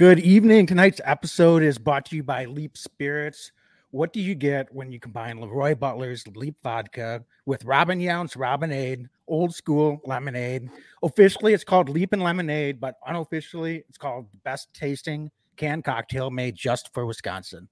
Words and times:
Good 0.00 0.20
evening. 0.20 0.64
Tonight's 0.64 1.02
episode 1.04 1.62
is 1.62 1.76
brought 1.76 2.06
to 2.06 2.16
you 2.16 2.22
by 2.22 2.46
Leap 2.46 2.78
Spirits. 2.78 3.52
What 3.90 4.14
do 4.14 4.20
you 4.22 4.34
get 4.34 4.74
when 4.74 4.90
you 4.90 4.98
combine 4.98 5.36
LeRoy 5.36 5.78
Butler's 5.78 6.26
Leap 6.28 6.56
Vodka 6.62 7.22
with 7.44 7.66
Robin 7.66 8.00
Yount's 8.00 8.34
Robinade, 8.34 9.10
old 9.28 9.54
school 9.54 10.00
lemonade? 10.06 10.70
Officially, 11.02 11.52
it's 11.52 11.64
called 11.64 11.90
Leap 11.90 12.14
and 12.14 12.22
Lemonade, 12.22 12.80
but 12.80 12.94
unofficially, 13.06 13.84
it's 13.90 13.98
called 13.98 14.24
the 14.32 14.38
best 14.38 14.72
tasting 14.72 15.30
canned 15.58 15.84
cocktail 15.84 16.30
made 16.30 16.54
just 16.54 16.94
for 16.94 17.04
Wisconsin. 17.04 17.68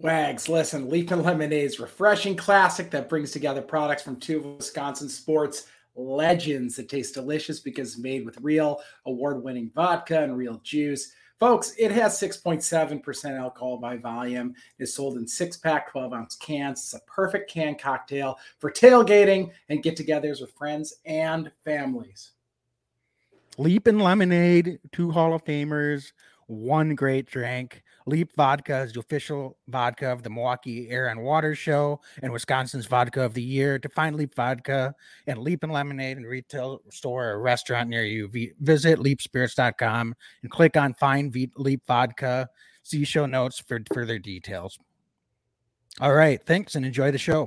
Wags, 0.00 0.50
listen, 0.50 0.90
Leap 0.90 1.12
and 1.12 1.22
Lemonade's 1.22 1.80
refreshing 1.80 2.36
classic 2.36 2.90
that 2.90 3.08
brings 3.08 3.30
together 3.30 3.62
products 3.62 4.02
from 4.02 4.16
two 4.16 4.40
of 4.40 4.44
Wisconsin 4.58 5.08
sports 5.08 5.66
legends 5.94 6.76
that 6.76 6.88
taste 6.88 7.14
delicious 7.14 7.60
because 7.60 7.98
made 7.98 8.24
with 8.24 8.40
real 8.40 8.80
award 9.06 9.42
winning 9.42 9.70
vodka 9.74 10.22
and 10.22 10.36
real 10.36 10.60
juice. 10.62 11.12
Folks, 11.38 11.72
it 11.78 11.90
has 11.90 12.20
6.7% 12.20 13.38
alcohol 13.38 13.78
by 13.78 13.96
volume. 13.96 14.54
It's 14.78 14.94
sold 14.94 15.16
in 15.16 15.26
six 15.26 15.56
pack, 15.56 15.90
12 15.90 16.12
ounce 16.12 16.36
cans. 16.36 16.80
It's 16.80 16.92
a 16.94 17.00
perfect 17.10 17.50
can 17.50 17.76
cocktail 17.76 18.38
for 18.58 18.70
tailgating 18.70 19.50
and 19.70 19.82
get 19.82 19.96
togethers 19.96 20.42
with 20.42 20.52
friends 20.52 20.96
and 21.06 21.50
families. 21.64 22.32
Leap 23.56 23.86
and 23.86 24.02
Lemonade, 24.02 24.78
two 24.92 25.10
Hall 25.10 25.34
of 25.34 25.44
Famers, 25.44 26.12
one 26.46 26.94
great 26.94 27.26
drink. 27.26 27.82
Leap 28.10 28.34
Vodka 28.36 28.80
is 28.80 28.92
the 28.92 29.00
official 29.00 29.56
vodka 29.68 30.10
of 30.10 30.22
the 30.22 30.30
Milwaukee 30.30 30.90
Air 30.90 31.08
and 31.08 31.22
Water 31.22 31.54
Show 31.54 32.00
and 32.22 32.32
Wisconsin's 32.32 32.86
Vodka 32.86 33.22
of 33.22 33.34
the 33.34 33.42
Year. 33.42 33.78
To 33.78 33.88
find 33.88 34.16
Leap 34.16 34.34
Vodka 34.34 34.94
and 35.26 35.38
Leap 35.38 35.62
and 35.62 35.72
Lemonade 35.72 36.18
in 36.18 36.24
retail 36.24 36.80
store 36.90 37.30
or 37.30 37.40
restaurant 37.40 37.88
near 37.88 38.04
you, 38.04 38.28
visit 38.60 38.98
leapspirits.com 38.98 40.14
and 40.42 40.50
click 40.50 40.76
on 40.76 40.92
Find 40.94 41.34
Leap 41.56 41.82
Vodka. 41.86 42.48
See 42.82 43.04
show 43.04 43.26
notes 43.26 43.60
for 43.60 43.80
further 43.94 44.18
details. 44.18 44.78
All 46.00 46.14
right. 46.14 46.42
Thanks 46.44 46.74
and 46.74 46.84
enjoy 46.84 47.10
the 47.10 47.18
show. 47.18 47.46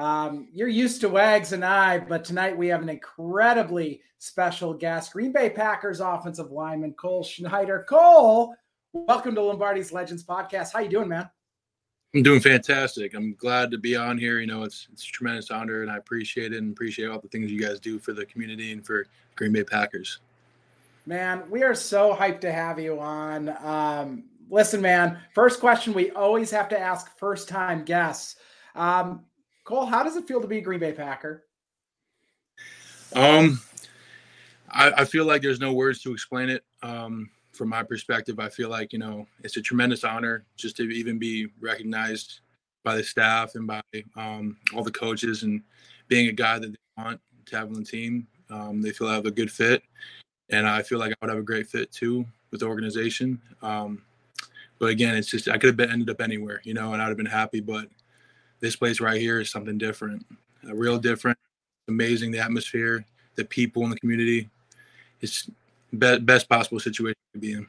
Um, 0.00 0.48
you're 0.54 0.66
used 0.66 1.02
to 1.02 1.10
Wags 1.10 1.52
and 1.52 1.62
I, 1.62 1.98
but 1.98 2.24
tonight 2.24 2.56
we 2.56 2.68
have 2.68 2.80
an 2.80 2.88
incredibly 2.88 4.00
special 4.16 4.72
guest, 4.72 5.12
Green 5.12 5.30
Bay 5.30 5.50
Packers 5.50 6.00
offensive 6.00 6.50
lineman 6.50 6.94
Cole 6.94 7.22
Schneider. 7.22 7.84
Cole, 7.86 8.54
welcome 8.94 9.34
to 9.34 9.42
Lombardi's 9.42 9.92
Legends 9.92 10.24
podcast. 10.24 10.72
How 10.72 10.78
you 10.78 10.88
doing, 10.88 11.10
man? 11.10 11.28
I'm 12.14 12.22
doing 12.22 12.40
fantastic. 12.40 13.12
I'm 13.12 13.34
glad 13.34 13.70
to 13.72 13.76
be 13.76 13.94
on 13.94 14.16
here. 14.16 14.40
You 14.40 14.46
know, 14.46 14.62
it's 14.62 14.88
it's 14.90 15.04
a 15.04 15.12
tremendous 15.12 15.50
honor, 15.50 15.82
and 15.82 15.90
I 15.90 15.98
appreciate 15.98 16.54
it 16.54 16.62
and 16.62 16.72
appreciate 16.72 17.10
all 17.10 17.20
the 17.20 17.28
things 17.28 17.52
you 17.52 17.60
guys 17.60 17.78
do 17.78 17.98
for 17.98 18.14
the 18.14 18.24
community 18.24 18.72
and 18.72 18.84
for 18.84 19.06
Green 19.36 19.52
Bay 19.52 19.64
Packers. 19.64 20.20
Man, 21.04 21.42
we 21.50 21.62
are 21.62 21.74
so 21.74 22.14
hyped 22.14 22.40
to 22.40 22.52
have 22.52 22.80
you 22.80 22.98
on. 22.98 23.54
Um, 23.62 24.24
listen, 24.48 24.80
man. 24.80 25.18
First 25.34 25.60
question 25.60 25.92
we 25.92 26.10
always 26.12 26.50
have 26.52 26.70
to 26.70 26.80
ask 26.80 27.18
first 27.18 27.50
time 27.50 27.84
guests. 27.84 28.36
Um, 28.74 29.26
Cole, 29.70 29.86
how 29.86 30.02
does 30.02 30.16
it 30.16 30.26
feel 30.26 30.40
to 30.40 30.48
be 30.48 30.58
a 30.58 30.60
Green 30.60 30.80
Bay 30.80 30.90
Packer? 30.90 31.44
Um, 33.14 33.60
I, 34.68 34.90
I 34.98 35.04
feel 35.04 35.24
like 35.24 35.42
there's 35.42 35.60
no 35.60 35.72
words 35.72 36.02
to 36.02 36.12
explain 36.12 36.48
it. 36.48 36.64
Um, 36.82 37.30
from 37.52 37.68
my 37.68 37.84
perspective, 37.84 38.40
I 38.40 38.48
feel 38.48 38.68
like 38.68 38.92
you 38.92 38.98
know 38.98 39.28
it's 39.44 39.56
a 39.56 39.62
tremendous 39.62 40.02
honor 40.02 40.44
just 40.56 40.76
to 40.78 40.90
even 40.90 41.20
be 41.20 41.46
recognized 41.60 42.40
by 42.82 42.96
the 42.96 43.04
staff 43.04 43.54
and 43.54 43.64
by 43.64 43.80
um, 44.16 44.56
all 44.74 44.82
the 44.82 44.90
coaches 44.90 45.44
and 45.44 45.62
being 46.08 46.28
a 46.28 46.32
guy 46.32 46.58
that 46.58 46.72
they 46.72 47.02
want 47.02 47.20
to 47.46 47.56
have 47.56 47.68
on 47.68 47.74
the 47.74 47.84
team. 47.84 48.26
Um, 48.50 48.82
they 48.82 48.90
feel 48.90 49.06
I 49.06 49.14
have 49.14 49.26
a 49.26 49.30
good 49.30 49.52
fit, 49.52 49.84
and 50.48 50.66
I 50.66 50.82
feel 50.82 50.98
like 50.98 51.12
I 51.12 51.14
would 51.20 51.30
have 51.30 51.38
a 51.38 51.42
great 51.42 51.68
fit 51.68 51.92
too 51.92 52.26
with 52.50 52.58
the 52.58 52.66
organization. 52.66 53.40
Um, 53.62 54.02
but 54.80 54.86
again, 54.86 55.14
it's 55.14 55.28
just 55.28 55.48
I 55.48 55.58
could 55.58 55.68
have 55.68 55.76
been 55.76 55.92
ended 55.92 56.10
up 56.10 56.20
anywhere, 56.20 56.60
you 56.64 56.74
know, 56.74 56.92
and 56.92 57.00
I'd 57.00 57.08
have 57.08 57.16
been 57.16 57.26
happy. 57.26 57.60
But 57.60 57.86
this 58.60 58.76
place 58.76 59.00
right 59.00 59.20
here 59.20 59.40
is 59.40 59.50
something 59.50 59.78
different, 59.78 60.24
a 60.68 60.74
real 60.74 60.98
different. 60.98 61.38
Amazing, 61.88 62.30
the 62.30 62.38
atmosphere, 62.38 63.04
the 63.34 63.44
people 63.44 63.82
in 63.84 63.90
the 63.90 63.98
community. 63.98 64.48
It's 65.20 65.50
be- 65.98 66.18
best 66.18 66.48
possible 66.48 66.78
situation 66.78 67.18
to 67.34 67.38
be 67.40 67.52
in. 67.52 67.66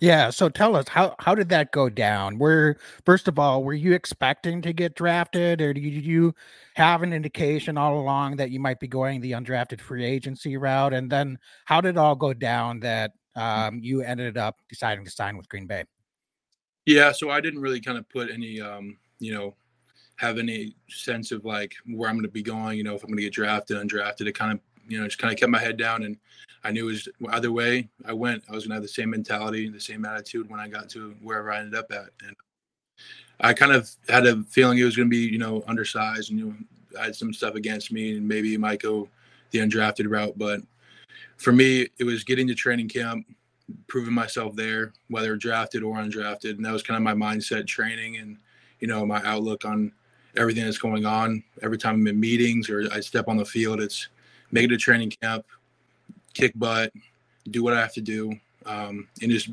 Yeah. 0.00 0.30
So 0.30 0.48
tell 0.48 0.76
us 0.76 0.86
how 0.86 1.16
how 1.18 1.34
did 1.34 1.48
that 1.48 1.72
go 1.72 1.88
down? 1.88 2.38
Were 2.38 2.76
first 3.04 3.26
of 3.26 3.38
all, 3.38 3.64
were 3.64 3.74
you 3.74 3.94
expecting 3.94 4.62
to 4.62 4.72
get 4.72 4.94
drafted, 4.94 5.60
or 5.60 5.74
did 5.74 5.82
you 5.82 6.34
have 6.74 7.02
an 7.02 7.12
indication 7.12 7.76
all 7.76 7.98
along 7.98 8.36
that 8.36 8.50
you 8.50 8.60
might 8.60 8.78
be 8.78 8.86
going 8.86 9.20
the 9.20 9.32
undrafted 9.32 9.80
free 9.80 10.04
agency 10.04 10.56
route? 10.56 10.94
And 10.94 11.10
then 11.10 11.38
how 11.64 11.80
did 11.80 11.90
it 11.90 11.98
all 11.98 12.14
go 12.14 12.32
down 12.32 12.78
that 12.80 13.10
um, 13.34 13.80
you 13.82 14.02
ended 14.02 14.36
up 14.36 14.56
deciding 14.68 15.04
to 15.04 15.10
sign 15.10 15.36
with 15.36 15.48
Green 15.48 15.66
Bay? 15.66 15.84
Yeah. 16.86 17.10
So 17.10 17.30
I 17.30 17.40
didn't 17.40 17.60
really 17.60 17.80
kind 17.80 17.98
of 17.98 18.08
put 18.08 18.30
any, 18.30 18.60
um, 18.60 18.98
you 19.18 19.34
know, 19.34 19.56
have 20.18 20.38
any 20.38 20.74
sense 20.88 21.30
of 21.30 21.44
like 21.44 21.74
where 21.86 22.10
I'm 22.10 22.16
going 22.16 22.24
to 22.24 22.30
be 22.30 22.42
going. 22.42 22.76
You 22.76 22.84
know, 22.84 22.94
if 22.94 23.02
I'm 23.02 23.08
going 23.08 23.18
to 23.18 23.22
get 23.22 23.32
drafted, 23.32 23.76
undrafted. 23.76 24.26
It 24.26 24.32
kind 24.32 24.52
of, 24.52 24.60
you 24.88 25.00
know, 25.00 25.06
just 25.06 25.18
kind 25.18 25.32
of 25.32 25.38
kept 25.38 25.50
my 25.50 25.60
head 25.60 25.76
down, 25.76 26.02
and 26.02 26.16
I 26.64 26.72
knew 26.72 26.88
it 26.88 26.92
was 26.92 27.08
either 27.30 27.52
way 27.52 27.88
I 28.04 28.12
went, 28.12 28.42
I 28.48 28.52
was 28.52 28.64
going 28.64 28.70
to 28.70 28.74
have 28.74 28.82
the 28.82 28.88
same 28.88 29.10
mentality, 29.10 29.68
the 29.68 29.80
same 29.80 30.04
attitude 30.04 30.50
when 30.50 30.60
I 30.60 30.68
got 30.68 30.88
to 30.90 31.14
wherever 31.22 31.52
I 31.52 31.60
ended 31.60 31.78
up 31.78 31.92
at, 31.92 32.08
and 32.26 32.36
I 33.40 33.54
kind 33.54 33.72
of 33.72 33.90
had 34.08 34.26
a 34.26 34.42
feeling 34.42 34.78
it 34.78 34.84
was 34.84 34.96
going 34.96 35.08
to 35.08 35.10
be, 35.10 35.30
you 35.30 35.38
know, 35.38 35.62
undersized, 35.68 36.30
and 36.30 36.38
you 36.40 36.46
know, 36.46 36.54
I 37.00 37.04
had 37.04 37.16
some 37.16 37.32
stuff 37.32 37.54
against 37.54 37.92
me, 37.92 38.16
and 38.16 38.26
maybe 38.26 38.54
it 38.54 38.60
might 38.60 38.82
go 38.82 39.08
the 39.52 39.60
undrafted 39.60 40.10
route, 40.10 40.36
but 40.36 40.60
for 41.36 41.52
me, 41.52 41.86
it 41.98 42.04
was 42.04 42.24
getting 42.24 42.48
to 42.48 42.54
training 42.54 42.88
camp, 42.88 43.24
proving 43.86 44.14
myself 44.14 44.56
there, 44.56 44.92
whether 45.08 45.36
drafted 45.36 45.84
or 45.84 45.96
undrafted, 45.96 46.56
and 46.56 46.64
that 46.64 46.72
was 46.72 46.82
kind 46.82 46.96
of 46.96 47.04
my 47.04 47.14
mindset, 47.14 47.68
training, 47.68 48.16
and 48.16 48.38
you 48.80 48.88
know, 48.88 49.04
my 49.06 49.22
outlook 49.24 49.64
on 49.64 49.92
everything 50.38 50.64
that's 50.64 50.78
going 50.78 51.04
on. 51.04 51.42
Every 51.62 51.78
time 51.78 51.96
I'm 51.96 52.06
in 52.06 52.20
meetings 52.20 52.70
or 52.70 52.88
I 52.92 53.00
step 53.00 53.28
on 53.28 53.36
the 53.36 53.44
field, 53.44 53.80
it's 53.80 54.08
make 54.50 54.64
it 54.64 54.72
a 54.72 54.76
training 54.76 55.10
camp, 55.10 55.44
kick 56.34 56.52
butt, 56.56 56.92
do 57.50 57.62
what 57.62 57.74
I 57.74 57.80
have 57.80 57.92
to 57.94 58.00
do, 58.00 58.38
um, 58.66 59.08
and 59.20 59.30
just 59.30 59.50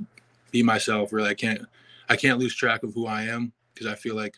be 0.52 0.64
myself. 0.64 1.12
Really, 1.12 1.30
I 1.30 1.34
can't 1.34 1.62
I 2.10 2.16
can't 2.16 2.40
lose 2.40 2.56
track 2.56 2.84
of 2.84 2.94
who 2.94 3.08
I 3.08 3.24
am 3.24 3.52
because 3.74 3.88
I 3.88 3.96
feel 3.96 4.16
like 4.16 4.36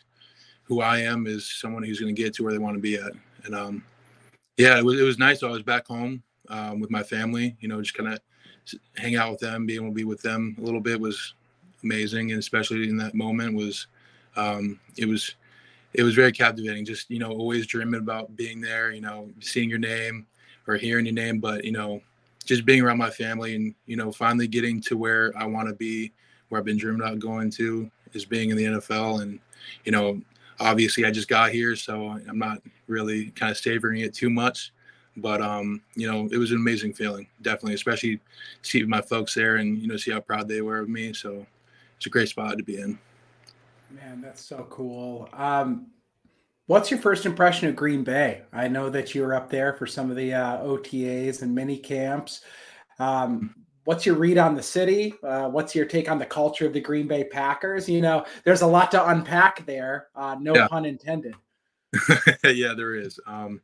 who 0.64 0.80
I 0.80 0.98
am 0.98 1.26
is 1.26 1.50
someone 1.50 1.82
who's 1.82 2.00
going 2.00 2.14
to 2.14 2.22
get 2.22 2.34
to 2.34 2.44
where 2.44 2.52
they 2.52 2.58
want 2.58 2.76
to 2.76 2.80
be 2.80 2.96
at. 2.96 3.12
And 3.44 3.54
um, 3.54 3.84
yeah, 4.56 4.78
it 4.78 4.84
was 4.84 5.00
it 5.00 5.04
was 5.04 5.18
nice. 5.18 5.42
I 5.42 5.48
was 5.48 5.62
back 5.62 5.86
home 5.86 6.22
um, 6.48 6.80
with 6.80 6.90
my 6.90 7.02
family. 7.02 7.56
You 7.60 7.68
know, 7.68 7.80
just 7.80 7.94
kind 7.94 8.12
of 8.12 8.20
hang 8.96 9.16
out 9.16 9.30
with 9.30 9.40
them, 9.40 9.66
being 9.66 9.80
able 9.80 9.90
to 9.90 9.94
be 9.94 10.04
with 10.04 10.22
them 10.22 10.56
a 10.58 10.62
little 10.62 10.80
bit 10.80 11.00
was 11.00 11.34
amazing, 11.82 12.32
and 12.32 12.38
especially 12.38 12.88
in 12.88 12.96
that 12.98 13.14
moment 13.14 13.54
was 13.54 13.86
um, 14.36 14.78
it 14.96 15.06
was 15.06 15.34
it 15.94 16.02
was 16.02 16.14
very 16.14 16.32
captivating. 16.32 16.84
Just 16.84 17.10
you 17.10 17.18
know, 17.18 17.30
always 17.30 17.66
dreaming 17.66 18.00
about 18.00 18.36
being 18.36 18.60
there. 18.60 18.92
You 18.92 19.00
know, 19.00 19.30
seeing 19.40 19.70
your 19.70 19.78
name 19.78 20.26
or 20.66 20.76
hearing 20.76 21.06
your 21.06 21.14
name, 21.14 21.40
but 21.40 21.64
you 21.64 21.72
know, 21.72 22.00
just 22.44 22.64
being 22.64 22.82
around 22.82 22.98
my 22.98 23.10
family 23.10 23.54
and 23.54 23.74
you 23.86 23.96
know, 23.96 24.12
finally 24.12 24.46
getting 24.46 24.80
to 24.82 24.96
where 24.96 25.32
I 25.36 25.46
want 25.46 25.68
to 25.68 25.74
be, 25.74 26.12
where 26.48 26.60
I've 26.60 26.64
been 26.64 26.76
dreaming 26.76 27.00
about 27.00 27.18
going 27.18 27.50
to, 27.52 27.90
is 28.12 28.24
being 28.24 28.50
in 28.50 28.56
the 28.56 28.64
NFL. 28.64 29.22
And 29.22 29.40
you 29.84 29.92
know, 29.92 30.20
obviously, 30.60 31.04
I 31.04 31.10
just 31.10 31.28
got 31.28 31.50
here, 31.50 31.74
so 31.76 32.08
I'm 32.28 32.38
not 32.38 32.62
really 32.86 33.30
kind 33.30 33.50
of 33.50 33.58
savoring 33.58 34.00
it 34.00 34.14
too 34.14 34.30
much. 34.30 34.72
But 35.16 35.42
um, 35.42 35.82
you 35.96 36.10
know, 36.10 36.28
it 36.30 36.38
was 36.38 36.52
an 36.52 36.58
amazing 36.58 36.92
feeling, 36.92 37.26
definitely, 37.42 37.74
especially 37.74 38.20
see 38.62 38.82
my 38.84 39.00
folks 39.00 39.34
there 39.34 39.56
and 39.56 39.78
you 39.78 39.88
know, 39.88 39.96
see 39.96 40.12
how 40.12 40.20
proud 40.20 40.48
they 40.48 40.60
were 40.60 40.78
of 40.80 40.88
me. 40.88 41.12
So 41.12 41.44
it's 41.96 42.06
a 42.06 42.10
great 42.10 42.28
spot 42.28 42.56
to 42.58 42.62
be 42.62 42.78
in. 42.78 42.98
Man, 43.90 44.20
that's 44.20 44.44
so 44.44 44.66
cool. 44.70 45.28
Um, 45.32 45.88
what's 46.66 46.90
your 46.90 47.00
first 47.00 47.26
impression 47.26 47.68
of 47.68 47.76
Green 47.76 48.04
Bay? 48.04 48.42
I 48.52 48.68
know 48.68 48.90
that 48.90 49.14
you 49.14 49.22
were 49.22 49.34
up 49.34 49.50
there 49.50 49.72
for 49.72 49.86
some 49.86 50.10
of 50.10 50.16
the 50.16 50.34
uh, 50.34 50.58
OTAs 50.58 51.42
and 51.42 51.54
mini 51.54 51.78
camps. 51.78 52.42
Um, 52.98 53.54
what's 53.84 54.04
your 54.04 54.16
read 54.16 54.36
on 54.36 54.54
the 54.54 54.62
city? 54.62 55.14
Uh, 55.22 55.48
what's 55.48 55.74
your 55.74 55.86
take 55.86 56.10
on 56.10 56.18
the 56.18 56.26
culture 56.26 56.66
of 56.66 56.74
the 56.74 56.80
Green 56.80 57.08
Bay 57.08 57.24
Packers? 57.24 57.88
You 57.88 58.02
know, 58.02 58.26
there's 58.44 58.60
a 58.60 58.66
lot 58.66 58.90
to 58.90 59.08
unpack 59.08 59.64
there. 59.64 60.08
Uh, 60.14 60.36
no 60.38 60.54
yeah. 60.54 60.68
pun 60.68 60.84
intended. 60.84 61.34
yeah, 62.44 62.74
there 62.74 62.94
is. 62.94 63.18
Um, 63.26 63.62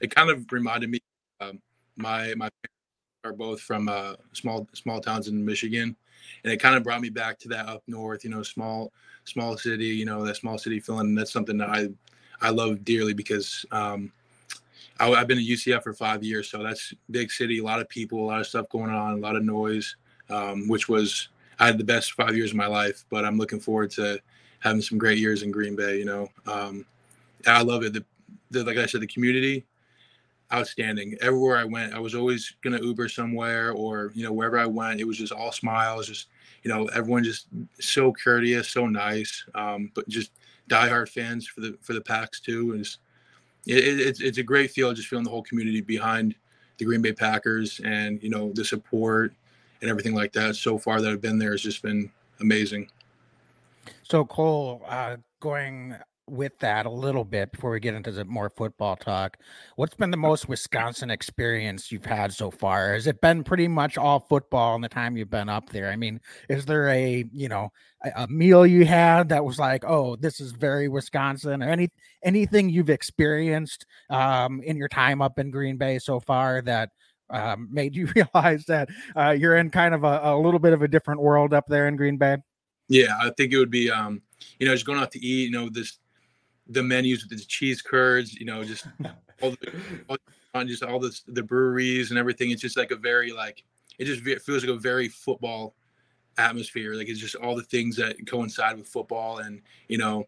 it 0.00 0.14
kind 0.14 0.30
of 0.30 0.50
reminded 0.50 0.90
me. 0.90 1.00
Um, 1.40 1.60
my 1.96 2.34
my 2.36 2.48
parents 2.48 3.22
are 3.24 3.34
both 3.34 3.60
from 3.60 3.88
uh, 3.90 4.14
small 4.32 4.66
small 4.72 5.00
towns 5.00 5.28
in 5.28 5.44
Michigan, 5.44 5.94
and 6.44 6.52
it 6.52 6.58
kind 6.58 6.76
of 6.76 6.82
brought 6.82 7.00
me 7.00 7.10
back 7.10 7.38
to 7.40 7.48
that 7.48 7.68
up 7.68 7.82
north, 7.86 8.24
you 8.24 8.30
know, 8.30 8.42
small 8.42 8.92
small 9.24 9.56
city, 9.56 9.86
you 9.86 10.04
know, 10.04 10.24
that 10.24 10.36
small 10.36 10.58
city 10.58 10.80
feeling. 10.80 11.08
And 11.08 11.18
that's 11.18 11.32
something 11.32 11.58
that 11.58 11.68
I 11.68 11.88
I 12.40 12.50
love 12.50 12.84
dearly 12.84 13.14
because 13.14 13.64
um, 13.72 14.12
I, 14.98 15.08
have 15.08 15.26
been 15.26 15.38
at 15.38 15.44
UCF 15.44 15.82
for 15.82 15.92
five 15.92 16.22
years, 16.22 16.50
so 16.50 16.62
that's 16.62 16.92
big 17.10 17.30
city, 17.30 17.58
a 17.58 17.64
lot 17.64 17.80
of 17.80 17.88
people, 17.88 18.18
a 18.22 18.26
lot 18.26 18.40
of 18.40 18.46
stuff 18.46 18.68
going 18.68 18.90
on, 18.90 19.14
a 19.14 19.16
lot 19.16 19.36
of 19.36 19.44
noise, 19.44 19.96
um, 20.30 20.68
which 20.68 20.88
was 20.88 21.28
I 21.58 21.66
had 21.66 21.78
the 21.78 21.84
best 21.84 22.12
five 22.12 22.36
years 22.36 22.50
of 22.50 22.56
my 22.56 22.66
life. 22.66 23.04
But 23.10 23.24
I'm 23.24 23.38
looking 23.38 23.60
forward 23.60 23.90
to 23.92 24.18
having 24.60 24.82
some 24.82 24.98
great 24.98 25.18
years 25.18 25.42
in 25.42 25.50
Green 25.50 25.76
Bay. 25.76 25.98
You 25.98 26.04
know, 26.04 26.28
um, 26.46 26.86
I 27.46 27.62
love 27.62 27.82
it. 27.84 27.92
The, 27.92 28.04
the, 28.50 28.64
like 28.64 28.78
I 28.78 28.86
said, 28.86 29.00
the 29.00 29.06
community, 29.06 29.64
outstanding. 30.52 31.16
Everywhere 31.20 31.56
I 31.56 31.64
went, 31.64 31.94
I 31.94 31.98
was 31.98 32.14
always 32.14 32.54
gonna 32.62 32.82
Uber 32.82 33.08
somewhere, 33.08 33.72
or 33.72 34.12
you 34.14 34.24
know, 34.24 34.32
wherever 34.32 34.58
I 34.58 34.66
went, 34.66 35.00
it 35.00 35.06
was 35.06 35.18
just 35.18 35.32
all 35.32 35.52
smiles. 35.52 36.06
Just 36.06 36.28
you 36.62 36.70
know, 36.70 36.86
everyone 36.86 37.24
just 37.24 37.48
so 37.80 38.12
courteous, 38.12 38.68
so 38.68 38.86
nice. 38.86 39.44
Um, 39.54 39.90
but 39.94 40.08
just 40.08 40.32
diehard 40.68 41.08
fans 41.08 41.46
for 41.46 41.60
the 41.60 41.78
for 41.80 41.92
the 41.92 42.00
Packs 42.00 42.40
too. 42.40 42.72
It's, 42.72 42.98
it, 43.66 44.00
it's 44.00 44.20
it's 44.20 44.38
a 44.38 44.42
great 44.42 44.70
feel 44.70 44.92
just 44.92 45.08
feeling 45.08 45.24
the 45.24 45.30
whole 45.30 45.42
community 45.42 45.80
behind 45.80 46.34
the 46.78 46.84
Green 46.84 47.02
Bay 47.02 47.12
Packers, 47.12 47.80
and 47.84 48.22
you 48.22 48.30
know 48.30 48.52
the 48.52 48.64
support 48.64 49.32
and 49.80 49.90
everything 49.90 50.14
like 50.14 50.32
that. 50.32 50.56
So 50.56 50.78
far 50.78 51.00
that 51.00 51.10
I've 51.10 51.20
been 51.20 51.38
there 51.38 51.52
has 51.52 51.62
just 51.62 51.82
been 51.82 52.10
amazing. 52.40 52.88
So 54.02 54.24
Cole, 54.24 54.82
uh, 54.88 55.16
going 55.40 55.96
with 56.28 56.58
that 56.58 56.86
a 56.86 56.90
little 56.90 57.24
bit 57.24 57.52
before 57.52 57.70
we 57.70 57.80
get 57.80 57.94
into 57.94 58.10
the 58.10 58.24
more 58.24 58.50
football 58.50 58.96
talk. 58.96 59.38
What's 59.76 59.94
been 59.94 60.10
the 60.10 60.16
most 60.16 60.48
Wisconsin 60.48 61.10
experience 61.10 61.92
you've 61.92 62.04
had 62.04 62.32
so 62.32 62.50
far? 62.50 62.94
Has 62.94 63.06
it 63.06 63.20
been 63.20 63.44
pretty 63.44 63.68
much 63.68 63.96
all 63.96 64.20
football 64.20 64.74
in 64.74 64.80
the 64.80 64.88
time 64.88 65.16
you've 65.16 65.30
been 65.30 65.48
up 65.48 65.70
there? 65.70 65.90
I 65.90 65.96
mean, 65.96 66.20
is 66.48 66.66
there 66.66 66.88
a 66.88 67.24
you 67.32 67.48
know 67.48 67.70
a, 68.04 68.24
a 68.24 68.28
meal 68.28 68.66
you 68.66 68.84
had 68.84 69.28
that 69.28 69.44
was 69.44 69.58
like, 69.58 69.84
oh, 69.86 70.16
this 70.16 70.40
is 70.40 70.52
very 70.52 70.88
Wisconsin, 70.88 71.62
or 71.62 71.68
any 71.68 71.90
anything 72.22 72.68
you've 72.68 72.90
experienced 72.90 73.86
um, 74.10 74.62
in 74.62 74.76
your 74.76 74.88
time 74.88 75.22
up 75.22 75.38
in 75.38 75.50
Green 75.50 75.76
Bay 75.76 75.98
so 75.98 76.20
far 76.20 76.62
that 76.62 76.90
um, 77.30 77.68
made 77.70 77.94
you 77.94 78.08
realize 78.16 78.64
that 78.66 78.88
uh, 79.16 79.30
you're 79.30 79.56
in 79.56 79.70
kind 79.70 79.94
of 79.94 80.04
a, 80.04 80.20
a 80.24 80.38
little 80.38 80.60
bit 80.60 80.72
of 80.72 80.82
a 80.82 80.88
different 80.88 81.20
world 81.20 81.54
up 81.54 81.66
there 81.68 81.88
in 81.88 81.96
Green 81.96 82.16
Bay? 82.16 82.36
Yeah, 82.88 83.16
I 83.20 83.30
think 83.36 83.52
it 83.52 83.58
would 83.58 83.70
be, 83.70 83.90
um, 83.90 84.22
you 84.60 84.66
know, 84.66 84.72
just 84.72 84.86
going 84.86 85.00
out 85.00 85.10
to 85.12 85.18
eat, 85.18 85.46
you 85.46 85.50
know, 85.50 85.68
this 85.68 85.98
the 86.68 86.82
menus 86.82 87.22
with 87.22 87.38
the 87.38 87.44
cheese 87.44 87.82
curds, 87.82 88.34
you 88.34 88.46
know, 88.46 88.64
just 88.64 88.86
all 89.42 89.50
the 89.50 90.18
all, 90.54 90.64
just 90.64 90.82
all 90.82 90.98
the 90.98 91.18
the 91.28 91.42
breweries 91.42 92.10
and 92.10 92.18
everything. 92.18 92.50
It's 92.50 92.62
just 92.62 92.76
like 92.76 92.90
a 92.90 92.96
very 92.96 93.32
like 93.32 93.64
it 93.98 94.04
just 94.04 94.22
feels 94.44 94.64
like 94.64 94.74
a 94.74 94.78
very 94.78 95.08
football 95.08 95.74
atmosphere. 96.38 96.94
Like 96.94 97.08
it's 97.08 97.20
just 97.20 97.36
all 97.36 97.56
the 97.56 97.62
things 97.62 97.96
that 97.96 98.26
coincide 98.26 98.76
with 98.76 98.88
football, 98.88 99.38
and 99.38 99.62
you 99.88 99.98
know, 99.98 100.26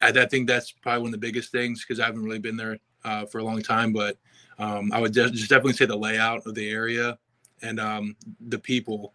I, 0.00 0.08
I 0.08 0.26
think 0.26 0.48
that's 0.48 0.72
probably 0.72 1.02
one 1.02 1.08
of 1.08 1.20
the 1.20 1.26
biggest 1.26 1.52
things 1.52 1.84
because 1.84 2.00
I 2.00 2.06
haven't 2.06 2.24
really 2.24 2.38
been 2.38 2.56
there 2.56 2.78
uh, 3.04 3.26
for 3.26 3.38
a 3.38 3.44
long 3.44 3.62
time. 3.62 3.92
But 3.92 4.18
um, 4.58 4.92
I 4.92 5.00
would 5.00 5.12
de- 5.12 5.30
just 5.30 5.50
definitely 5.50 5.74
say 5.74 5.86
the 5.86 5.96
layout 5.96 6.46
of 6.46 6.54
the 6.54 6.68
area 6.68 7.18
and 7.62 7.80
um, 7.80 8.16
the 8.40 8.58
people 8.58 9.14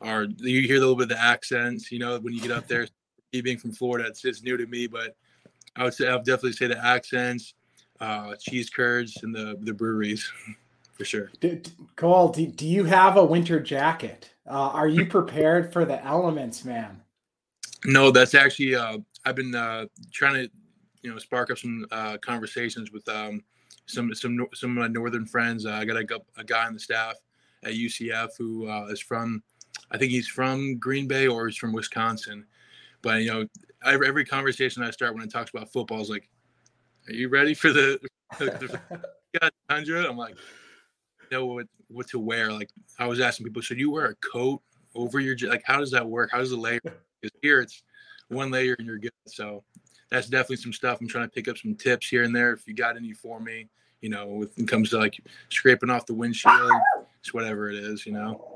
are. 0.00 0.24
You 0.24 0.62
hear 0.62 0.76
a 0.76 0.80
little 0.80 0.96
bit 0.96 1.04
of 1.04 1.08
the 1.10 1.22
accents, 1.22 1.90
you 1.90 1.98
know, 1.98 2.18
when 2.18 2.34
you 2.34 2.40
get 2.40 2.50
up 2.50 2.66
there. 2.68 2.86
being 3.42 3.58
from 3.58 3.72
Florida, 3.72 4.08
it's, 4.08 4.24
it's 4.24 4.42
new 4.42 4.56
to 4.56 4.66
me, 4.66 4.86
but 4.86 5.14
I 5.76 5.84
would 5.84 5.94
say 5.94 6.08
I 6.08 6.16
would 6.16 6.24
definitely 6.24 6.52
say 6.52 6.66
the 6.66 6.84
accents, 6.84 7.54
uh, 8.00 8.34
cheese 8.36 8.70
curds, 8.70 9.22
and 9.22 9.34
the 9.34 9.56
the 9.60 9.72
breweries 9.72 10.30
for 10.92 11.04
sure. 11.04 11.30
Do, 11.40 11.60
Cole, 11.96 12.28
do, 12.28 12.46
do 12.46 12.66
you 12.66 12.84
have 12.84 13.16
a 13.16 13.24
winter 13.24 13.60
jacket? 13.60 14.30
Uh, 14.46 14.70
are 14.70 14.88
you 14.88 15.06
prepared 15.06 15.72
for 15.72 15.84
the 15.84 16.02
elements, 16.04 16.64
man? 16.64 17.02
No, 17.84 18.10
that's 18.10 18.34
actually 18.34 18.74
uh, 18.74 18.98
I've 19.24 19.36
been 19.36 19.54
uh, 19.54 19.86
trying 20.12 20.34
to 20.34 20.50
you 21.02 21.12
know 21.12 21.18
spark 21.18 21.50
up 21.50 21.58
some 21.58 21.86
uh, 21.90 22.16
conversations 22.18 22.92
with 22.92 23.08
um, 23.08 23.42
some 23.86 24.14
some 24.14 24.46
some 24.54 24.70
of 24.70 24.76
my 24.76 24.88
northern 24.88 25.26
friends. 25.26 25.66
Uh, 25.66 25.72
I 25.72 25.84
got 25.84 25.96
a, 25.96 26.20
a 26.36 26.44
guy 26.44 26.66
on 26.66 26.74
the 26.74 26.80
staff 26.80 27.14
at 27.62 27.74
UCF 27.74 28.30
who 28.38 28.68
uh, 28.68 28.86
is 28.86 29.00
from 29.00 29.42
I 29.90 29.98
think 29.98 30.10
he's 30.10 30.28
from 30.28 30.78
Green 30.78 31.06
Bay 31.06 31.26
or 31.26 31.46
he's 31.46 31.56
from 31.56 31.72
Wisconsin. 31.72 32.46
But 33.02 33.22
you 33.22 33.32
know, 33.32 33.46
every, 33.84 34.08
every 34.08 34.24
conversation 34.24 34.82
I 34.82 34.90
start 34.90 35.14
when 35.14 35.22
it 35.22 35.30
talks 35.30 35.50
about 35.50 35.72
football 35.72 36.00
is 36.00 36.10
like, 36.10 36.28
"Are 37.08 37.12
you 37.12 37.28
ready 37.28 37.54
for 37.54 37.72
the 37.72 37.98
hundred? 39.70 40.06
I'm 40.06 40.16
like, 40.16 40.36
know 41.30 41.46
what 41.46 41.66
what 41.88 42.08
to 42.08 42.18
wear. 42.18 42.52
Like 42.52 42.70
I 42.98 43.06
was 43.06 43.20
asking 43.20 43.46
people, 43.46 43.62
should 43.62 43.78
you 43.78 43.90
wear 43.90 44.06
a 44.06 44.14
coat 44.16 44.62
over 44.94 45.20
your 45.20 45.36
like? 45.48 45.62
How 45.64 45.78
does 45.78 45.90
that 45.92 46.06
work? 46.06 46.30
How 46.32 46.38
does 46.38 46.50
the 46.50 46.56
layer? 46.56 46.80
Because 47.22 47.38
here 47.40 47.60
it's 47.62 47.82
one 48.28 48.50
layer 48.50 48.76
and 48.78 48.86
you're 48.86 48.98
good. 48.98 49.10
So 49.26 49.64
that's 50.10 50.28
definitely 50.28 50.56
some 50.56 50.74
stuff. 50.74 51.00
I'm 51.00 51.08
trying 51.08 51.24
to 51.24 51.30
pick 51.30 51.48
up 51.48 51.56
some 51.56 51.74
tips 51.74 52.08
here 52.08 52.24
and 52.24 52.36
there. 52.36 52.52
If 52.52 52.68
you 52.68 52.74
got 52.74 52.98
any 52.98 53.14
for 53.14 53.40
me, 53.40 53.70
you 54.02 54.10
know, 54.10 54.26
when 54.26 54.50
it 54.58 54.68
comes 54.68 54.90
to 54.90 54.98
like 54.98 55.18
scraping 55.48 55.88
off 55.88 56.04
the 56.04 56.12
windshield, 56.12 56.70
it's 57.18 57.32
whatever 57.32 57.70
it 57.70 57.76
is, 57.76 58.04
you 58.04 58.12
know. 58.12 58.55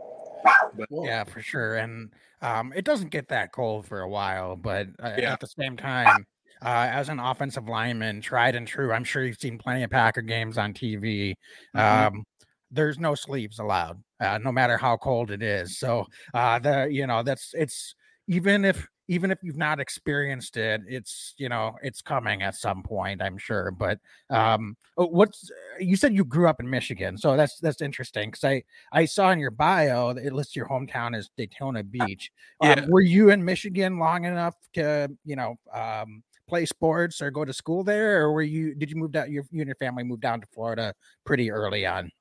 But, 0.76 0.88
yeah, 0.90 1.24
for 1.24 1.40
sure. 1.40 1.76
And 1.76 2.12
um, 2.42 2.72
it 2.74 2.84
doesn't 2.84 3.10
get 3.10 3.28
that 3.28 3.52
cold 3.52 3.86
for 3.86 4.00
a 4.00 4.08
while, 4.08 4.56
but 4.56 4.88
uh, 5.02 5.14
yeah. 5.18 5.32
at 5.32 5.40
the 5.40 5.46
same 5.46 5.76
time, 5.76 6.26
uh, 6.62 6.88
as 6.90 7.08
an 7.08 7.18
offensive 7.18 7.68
lineman, 7.68 8.20
tried 8.20 8.54
and 8.54 8.66
true, 8.66 8.92
I'm 8.92 9.04
sure 9.04 9.24
you've 9.24 9.40
seen 9.40 9.58
plenty 9.58 9.82
of 9.82 9.90
Packer 9.90 10.22
games 10.22 10.58
on 10.58 10.74
TV. 10.74 11.34
Mm-hmm. 11.76 12.06
Um, 12.16 12.24
there's 12.70 12.98
no 12.98 13.14
sleeves 13.14 13.58
allowed, 13.58 14.02
uh, 14.20 14.38
no 14.38 14.52
matter 14.52 14.76
how 14.76 14.96
cold 14.96 15.30
it 15.30 15.42
is. 15.42 15.78
So 15.78 16.06
uh, 16.34 16.58
the 16.58 16.88
you 16.90 17.06
know 17.06 17.22
that's 17.22 17.50
it's 17.54 17.94
even 18.28 18.64
if 18.64 18.86
even 19.10 19.32
if 19.32 19.38
you've 19.42 19.56
not 19.56 19.80
experienced 19.80 20.56
it, 20.56 20.82
it's 20.86 21.34
you 21.36 21.48
know 21.48 21.74
it's 21.82 22.00
coming 22.00 22.42
at 22.42 22.54
some 22.54 22.80
point, 22.84 23.20
I'm 23.20 23.38
sure. 23.38 23.72
But 23.72 23.98
um, 24.30 24.76
oh, 24.96 25.06
what's 25.06 25.50
you 25.80 25.96
said 25.96 26.14
you 26.14 26.24
grew 26.24 26.48
up 26.48 26.60
in 26.60 26.70
Michigan, 26.70 27.18
so 27.18 27.36
that's 27.36 27.58
that's 27.58 27.82
interesting 27.82 28.30
because 28.30 28.44
I 28.44 28.62
I 28.92 29.06
saw 29.06 29.32
in 29.32 29.40
your 29.40 29.50
bio 29.50 30.12
that 30.12 30.24
it 30.24 30.32
lists 30.32 30.54
your 30.54 30.68
hometown 30.68 31.16
as 31.16 31.28
Daytona 31.36 31.82
Beach. 31.82 32.30
Um, 32.60 32.68
yeah. 32.68 32.84
Um, 32.84 32.90
were 32.90 33.00
you 33.00 33.30
in 33.30 33.44
Michigan 33.44 33.98
long 33.98 34.26
enough 34.26 34.54
to 34.74 35.10
you 35.24 35.34
know 35.34 35.56
um, 35.74 36.22
play 36.48 36.64
sports 36.64 37.20
or 37.20 37.32
go 37.32 37.44
to 37.44 37.52
school 37.52 37.82
there, 37.82 38.22
or 38.22 38.32
were 38.32 38.42
you 38.42 38.76
did 38.76 38.90
you 38.90 38.96
move 38.96 39.10
down? 39.10 39.32
Your, 39.32 39.42
you 39.50 39.60
and 39.60 39.68
your 39.68 39.76
family 39.76 40.04
moved 40.04 40.22
down 40.22 40.40
to 40.40 40.46
Florida 40.54 40.94
pretty 41.24 41.50
early 41.50 41.84
on 41.84 42.12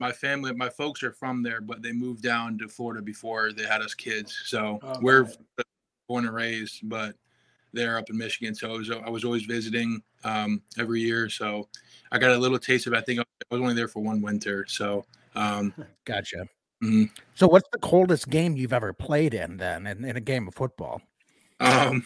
my 0.00 0.10
family, 0.10 0.52
my 0.52 0.68
folks 0.68 1.04
are 1.04 1.12
from 1.12 1.44
there, 1.44 1.60
but 1.60 1.80
they 1.80 1.92
moved 1.92 2.22
down 2.24 2.58
to 2.58 2.66
Florida 2.66 3.00
before 3.00 3.52
they 3.52 3.64
had 3.64 3.82
us 3.82 3.94
kids. 3.94 4.36
So 4.46 4.80
oh, 4.82 4.98
we're 5.00 5.28
born 6.12 6.26
and 6.26 6.34
raised, 6.34 6.86
but 6.90 7.14
they're 7.72 7.96
up 7.96 8.10
in 8.10 8.18
Michigan. 8.18 8.54
So 8.54 8.74
I 8.74 8.76
was, 8.76 8.90
I 8.90 9.08
was 9.08 9.24
always 9.24 9.44
visiting 9.44 10.02
um, 10.24 10.60
every 10.78 11.00
year. 11.00 11.30
So 11.30 11.68
I 12.10 12.18
got 12.18 12.32
a 12.32 12.36
little 12.36 12.58
taste 12.58 12.86
of. 12.86 12.92
It. 12.92 12.98
I 12.98 13.00
think 13.00 13.20
I 13.20 13.24
was 13.50 13.62
only 13.62 13.72
there 13.72 13.88
for 13.88 14.02
one 14.02 14.20
winter. 14.20 14.66
So 14.68 15.06
um, 15.34 15.72
gotcha. 16.04 16.46
Mm-hmm. 16.84 17.04
So 17.34 17.48
what's 17.48 17.68
the 17.72 17.78
coldest 17.78 18.28
game 18.28 18.56
you've 18.56 18.74
ever 18.74 18.92
played 18.92 19.32
in 19.32 19.56
then 19.56 19.86
in, 19.86 20.04
in 20.04 20.16
a 20.18 20.20
game 20.20 20.46
of 20.48 20.54
football? 20.54 21.00
Um, 21.60 22.04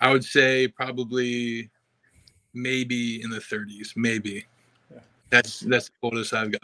I 0.00 0.10
would 0.10 0.24
say 0.24 0.68
probably 0.68 1.68
maybe 2.54 3.22
in 3.22 3.28
the 3.28 3.38
30s, 3.38 3.88
maybe. 3.96 4.46
Yeah. 4.90 5.00
That's 5.28 5.60
that's 5.60 5.88
the 5.88 5.94
coldest 6.00 6.32
I've 6.32 6.52
got. 6.52 6.62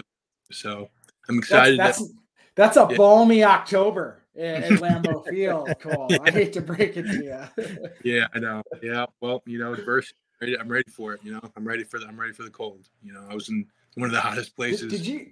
So 0.51 0.89
I'm 1.29 1.37
excited. 1.37 1.79
That's 1.79 1.99
that's, 1.99 2.09
that- 2.09 2.17
that's 2.55 2.77
a 2.79 2.87
balmy 2.97 3.45
October 3.45 4.23
at, 4.39 4.71
Lambeau 4.81 5.27
Field, 5.29 5.69
Cole. 5.81 6.07
Yeah. 6.11 6.19
I 6.23 6.31
hate 6.31 6.53
to 6.55 6.61
break 6.61 6.97
it 6.97 7.03
to 7.03 7.25
you. 7.25 7.89
yeah, 8.05 8.27
I 8.35 8.39
know. 8.39 8.63
Yeah, 8.83 9.07
well, 9.21 9.43
you 9.47 9.59
know, 9.59 9.75
diversity. 9.75 10.15
I'm 10.61 10.69
ready 10.69 10.91
for 10.91 11.15
it. 11.15 11.21
You 11.23 11.33
know, 11.33 11.41
I'm 11.57 11.67
ready 11.67 11.85
for 11.85 11.99
the. 11.99 12.07
I'm 12.07 12.19
ready 12.19 12.33
for 12.33 12.43
the 12.43 12.51
cold. 12.51 12.89
You 13.03 13.13
know, 13.13 13.27
I 13.29 13.35
was 13.35 13.49
in 13.49 13.67
one 13.95 14.07
of 14.07 14.13
the 14.13 14.21
hottest 14.21 14.55
places. 14.55 14.91
Did, 14.91 14.99
did 14.99 15.07
you? 15.07 15.27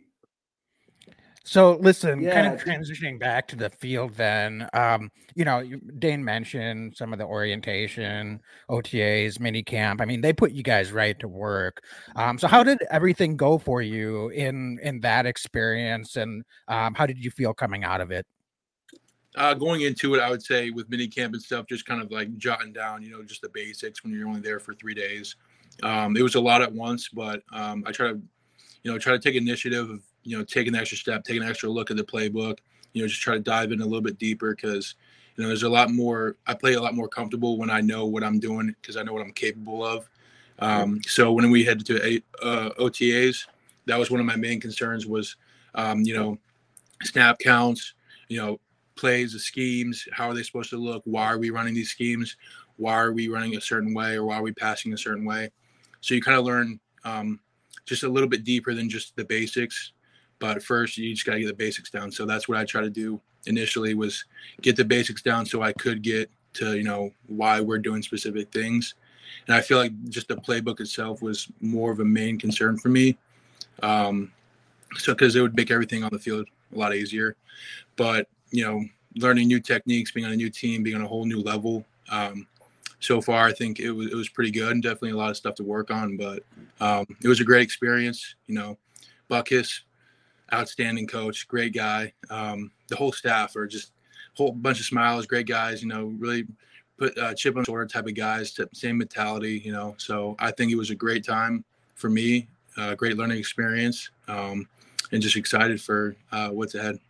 So 1.47 1.77
listen, 1.83 2.23
yeah. 2.23 2.43
kind 2.43 2.55
of 2.55 2.65
transitioning 2.65 3.21
back 3.21 3.47
to 3.49 3.57
the 3.57 3.69
field 3.69 4.15
then, 4.15 4.67
um, 4.73 5.11
you 5.35 5.45
know, 5.45 5.63
Dane 5.99 6.25
mentioned 6.25 6.97
some 6.97 7.13
of 7.13 7.19
the 7.19 7.27
orientation, 7.27 8.41
OTAs, 8.71 9.39
mini 9.39 9.63
camp. 9.63 10.01
I 10.01 10.07
mean, 10.07 10.23
they 10.23 10.33
put 10.33 10.53
you 10.53 10.63
guys 10.63 10.91
right 10.91 11.19
to 11.21 11.29
work. 11.29 11.83
Um, 12.17 12.39
so 12.39 12.49
how 12.49 12.63
did 12.63 12.79
everything 12.91 13.37
go 13.37 13.59
for 13.59 13.83
you 13.83 14.31
in 14.31 14.79
in 14.83 15.01
that 15.01 15.27
experience 15.27 16.17
and 16.17 16.45
um, 16.69 16.95
how 16.95 17.05
did 17.05 17.23
you 17.23 17.31
feel 17.31 17.53
coming 17.53 17.85
out 17.85 18.01
of 18.01 18.11
it? 18.11 18.25
Uh, 19.37 19.55
going 19.55 19.81
into 19.81 20.15
it, 20.15 20.21
I 20.21 20.31
would 20.31 20.43
say 20.43 20.71
with 20.71 20.89
mini 20.89 21.09
camp 21.09 21.35
and 21.35 21.43
stuff, 21.43 21.67
just 21.67 21.87
kind 21.87 22.01
of 22.01 22.11
like 22.13 22.37
jotting 22.37 22.73
down, 22.73 23.03
you 23.03 23.11
know, 23.11 23.23
just 23.23 23.43
the 23.43 23.49
basics 23.49 24.05
when 24.05 24.13
you're 24.13 24.29
only 24.29 24.41
there 24.41 24.61
for 24.61 24.75
three 24.75 24.95
days. 24.95 25.37
Um, 25.83 26.17
it 26.17 26.23
was 26.23 26.37
a 26.37 26.41
lot 26.41 26.63
at 26.63 26.73
once, 26.73 27.09
but 27.09 27.43
um, 27.53 27.83
I 27.85 27.91
try 27.91 28.13
to, 28.13 28.21
you 28.85 28.93
know, 28.93 28.99
try 28.99 29.13
to 29.13 29.19
take 29.19 29.35
initiative 29.35 29.91
of 29.91 30.03
you 30.25 30.37
know, 30.37 30.45
take 30.45 30.67
an 30.67 30.75
extra 30.75 30.99
step, 30.99 31.23
take 31.23 31.37
an 31.37 31.43
extra 31.47 31.69
look 31.69 31.91
at 31.91 31.97
the 31.97 32.03
playbook, 32.03 32.59
you 32.93 33.03
know, 33.03 33.09
just 33.09 33.21
try 33.21 33.35
to 33.35 33.41
dive 33.41 33.73
in 33.73 33.81
a 33.81 33.85
little 33.85 34.01
bit 34.01 34.19
deeper 34.19 34.55
because, 34.55 34.95
you 35.37 35.43
know, 35.43 35.49
there's 35.49 35.63
a 35.63 35.69
lot 35.69 35.91
more, 35.91 36.37
I 36.47 36.55
play 36.55 36.75
a 36.75 36.81
lot 36.81 36.95
more 36.95 37.09
comfortable 37.09 37.59
when 37.59 37.71
I 37.71 37.81
know 37.81 38.07
what 38.07 38.25
I'm 38.25 38.41
doing 38.41 38.75
because 38.81 38.97
I 38.97 39.03
know 39.03 39.13
what 39.13 39.23
I'm 39.23 39.33
capable 39.33 39.85
of. 39.85 40.09
Um, 40.61 41.01
so 41.07 41.33
when 41.33 41.51
we 41.51 41.65
headed 41.65 41.87
to 41.87 42.23
uh, 42.43 42.71
OTAs, 42.79 43.47
that 43.87 43.99
was 43.99 44.11
one 44.11 44.21
of 44.21 44.27
my 44.27 44.37
main 44.37 44.61
concerns 44.61 45.07
was, 45.07 45.37
um, 45.75 46.01
you 46.01 46.15
know, 46.15 46.39
snap 47.03 47.39
counts, 47.39 47.95
you 48.29 48.39
know, 48.39 48.61
plays, 48.97 49.33
the 49.33 49.39
schemes, 49.39 50.07
how 50.13 50.29
are 50.29 50.35
they 50.35 50.43
supposed 50.43 50.71
to 50.71 50.77
look? 50.77 51.03
Why 51.05 51.27
are 51.27 51.39
we 51.39 51.51
running 51.51 51.75
these 51.75 51.91
schemes? 51.91 52.37
Why 52.77 52.95
are 52.95 53.13
we 53.13 53.29
running 53.29 53.57
a 53.57 53.61
certain 53.61 53.95
way, 53.95 54.15
or 54.15 54.25
why 54.25 54.37
are 54.37 54.43
we 54.43 54.53
passing 54.53 54.93
a 54.93 54.99
certain 54.99 55.25
way? 55.25 55.51
So 56.01 56.15
you 56.15 56.23
kind 56.23 56.39
of 56.39 56.45
learn 56.45 56.81
um, 57.05 57.41
just 57.87 58.03
a 58.03 58.09
little 58.09 58.29
bit 58.29 58.45
deeper 58.45 58.75
than 58.75 58.89
just 58.89 59.17
the 59.17 59.25
basics. 59.25 59.93
But 60.39 60.63
first, 60.63 60.99
you 60.99 61.13
just 61.15 61.27
got 61.27 61.35
to 61.35 61.41
get 61.41 61.47
the 61.47 61.55
basics 61.55 61.91
down. 61.91 62.11
So 62.11 62.27
that's 62.27 62.49
what 62.49 62.59
I 62.59 62.65
try 62.65 62.83
to 62.83 62.91
do 62.91 63.21
initially 63.47 63.95
was 63.95 64.25
get 64.63 64.77
the 64.77 64.85
basics 64.85 65.23
down 65.23 65.47
so 65.47 65.63
I 65.63 65.73
could 65.73 66.03
get 66.03 66.31
to 66.55 66.77
you 66.77 66.85
know 66.85 67.11
why 67.27 67.61
we're 67.61 67.79
doing 67.79 68.03
specific 68.03 68.51
things. 68.53 68.95
And 69.47 69.55
I 69.55 69.61
feel 69.61 69.79
like 69.79 69.93
just 70.09 70.29
the 70.29 70.37
playbook 70.37 70.81
itself 70.81 71.23
was 71.23 71.49
more 71.61 71.91
of 71.91 72.01
a 72.01 72.05
main 72.05 72.39
concern 72.39 72.79
for 72.79 72.89
me. 72.89 73.17
Um, 73.83 74.33
so 74.97 75.13
because 75.13 75.35
it 75.35 75.41
would 75.41 75.57
make 75.57 75.71
everything 75.71 76.05
on 76.05 76.11
the 76.13 76.19
field 76.19 76.47
a 76.75 76.79
lot 76.79 76.95
easier. 76.95 77.37
But 77.97 78.29
you 78.55 78.65
know, 78.65 78.85
learning 79.17 79.49
new 79.49 79.59
techniques, 79.59 80.13
being 80.13 80.27
on 80.27 80.33
a 80.33 80.37
new 80.37 80.49
team, 80.49 80.83
being 80.85 80.97
on 80.97 81.03
a 81.03 81.09
whole 81.09 81.25
new 81.25 81.41
level. 81.41 81.85
Um, 82.09 82.47
so 83.01 83.21
far, 83.21 83.47
I 83.47 83.53
think 83.53 83.81
it 83.81 83.91
was 83.91 84.07
it 84.07 84.15
was 84.15 84.29
pretty 84.29 84.53
good 84.53 84.71
and 84.71 84.83
definitely 84.83 85.11
a 85.11 85.17
lot 85.17 85.31
of 85.31 85.37
stuff 85.37 85.57
to 85.57 85.65
work 85.65 85.91
on. 85.91 86.17
But 86.17 86.45
um, 86.81 87.05
it 87.23 87.29
was 87.29 87.41
a 87.41 87.45
great 87.45 87.63
experience. 87.63 88.37
You 88.47 88.55
know, 88.55 88.79
Butkus, 89.29 89.81
outstanding 90.53 91.09
coach, 91.09 91.49
great 91.49 91.75
guy. 91.75 92.13
Um, 92.31 92.71
the 92.89 92.97
whole 92.97 93.13
staff 93.13 93.57
are 93.57 93.67
just 93.67 93.91
whole 94.35 94.53
bunch 94.53 94.79
of 94.79 94.87
smiles, 94.87 95.27
great 95.27 95.47
guys. 95.47 95.83
You 95.83 95.89
know, 95.89 96.15
really 96.19 96.47
put 96.97 97.19
uh, 97.19 97.35
chip 97.35 97.57
on 97.57 97.63
the 97.63 97.67
shoulder 97.67 97.87
type 97.87 98.07
of 98.07 98.15
guys, 98.15 98.59
same 98.73 98.99
mentality. 98.99 99.61
You 99.65 99.73
know, 99.73 99.97
so 99.99 100.37
I 100.39 100.53
think 100.53 100.71
it 100.71 100.77
was 100.77 100.91
a 100.91 100.95
great 100.95 101.25
time 101.25 101.65
for 101.97 102.09
me, 102.09 102.47
uh, 102.77 102.95
great 102.95 103.17
learning 103.17 103.39
experience, 103.39 104.11
um, 104.29 104.69
and 105.11 105.21
just 105.21 105.37
excited 105.37 105.81
for 105.81 106.15
uh, 106.31 106.51
what's 106.51 106.77
ahead. 106.77 107.01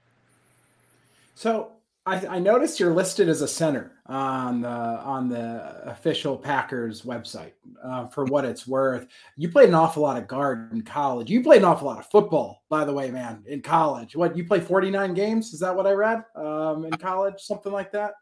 So 1.34 1.72
I, 2.06 2.26
I, 2.26 2.38
noticed 2.38 2.78
you're 2.78 2.92
listed 2.92 3.28
as 3.28 3.40
a 3.40 3.48
center 3.48 3.92
on 4.06 4.60
the 4.60 4.68
on 4.68 5.28
the 5.28 5.82
official 5.88 6.36
Packers 6.36 7.02
website. 7.02 7.52
Uh, 7.82 8.06
for 8.08 8.24
what 8.26 8.44
it's 8.44 8.66
worth, 8.66 9.06
you 9.36 9.48
played 9.48 9.70
an 9.70 9.74
awful 9.74 10.02
lot 10.02 10.18
of 10.18 10.28
guard 10.28 10.72
in 10.72 10.82
college. 10.82 11.30
You 11.30 11.42
played 11.42 11.58
an 11.58 11.64
awful 11.64 11.86
lot 11.86 11.98
of 11.98 12.06
football, 12.06 12.62
by 12.68 12.84
the 12.84 12.92
way, 12.92 13.10
man. 13.10 13.42
In 13.46 13.62
college, 13.62 14.14
what 14.14 14.36
you 14.36 14.44
play 14.44 14.60
49 14.60 15.14
games? 15.14 15.54
Is 15.54 15.60
that 15.60 15.74
what 15.74 15.86
I 15.86 15.92
read? 15.92 16.24
Um, 16.36 16.84
in 16.84 16.92
college, 16.92 17.40
something 17.40 17.72
like 17.72 17.90
that. 17.92 18.14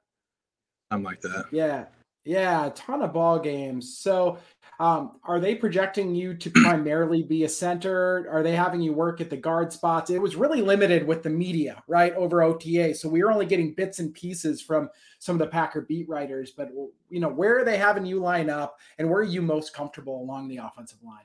I'm 0.93 1.03
like 1.03 1.21
that. 1.23 1.47
Yeah, 1.51 1.87
yeah, 2.25 2.67
a 2.67 2.71
ton 2.71 3.03
of 3.03 3.13
ball 3.13 3.39
games. 3.39 3.99
So 3.99 4.39
um, 4.79 5.13
are 5.25 5.41
they 5.41 5.55
projecting 5.55 6.15
you 6.15 6.35
to 6.35 6.51
primarily 6.63 7.23
be 7.23 7.45
a 7.45 7.49
center? 7.49 8.27
Are 8.31 8.43
they 8.43 8.55
having 8.55 8.81
you 8.81 8.93
work 8.93 9.21
at 9.21 9.31
the 9.31 9.37
guard 9.37 9.73
spots? 9.73 10.11
It 10.11 10.21
was 10.21 10.37
really 10.37 10.63
limited 10.63 11.07
with 11.07 11.23
the 11.23 11.31
media, 11.31 11.83
right, 11.89 12.15
over 12.15 12.43
OTA. 12.43 12.95
So 12.95 13.09
we 13.09 13.23
were 13.23 13.33
only 13.33 13.47
getting 13.47 13.75
bits 13.75 13.99
and 13.99 14.15
pieces 14.15 14.61
from 14.61 14.89
some 15.19 15.37
of 15.37 15.41
the 15.41 15.47
Packer 15.47 15.83
beat 15.83 16.09
writers. 16.09 16.53
But 16.57 16.71
you 17.11 17.21
know, 17.21 17.29
where 17.29 17.61
are 17.61 17.65
they 17.65 17.77
having 17.77 18.07
you 18.07 18.21
line 18.21 18.51
up, 18.51 18.79
and 18.99 19.09
where 19.09 19.21
are 19.21 19.25
you 19.25 19.43
most 19.43 19.73
comfortable 19.73 20.21
along 20.23 20.49
the 20.49 20.59
offensive 20.59 20.99
line? 21.03 21.25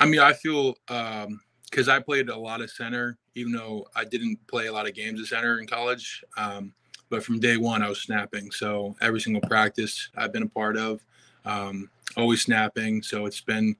I 0.00 0.06
mean, 0.06 0.20
I 0.20 0.32
feel 0.32 0.74
because 0.86 1.88
um, 1.88 1.90
I 1.90 2.00
played 2.00 2.28
a 2.28 2.36
lot 2.36 2.60
of 2.60 2.70
center, 2.70 3.18
even 3.34 3.52
though 3.52 3.86
I 3.94 4.04
didn't 4.04 4.44
play 4.46 4.66
a 4.66 4.72
lot 4.72 4.88
of 4.88 4.94
games 4.94 5.20
at 5.20 5.26
center 5.26 5.60
in 5.60 5.66
college. 5.66 6.24
Um, 6.36 6.74
but 7.14 7.22
from 7.22 7.38
day 7.38 7.56
one, 7.56 7.80
I 7.80 7.88
was 7.88 8.00
snapping. 8.00 8.50
So 8.50 8.96
every 9.00 9.20
single 9.20 9.40
practice 9.42 10.08
I've 10.16 10.32
been 10.32 10.42
a 10.42 10.48
part 10.48 10.76
of. 10.76 11.00
Um, 11.44 11.88
always 12.16 12.42
snapping. 12.42 13.04
So 13.04 13.26
it's 13.26 13.40
been, 13.40 13.76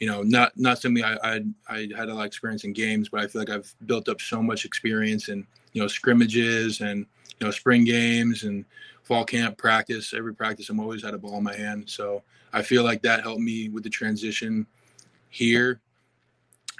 you 0.00 0.06
know, 0.06 0.22
not 0.22 0.52
not 0.56 0.78
something 0.78 1.04
I 1.04 1.18
I, 1.22 1.44
I 1.68 1.88
had 1.94 2.08
a 2.08 2.14
lot 2.14 2.20
of 2.20 2.26
experience 2.26 2.64
in 2.64 2.72
games, 2.72 3.10
but 3.10 3.20
I 3.20 3.26
feel 3.26 3.42
like 3.42 3.50
I've 3.50 3.74
built 3.84 4.08
up 4.08 4.22
so 4.22 4.42
much 4.42 4.64
experience 4.64 5.28
in 5.28 5.46
you 5.74 5.82
know 5.82 5.86
scrimmages 5.86 6.80
and 6.80 7.04
you 7.38 7.46
know 7.46 7.50
spring 7.50 7.84
games 7.84 8.44
and 8.44 8.64
fall 9.02 9.26
camp 9.26 9.58
practice. 9.58 10.14
Every 10.14 10.34
practice, 10.34 10.70
I'm 10.70 10.80
always 10.80 11.04
had 11.04 11.12
a 11.12 11.18
ball 11.18 11.36
in 11.36 11.44
my 11.44 11.54
hand. 11.54 11.90
So 11.90 12.22
I 12.54 12.62
feel 12.62 12.84
like 12.84 13.02
that 13.02 13.20
helped 13.20 13.42
me 13.42 13.68
with 13.68 13.84
the 13.84 13.90
transition 13.90 14.66
here 15.28 15.82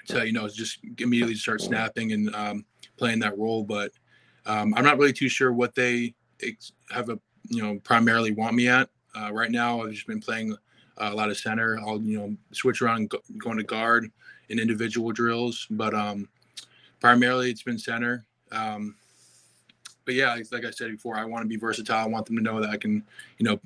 to 0.07 0.27
you 0.27 0.33
know 0.33 0.49
just 0.49 0.79
immediately 0.97 1.35
start 1.35 1.61
snapping 1.61 2.13
and 2.13 2.35
um, 2.35 2.65
playing 2.97 3.19
that 3.19 3.37
role. 3.37 3.63
But 3.63 3.93
um, 4.49 4.75
I'm 4.75 4.85
not 4.85 4.99
really 4.99 5.13
too 5.13 5.29
sure 5.29 5.53
what 5.53 5.75
they 5.75 6.15
have 6.91 7.11
a 7.11 7.19
you 7.49 7.63
know 7.63 7.79
primarily 7.85 8.33
want 8.33 8.55
me 8.55 8.69
at. 8.69 8.89
Uh, 9.17 9.33
right 9.33 9.51
now, 9.51 9.83
I've 9.83 9.93
just 9.93 10.07
been 10.07 10.21
playing 10.21 10.57
a 10.97 11.15
lot 11.15 11.31
of 11.31 11.37
center. 11.37 11.79
I'll 11.79 12.01
you 12.01 12.19
know 12.19 12.37
switch 12.53 12.83
around 12.83 13.11
go, 13.11 13.19
going 13.37 13.59
to 13.59 13.63
guard 13.63 14.11
in 14.49 14.59
individual 14.59 15.13
drills, 15.13 15.67
but 15.71 15.95
um, 15.95 16.29
primarily 17.01 17.51
it's 17.51 17.63
been 17.63 17.79
center. 17.79 18.25
Um, 18.51 18.97
but 20.05 20.15
yeah, 20.15 20.35
like 20.51 20.65
I 20.65 20.71
said 20.71 20.91
before, 20.91 21.17
I 21.17 21.25
want 21.25 21.45
to 21.45 21.49
be 21.49 21.57
versatile. 21.57 21.99
I 21.99 22.07
want 22.07 22.27
them 22.27 22.37
to 22.37 22.43
know 22.43 22.61
that 22.63 22.71
I 22.71 22.79
can, 22.79 23.05
you 23.37 23.45
know, 23.45 23.61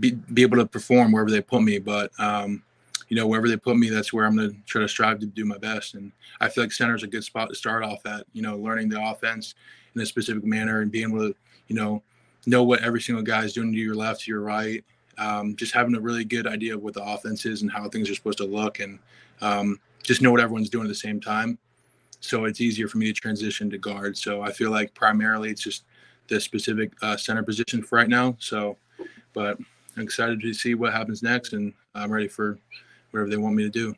be, 0.00 0.10
be 0.10 0.42
able 0.42 0.56
to 0.56 0.66
perform 0.66 1.12
wherever 1.12 1.30
they 1.30 1.40
put 1.40 1.62
me. 1.62 1.78
But 1.78 2.10
um, 2.18 2.64
you 3.08 3.16
know, 3.16 3.28
wherever 3.28 3.48
they 3.48 3.56
put 3.56 3.76
me, 3.76 3.88
that's 3.88 4.12
where 4.12 4.26
I'm 4.26 4.36
going 4.36 4.50
to 4.50 4.56
try 4.66 4.82
to 4.82 4.88
strive 4.88 5.20
to 5.20 5.26
do 5.26 5.44
my 5.44 5.58
best. 5.58 5.94
And 5.94 6.10
I 6.40 6.48
feel 6.48 6.64
like 6.64 6.72
center 6.72 6.96
is 6.96 7.04
a 7.04 7.06
good 7.06 7.22
spot 7.22 7.50
to 7.50 7.54
start 7.54 7.84
off 7.84 8.04
at. 8.06 8.24
You 8.32 8.42
know, 8.42 8.56
learning 8.56 8.88
the 8.88 9.00
offense 9.00 9.54
in 9.94 10.00
a 10.00 10.06
specific 10.06 10.44
manner 10.44 10.80
and 10.80 10.90
being 10.90 11.10
able 11.10 11.28
to, 11.28 11.34
you 11.68 11.76
know, 11.76 12.02
know 12.46 12.62
what 12.62 12.82
every 12.82 13.00
single 13.00 13.22
guy 13.22 13.44
is 13.44 13.52
doing 13.52 13.72
to 13.72 13.78
your 13.78 13.94
left, 13.94 14.22
to 14.22 14.30
your 14.30 14.40
right, 14.40 14.84
um, 15.18 15.54
just 15.56 15.72
having 15.72 15.94
a 15.94 16.00
really 16.00 16.24
good 16.24 16.46
idea 16.46 16.74
of 16.74 16.82
what 16.82 16.94
the 16.94 17.02
offense 17.02 17.46
is 17.46 17.62
and 17.62 17.70
how 17.70 17.88
things 17.88 18.10
are 18.10 18.14
supposed 18.14 18.38
to 18.38 18.44
look, 18.44 18.80
and 18.80 18.98
um, 19.40 19.78
just 20.02 20.22
know 20.22 20.30
what 20.30 20.40
everyone's 20.40 20.70
doing 20.70 20.84
at 20.84 20.88
the 20.88 20.94
same 20.94 21.20
time. 21.20 21.58
So 22.20 22.44
it's 22.44 22.60
easier 22.60 22.88
for 22.88 22.98
me 22.98 23.06
to 23.06 23.12
transition 23.12 23.68
to 23.70 23.78
guard. 23.78 24.16
So 24.16 24.42
I 24.42 24.52
feel 24.52 24.70
like 24.70 24.94
primarily 24.94 25.50
it's 25.50 25.62
just 25.62 25.84
the 26.28 26.40
specific 26.40 26.92
uh, 27.02 27.16
center 27.16 27.42
position 27.42 27.82
for 27.82 27.96
right 27.96 28.08
now. 28.08 28.36
So, 28.38 28.76
but 29.32 29.58
I'm 29.96 30.02
excited 30.02 30.40
to 30.40 30.54
see 30.54 30.74
what 30.74 30.92
happens 30.92 31.22
next, 31.22 31.52
and 31.52 31.72
I'm 31.94 32.10
ready 32.10 32.28
for 32.28 32.58
whatever 33.10 33.28
they 33.28 33.36
want 33.36 33.56
me 33.56 33.64
to 33.64 33.70
do. 33.70 33.94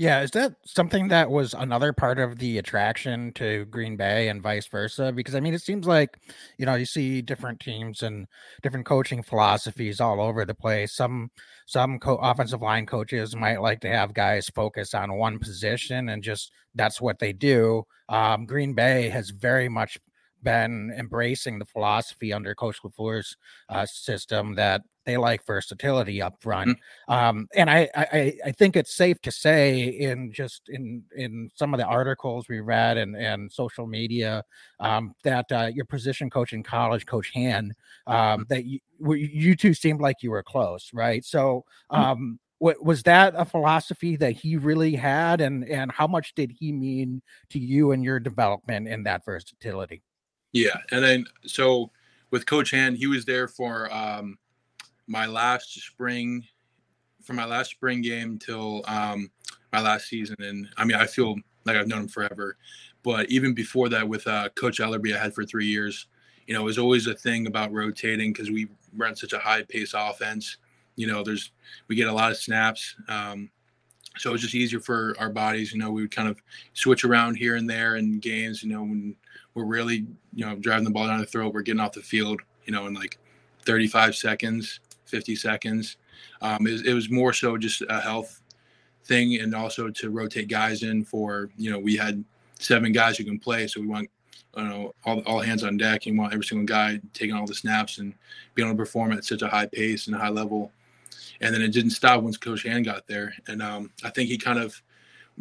Yeah, 0.00 0.20
is 0.22 0.30
that 0.30 0.54
something 0.64 1.08
that 1.08 1.28
was 1.28 1.54
another 1.54 1.92
part 1.92 2.20
of 2.20 2.38
the 2.38 2.58
attraction 2.58 3.32
to 3.32 3.64
Green 3.64 3.96
Bay 3.96 4.28
and 4.28 4.40
vice 4.40 4.68
versa? 4.68 5.10
Because 5.12 5.34
I 5.34 5.40
mean, 5.40 5.54
it 5.54 5.62
seems 5.62 5.88
like 5.88 6.18
you 6.56 6.66
know 6.66 6.76
you 6.76 6.86
see 6.86 7.20
different 7.20 7.58
teams 7.58 8.02
and 8.04 8.28
different 8.62 8.86
coaching 8.86 9.24
philosophies 9.24 10.00
all 10.00 10.20
over 10.20 10.44
the 10.44 10.54
place. 10.54 10.94
Some 10.94 11.32
some 11.66 11.98
co- 11.98 12.14
offensive 12.16 12.62
line 12.62 12.86
coaches 12.86 13.34
might 13.34 13.60
like 13.60 13.80
to 13.80 13.88
have 13.88 14.14
guys 14.14 14.48
focus 14.54 14.94
on 14.94 15.18
one 15.18 15.40
position 15.40 16.08
and 16.10 16.22
just 16.22 16.52
that's 16.76 17.00
what 17.00 17.18
they 17.18 17.32
do. 17.32 17.82
Um, 18.08 18.46
Green 18.46 18.74
Bay 18.74 19.08
has 19.08 19.30
very 19.30 19.68
much 19.68 19.98
been 20.42 20.92
embracing 20.96 21.58
the 21.58 21.64
philosophy 21.64 22.32
under 22.32 22.54
Coach 22.54 22.78
LaFleur's 22.82 23.36
uh, 23.68 23.86
system 23.86 24.54
that 24.54 24.82
they 25.08 25.16
like 25.16 25.44
versatility 25.46 26.20
up 26.20 26.40
front. 26.40 26.70
Mm-hmm. 27.08 27.12
Um, 27.12 27.48
and 27.54 27.70
I, 27.70 27.88
I, 27.94 28.38
I 28.44 28.52
think 28.52 28.76
it's 28.76 28.94
safe 28.94 29.20
to 29.22 29.32
say 29.32 29.80
in 29.84 30.32
just 30.32 30.68
in 30.68 31.02
in 31.16 31.50
some 31.54 31.72
of 31.72 31.80
the 31.80 31.86
articles 31.86 32.46
we 32.48 32.60
read 32.60 32.98
and 32.98 33.16
and 33.16 33.50
social 33.50 33.86
media 33.86 34.44
um, 34.80 35.14
that 35.24 35.50
uh, 35.50 35.70
your 35.72 35.86
position 35.86 36.28
coach 36.28 36.52
in 36.52 36.62
college, 36.62 37.06
Coach 37.06 37.30
Hand, 37.32 37.72
um, 38.06 38.16
mm-hmm. 38.16 38.42
that 38.48 38.66
you, 38.66 38.80
you 39.14 39.56
two 39.56 39.72
seemed 39.72 40.00
like 40.00 40.16
you 40.22 40.30
were 40.30 40.42
close, 40.42 40.90
right? 40.92 41.24
So. 41.24 41.64
Mm-hmm. 41.90 42.02
Um, 42.02 42.40
what 42.60 42.84
was 42.84 43.04
that 43.04 43.34
a 43.36 43.44
philosophy 43.44 44.16
that 44.16 44.32
he 44.32 44.56
really 44.56 44.96
had 44.96 45.40
and 45.40 45.64
and 45.68 45.92
how 45.92 46.08
much 46.08 46.34
did 46.34 46.52
he 46.58 46.72
mean 46.72 47.22
to 47.50 47.58
you 47.60 47.92
and 47.92 48.02
your 48.02 48.18
development 48.18 48.88
in 48.88 49.04
that 49.04 49.24
versatility 49.24 50.02
yeah, 50.52 50.78
and 50.90 51.04
then 51.04 51.24
so 51.46 51.90
with 52.30 52.46
Coach 52.46 52.70
Hand, 52.70 52.96
he 52.96 53.06
was 53.06 53.24
there 53.24 53.48
for 53.48 53.92
um, 53.92 54.38
my 55.06 55.26
last 55.26 55.72
spring, 55.74 56.44
from 57.22 57.36
my 57.36 57.44
last 57.44 57.70
spring 57.70 58.00
game 58.02 58.38
till 58.38 58.82
um, 58.86 59.30
my 59.72 59.80
last 59.80 60.08
season, 60.08 60.36
and 60.40 60.68
I 60.76 60.84
mean 60.84 60.96
I 60.96 61.06
feel 61.06 61.36
like 61.64 61.76
I've 61.76 61.88
known 61.88 62.02
him 62.02 62.08
forever. 62.08 62.56
But 63.02 63.30
even 63.30 63.54
before 63.54 63.88
that, 63.90 64.08
with 64.08 64.26
uh, 64.26 64.48
Coach 64.50 64.78
Elarbee, 64.78 65.14
I 65.14 65.22
had 65.22 65.34
for 65.34 65.44
three 65.44 65.66
years. 65.66 66.08
You 66.46 66.54
know, 66.54 66.60
it 66.60 66.64
was 66.64 66.78
always 66.78 67.06
a 67.06 67.14
thing 67.14 67.46
about 67.46 67.72
rotating 67.72 68.32
because 68.32 68.50
we 68.50 68.68
run 68.96 69.14
such 69.14 69.34
a 69.34 69.38
high 69.38 69.62
pace 69.62 69.94
offense. 69.94 70.56
You 70.96 71.06
know, 71.06 71.22
there's 71.22 71.52
we 71.88 71.94
get 71.94 72.08
a 72.08 72.12
lot 72.12 72.30
of 72.30 72.38
snaps. 72.38 72.96
Um, 73.08 73.50
so 74.16 74.34
it's 74.34 74.42
just 74.42 74.54
easier 74.54 74.80
for 74.80 75.14
our 75.18 75.30
bodies. 75.30 75.72
You 75.72 75.78
know, 75.78 75.90
we 75.90 76.02
would 76.02 76.10
kind 76.10 76.28
of 76.28 76.40
switch 76.72 77.04
around 77.04 77.36
here 77.36 77.56
and 77.56 77.68
there 77.68 77.96
in 77.96 78.18
games. 78.18 78.62
You 78.62 78.70
know, 78.70 78.82
when 78.82 79.14
we're 79.58 79.64
really, 79.64 80.06
you 80.34 80.46
know, 80.46 80.54
driving 80.54 80.84
the 80.84 80.90
ball 80.90 81.06
down 81.06 81.18
the 81.18 81.26
throat. 81.26 81.52
We're 81.52 81.62
getting 81.62 81.80
off 81.80 81.92
the 81.92 82.00
field, 82.00 82.40
you 82.64 82.72
know, 82.72 82.86
in 82.86 82.94
like 82.94 83.18
35 83.66 84.14
seconds, 84.14 84.80
50 85.06 85.34
seconds. 85.36 85.96
Um, 86.40 86.66
it, 86.66 86.86
it, 86.86 86.94
was 86.94 87.10
more 87.10 87.32
so 87.32 87.58
just 87.58 87.82
a 87.88 88.00
health 88.00 88.40
thing, 89.04 89.40
and 89.40 89.54
also 89.54 89.90
to 89.90 90.10
rotate 90.10 90.48
guys 90.48 90.84
in 90.84 91.04
for, 91.04 91.50
you 91.56 91.70
know, 91.70 91.78
we 91.78 91.96
had 91.96 92.24
seven 92.60 92.92
guys 92.92 93.18
who 93.18 93.24
can 93.24 93.38
play, 93.38 93.66
so 93.66 93.80
we 93.80 93.88
want, 93.88 94.08
you 94.56 94.64
know, 94.64 94.94
all, 95.04 95.20
all 95.20 95.40
hands 95.40 95.64
on 95.64 95.76
deck. 95.76 96.06
You 96.06 96.16
want 96.16 96.32
every 96.32 96.44
single 96.44 96.66
guy 96.66 97.00
taking 97.12 97.34
all 97.34 97.46
the 97.46 97.54
snaps 97.54 97.98
and 97.98 98.14
being 98.54 98.68
able 98.68 98.76
to 98.76 98.82
perform 98.82 99.12
at 99.12 99.24
such 99.24 99.42
a 99.42 99.48
high 99.48 99.66
pace 99.66 100.06
and 100.06 100.14
a 100.14 100.18
high 100.18 100.28
level. 100.28 100.70
And 101.40 101.54
then 101.54 101.62
it 101.62 101.72
didn't 101.72 101.90
stop 101.90 102.22
once 102.22 102.36
Coach 102.36 102.62
Hand 102.62 102.84
got 102.84 103.06
there, 103.08 103.34
and 103.48 103.60
um, 103.60 103.90
I 104.04 104.10
think 104.10 104.28
he 104.28 104.38
kind 104.38 104.58
of, 104.58 104.80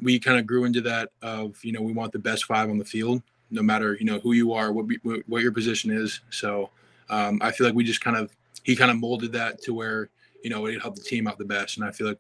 we 0.01 0.19
kind 0.19 0.39
of 0.39 0.47
grew 0.47 0.65
into 0.65 0.81
that 0.81 1.12
of, 1.21 1.63
you 1.63 1.71
know, 1.71 1.81
we 1.81 1.93
want 1.93 2.12
the 2.12 2.19
best 2.19 2.45
five 2.45 2.69
on 2.69 2.77
the 2.77 2.86
field 2.86 3.21
no 3.50 3.62
matter 3.62 3.96
you 4.00 4.06
know 4.06 4.20
who 4.20 4.34
you 4.34 4.54
are, 4.54 4.72
what 4.72 4.86
what 5.27 5.42
your 5.42 5.51
position 5.51 5.92
is. 5.92 6.22
So 6.30 6.70
um, 7.10 7.39
I 7.42 7.51
feel 7.51 7.68
like 7.68 7.75
we 7.75 7.84
just 7.84 8.01
kind 8.01 8.18
of 8.18 8.32
he 8.63 8.75
kind 8.75 8.92
of 8.92 8.98
molded 8.98 9.32
that 9.34 9.62
to 9.63 9.74
where 9.74 10.10
you 10.44 10.50
know 10.50 10.66
it 10.66 10.82
helped 10.82 10.98
the 10.98 11.04
team 11.04 11.27
out 11.27 11.38
the 11.38 11.46
best, 11.46 11.77
and 11.77 11.86
I 11.86 11.92
feel 11.92 12.08
like 12.08 12.20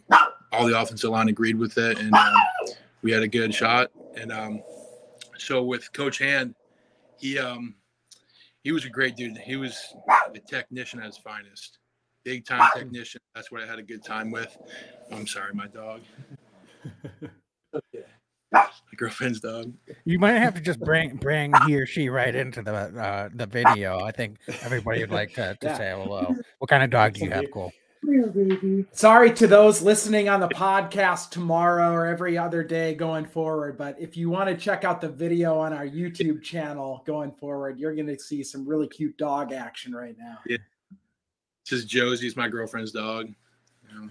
all 0.51 0.65
the 0.65 0.79
offensive 0.79 1.09
line 1.09 1.29
agreed 1.29 1.57
with 1.57 1.77
it, 1.77 1.99
and 1.99 2.13
um, 2.13 2.33
we 3.01 3.11
had 3.11 3.23
a 3.23 3.27
good 3.27 3.53
shot. 3.53 3.91
And 4.15 4.31
um, 4.31 4.63
so 5.37 5.63
with 5.63 5.91
Coach 5.93 6.19
Hand, 6.19 6.55
he 7.19 7.37
um, 7.37 7.75
he 8.63 8.71
was 8.71 8.85
a 8.85 8.89
great 8.89 9.15
dude. 9.15 9.37
He 9.37 9.55
was 9.55 9.95
a 10.33 10.39
technician 10.39 10.99
at 10.99 11.05
his 11.05 11.17
finest, 11.17 11.79
big 12.23 12.45
time 12.45 12.69
technician. 12.75 13.21
That's 13.35 13.51
what 13.51 13.61
I 13.61 13.65
had 13.65 13.79
a 13.79 13.83
good 13.83 14.03
time 14.03 14.31
with. 14.31 14.57
I'm 15.11 15.27
sorry, 15.27 15.53
my 15.53 15.67
dog. 15.67 16.01
okay. 17.73 18.05
My 18.51 18.69
girlfriend's 18.95 19.39
dog. 19.39 19.73
You 20.05 20.19
might 20.19 20.33
have 20.33 20.55
to 20.55 20.61
just 20.61 20.79
bring 20.79 21.17
bring 21.17 21.53
he 21.65 21.75
or 21.75 21.85
she 21.85 22.09
right 22.09 22.33
into 22.33 22.61
the 22.61 22.73
uh, 22.73 23.29
the 23.33 23.45
video. 23.45 23.99
I 23.99 24.11
think 24.11 24.37
everybody 24.61 25.01
would 25.01 25.11
like 25.11 25.33
to, 25.35 25.57
to 25.59 25.67
yeah. 25.67 25.77
say 25.77 25.91
hello. 25.91 26.35
What 26.59 26.69
kind 26.69 26.83
of 26.83 26.89
dog 26.89 27.13
do 27.13 27.25
you 27.25 27.31
have, 27.31 27.51
Cole? 27.51 27.71
Sorry 28.91 29.33
to 29.33 29.47
those 29.47 29.81
listening 29.81 30.29
on 30.29 30.39
the 30.39 30.47
podcast 30.47 31.31
tomorrow 31.31 31.91
or 31.91 32.05
every 32.05 32.37
other 32.37 32.63
day 32.63 32.95
going 32.95 33.25
forward. 33.25 33.77
But 33.77 33.99
if 33.99 34.15
you 34.15 34.29
want 34.29 34.49
to 34.49 34.55
check 34.55 34.83
out 34.83 35.01
the 35.01 35.09
video 35.09 35.57
on 35.57 35.73
our 35.73 35.85
YouTube 35.85 36.41
channel 36.41 37.03
going 37.05 37.31
forward, 37.31 37.79
you're 37.79 37.95
going 37.95 38.07
to 38.07 38.19
see 38.19 38.43
some 38.43 38.65
really 38.65 38.87
cute 38.87 39.17
dog 39.17 39.51
action 39.51 39.93
right 39.93 40.15
now. 40.17 40.37
Yeah. 40.45 40.57
This 41.69 41.79
is 41.79 41.85
Josie's 41.85 42.37
my 42.37 42.47
girlfriend's 42.47 42.91
dog. 42.91 43.27
You 43.27 44.01
know, 44.01 44.09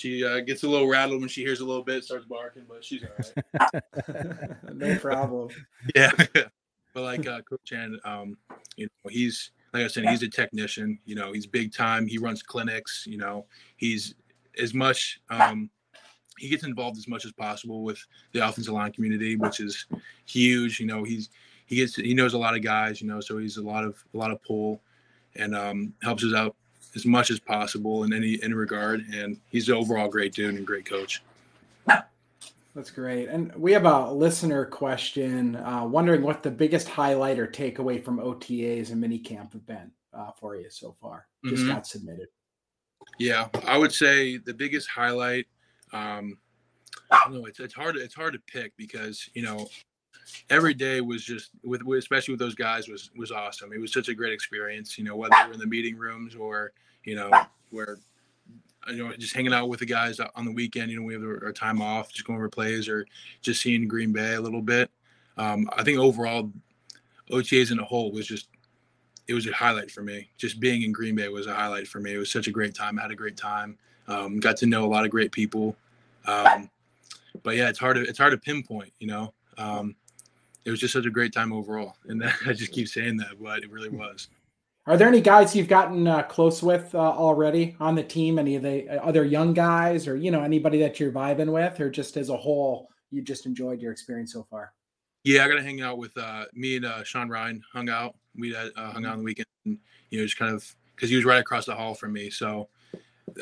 she 0.00 0.24
uh, 0.24 0.40
gets 0.40 0.62
a 0.62 0.68
little 0.68 0.88
rattled 0.88 1.20
when 1.20 1.28
she 1.28 1.42
hears 1.42 1.60
a 1.60 1.64
little 1.64 1.84
bit, 1.84 2.04
starts 2.04 2.24
barking, 2.24 2.64
but 2.66 2.82
she's 2.82 3.02
all 3.04 3.70
right. 3.72 4.52
no 4.74 4.96
problem. 4.96 5.50
Yeah. 5.94 6.10
but 6.94 7.02
like 7.02 7.26
uh, 7.26 7.42
Coach 7.42 7.70
Hand, 7.70 8.00
um, 8.04 8.38
you 8.76 8.86
know, 8.86 9.10
he's 9.10 9.50
like 9.74 9.84
I 9.84 9.88
said, 9.88 10.08
he's 10.08 10.22
a 10.22 10.28
technician. 10.28 10.98
You 11.04 11.16
know, 11.16 11.32
he's 11.32 11.46
big 11.46 11.74
time. 11.74 12.06
He 12.06 12.18
runs 12.18 12.42
clinics. 12.42 13.04
You 13.06 13.18
know, 13.18 13.46
he's 13.76 14.14
as 14.58 14.72
much. 14.72 15.20
Um, 15.28 15.70
he 16.38 16.48
gets 16.48 16.64
involved 16.64 16.96
as 16.96 17.06
much 17.06 17.26
as 17.26 17.32
possible 17.32 17.82
with 17.82 18.02
the 18.32 18.46
offensive 18.46 18.72
line 18.72 18.92
community, 18.92 19.36
which 19.36 19.60
is 19.60 19.86
huge. 20.24 20.80
You 20.80 20.86
know, 20.86 21.04
he's 21.04 21.28
he 21.66 21.76
gets 21.76 21.94
he 21.94 22.14
knows 22.14 22.32
a 22.32 22.38
lot 22.38 22.56
of 22.56 22.62
guys. 22.62 23.02
You 23.02 23.08
know, 23.08 23.20
so 23.20 23.36
he's 23.36 23.58
a 23.58 23.62
lot 23.62 23.84
of 23.84 24.02
a 24.14 24.16
lot 24.16 24.30
of 24.30 24.42
pull, 24.42 24.80
and 25.36 25.54
um, 25.54 25.92
helps 26.02 26.24
us 26.24 26.34
out 26.34 26.56
as 26.94 27.06
much 27.06 27.30
as 27.30 27.38
possible 27.38 28.04
in 28.04 28.12
any 28.12 28.42
any 28.42 28.54
regard. 28.54 29.04
And 29.12 29.38
he's 29.48 29.68
an 29.68 29.74
overall 29.74 30.08
great 30.08 30.34
dude 30.34 30.54
and 30.54 30.66
great 30.66 30.86
coach. 30.86 31.22
That's 32.74 32.90
great. 32.90 33.28
And 33.28 33.52
we 33.56 33.72
have 33.72 33.84
a 33.84 34.12
listener 34.12 34.64
question 34.64 35.56
uh, 35.56 35.84
wondering 35.84 36.22
what 36.22 36.42
the 36.42 36.52
biggest 36.52 36.88
highlight 36.88 37.38
or 37.38 37.48
takeaway 37.48 38.02
from 38.02 38.18
OTAs 38.18 38.92
and 38.92 39.02
minicamp 39.02 39.52
have 39.52 39.66
been 39.66 39.90
uh, 40.14 40.30
for 40.38 40.54
you 40.54 40.70
so 40.70 40.94
far. 41.00 41.26
Just 41.44 41.62
mm-hmm. 41.62 41.72
got 41.72 41.86
submitted. 41.86 42.28
Yeah, 43.18 43.48
I 43.66 43.76
would 43.76 43.92
say 43.92 44.36
the 44.36 44.54
biggest 44.54 44.88
highlight. 44.88 45.46
Um, 45.92 46.38
I 47.10 47.22
don't 47.24 47.34
know. 47.34 47.46
It's 47.46 47.58
it's 47.58 47.74
hard. 47.74 47.96
It's 47.96 48.14
hard 48.14 48.34
to 48.34 48.38
pick 48.46 48.76
because 48.76 49.28
you 49.34 49.42
know 49.42 49.68
every 50.48 50.74
day 50.74 51.00
was 51.00 51.24
just 51.24 51.50
with, 51.64 51.82
with 51.82 51.98
especially 51.98 52.32
with 52.32 52.40
those 52.40 52.54
guys 52.54 52.88
was 52.88 53.10
was 53.16 53.30
awesome. 53.30 53.72
It 53.72 53.80
was 53.80 53.92
such 53.92 54.08
a 54.08 54.14
great 54.14 54.32
experience. 54.32 54.98
You 54.98 55.04
know 55.04 55.16
whether 55.16 55.34
we're 55.46 55.54
in 55.54 55.60
the 55.60 55.66
meeting 55.66 55.96
rooms 55.96 56.34
or 56.34 56.72
you 57.04 57.14
know 57.14 57.30
where 57.70 57.98
you 58.88 59.06
know, 59.06 59.12
just 59.16 59.34
hanging 59.34 59.52
out 59.52 59.68
with 59.68 59.80
the 59.80 59.86
guys 59.86 60.20
on 60.20 60.44
the 60.44 60.52
weekend. 60.52 60.90
You 60.90 60.98
know, 60.98 61.06
we 61.06 61.14
have 61.14 61.22
our 61.22 61.52
time 61.52 61.80
off, 61.82 62.12
just 62.12 62.26
going 62.26 62.38
over 62.38 62.48
plays 62.48 62.88
or 62.88 63.06
just 63.42 63.60
seeing 63.60 63.86
Green 63.86 64.12
Bay 64.12 64.34
a 64.34 64.40
little 64.40 64.62
bit. 64.62 64.90
Um, 65.36 65.68
I 65.76 65.82
think 65.82 65.98
overall, 65.98 66.50
OTAs 67.30 67.70
in 67.70 67.78
a 67.78 67.84
whole 67.84 68.10
was 68.10 68.26
just 68.26 68.48
it 69.28 69.34
was 69.34 69.46
a 69.46 69.52
highlight 69.52 69.90
for 69.90 70.02
me. 70.02 70.28
Just 70.36 70.58
being 70.58 70.82
in 70.82 70.92
Green 70.92 71.14
Bay 71.14 71.28
was 71.28 71.46
a 71.46 71.54
highlight 71.54 71.86
for 71.86 72.00
me. 72.00 72.14
It 72.14 72.18
was 72.18 72.30
such 72.30 72.48
a 72.48 72.50
great 72.50 72.74
time. 72.74 72.98
I 72.98 73.02
had 73.02 73.10
a 73.10 73.16
great 73.16 73.36
time. 73.36 73.78
Um, 74.08 74.40
got 74.40 74.56
to 74.58 74.66
know 74.66 74.84
a 74.84 74.88
lot 74.88 75.04
of 75.04 75.10
great 75.10 75.30
people. 75.30 75.76
Um, 76.26 76.68
but 77.42 77.56
yeah, 77.56 77.68
it's 77.68 77.78
hard 77.78 77.96
to 77.96 78.02
it's 78.02 78.18
hard 78.18 78.32
to 78.32 78.38
pinpoint. 78.38 78.92
You 78.98 79.06
know, 79.06 79.34
um, 79.56 79.94
it 80.64 80.70
was 80.70 80.80
just 80.80 80.92
such 80.92 81.06
a 81.06 81.10
great 81.10 81.32
time 81.32 81.52
overall, 81.52 81.96
and 82.06 82.22
I 82.46 82.52
just 82.52 82.72
keep 82.72 82.88
saying 82.88 83.16
that, 83.18 83.40
but 83.40 83.62
it 83.62 83.70
really 83.70 83.88
was. 83.88 84.28
Are 84.86 84.96
there 84.96 85.08
any 85.08 85.20
guys 85.20 85.54
you've 85.54 85.68
gotten 85.68 86.06
uh, 86.06 86.22
close 86.22 86.62
with 86.62 86.94
uh, 86.94 86.98
already 86.98 87.76
on 87.80 87.94
the 87.94 88.02
team? 88.02 88.38
Any 88.38 88.56
of 88.56 88.62
the 88.62 88.88
uh, 88.88 89.06
other 89.06 89.24
young 89.24 89.52
guys, 89.52 90.08
or 90.08 90.16
you 90.16 90.30
know 90.30 90.42
anybody 90.42 90.78
that 90.80 90.98
you're 90.98 91.12
vibing 91.12 91.52
with, 91.52 91.80
or 91.80 91.90
just 91.90 92.16
as 92.16 92.28
a 92.28 92.36
whole, 92.36 92.88
you 93.10 93.22
just 93.22 93.46
enjoyed 93.46 93.80
your 93.80 93.92
experience 93.92 94.32
so 94.32 94.46
far? 94.50 94.72
Yeah, 95.22 95.44
I 95.44 95.48
got 95.48 95.56
to 95.56 95.62
hang 95.62 95.82
out 95.82 95.98
with 95.98 96.16
uh, 96.16 96.46
me 96.54 96.76
and 96.76 96.86
uh, 96.86 97.04
Sean 97.04 97.28
Rhyan. 97.28 97.60
Hung 97.72 97.88
out. 97.90 98.16
We 98.36 98.54
uh, 98.56 98.70
hung 98.74 99.04
out 99.04 99.12
on 99.12 99.18
the 99.18 99.24
weekend. 99.24 99.46
And, 99.66 99.78
you 100.08 100.18
know, 100.18 100.24
just 100.24 100.38
kind 100.38 100.54
of 100.54 100.74
because 100.96 101.10
he 101.10 101.16
was 101.16 101.26
right 101.26 101.40
across 101.40 101.66
the 101.66 101.74
hall 101.74 101.94
from 101.94 102.14
me. 102.14 102.30
So 102.30 102.68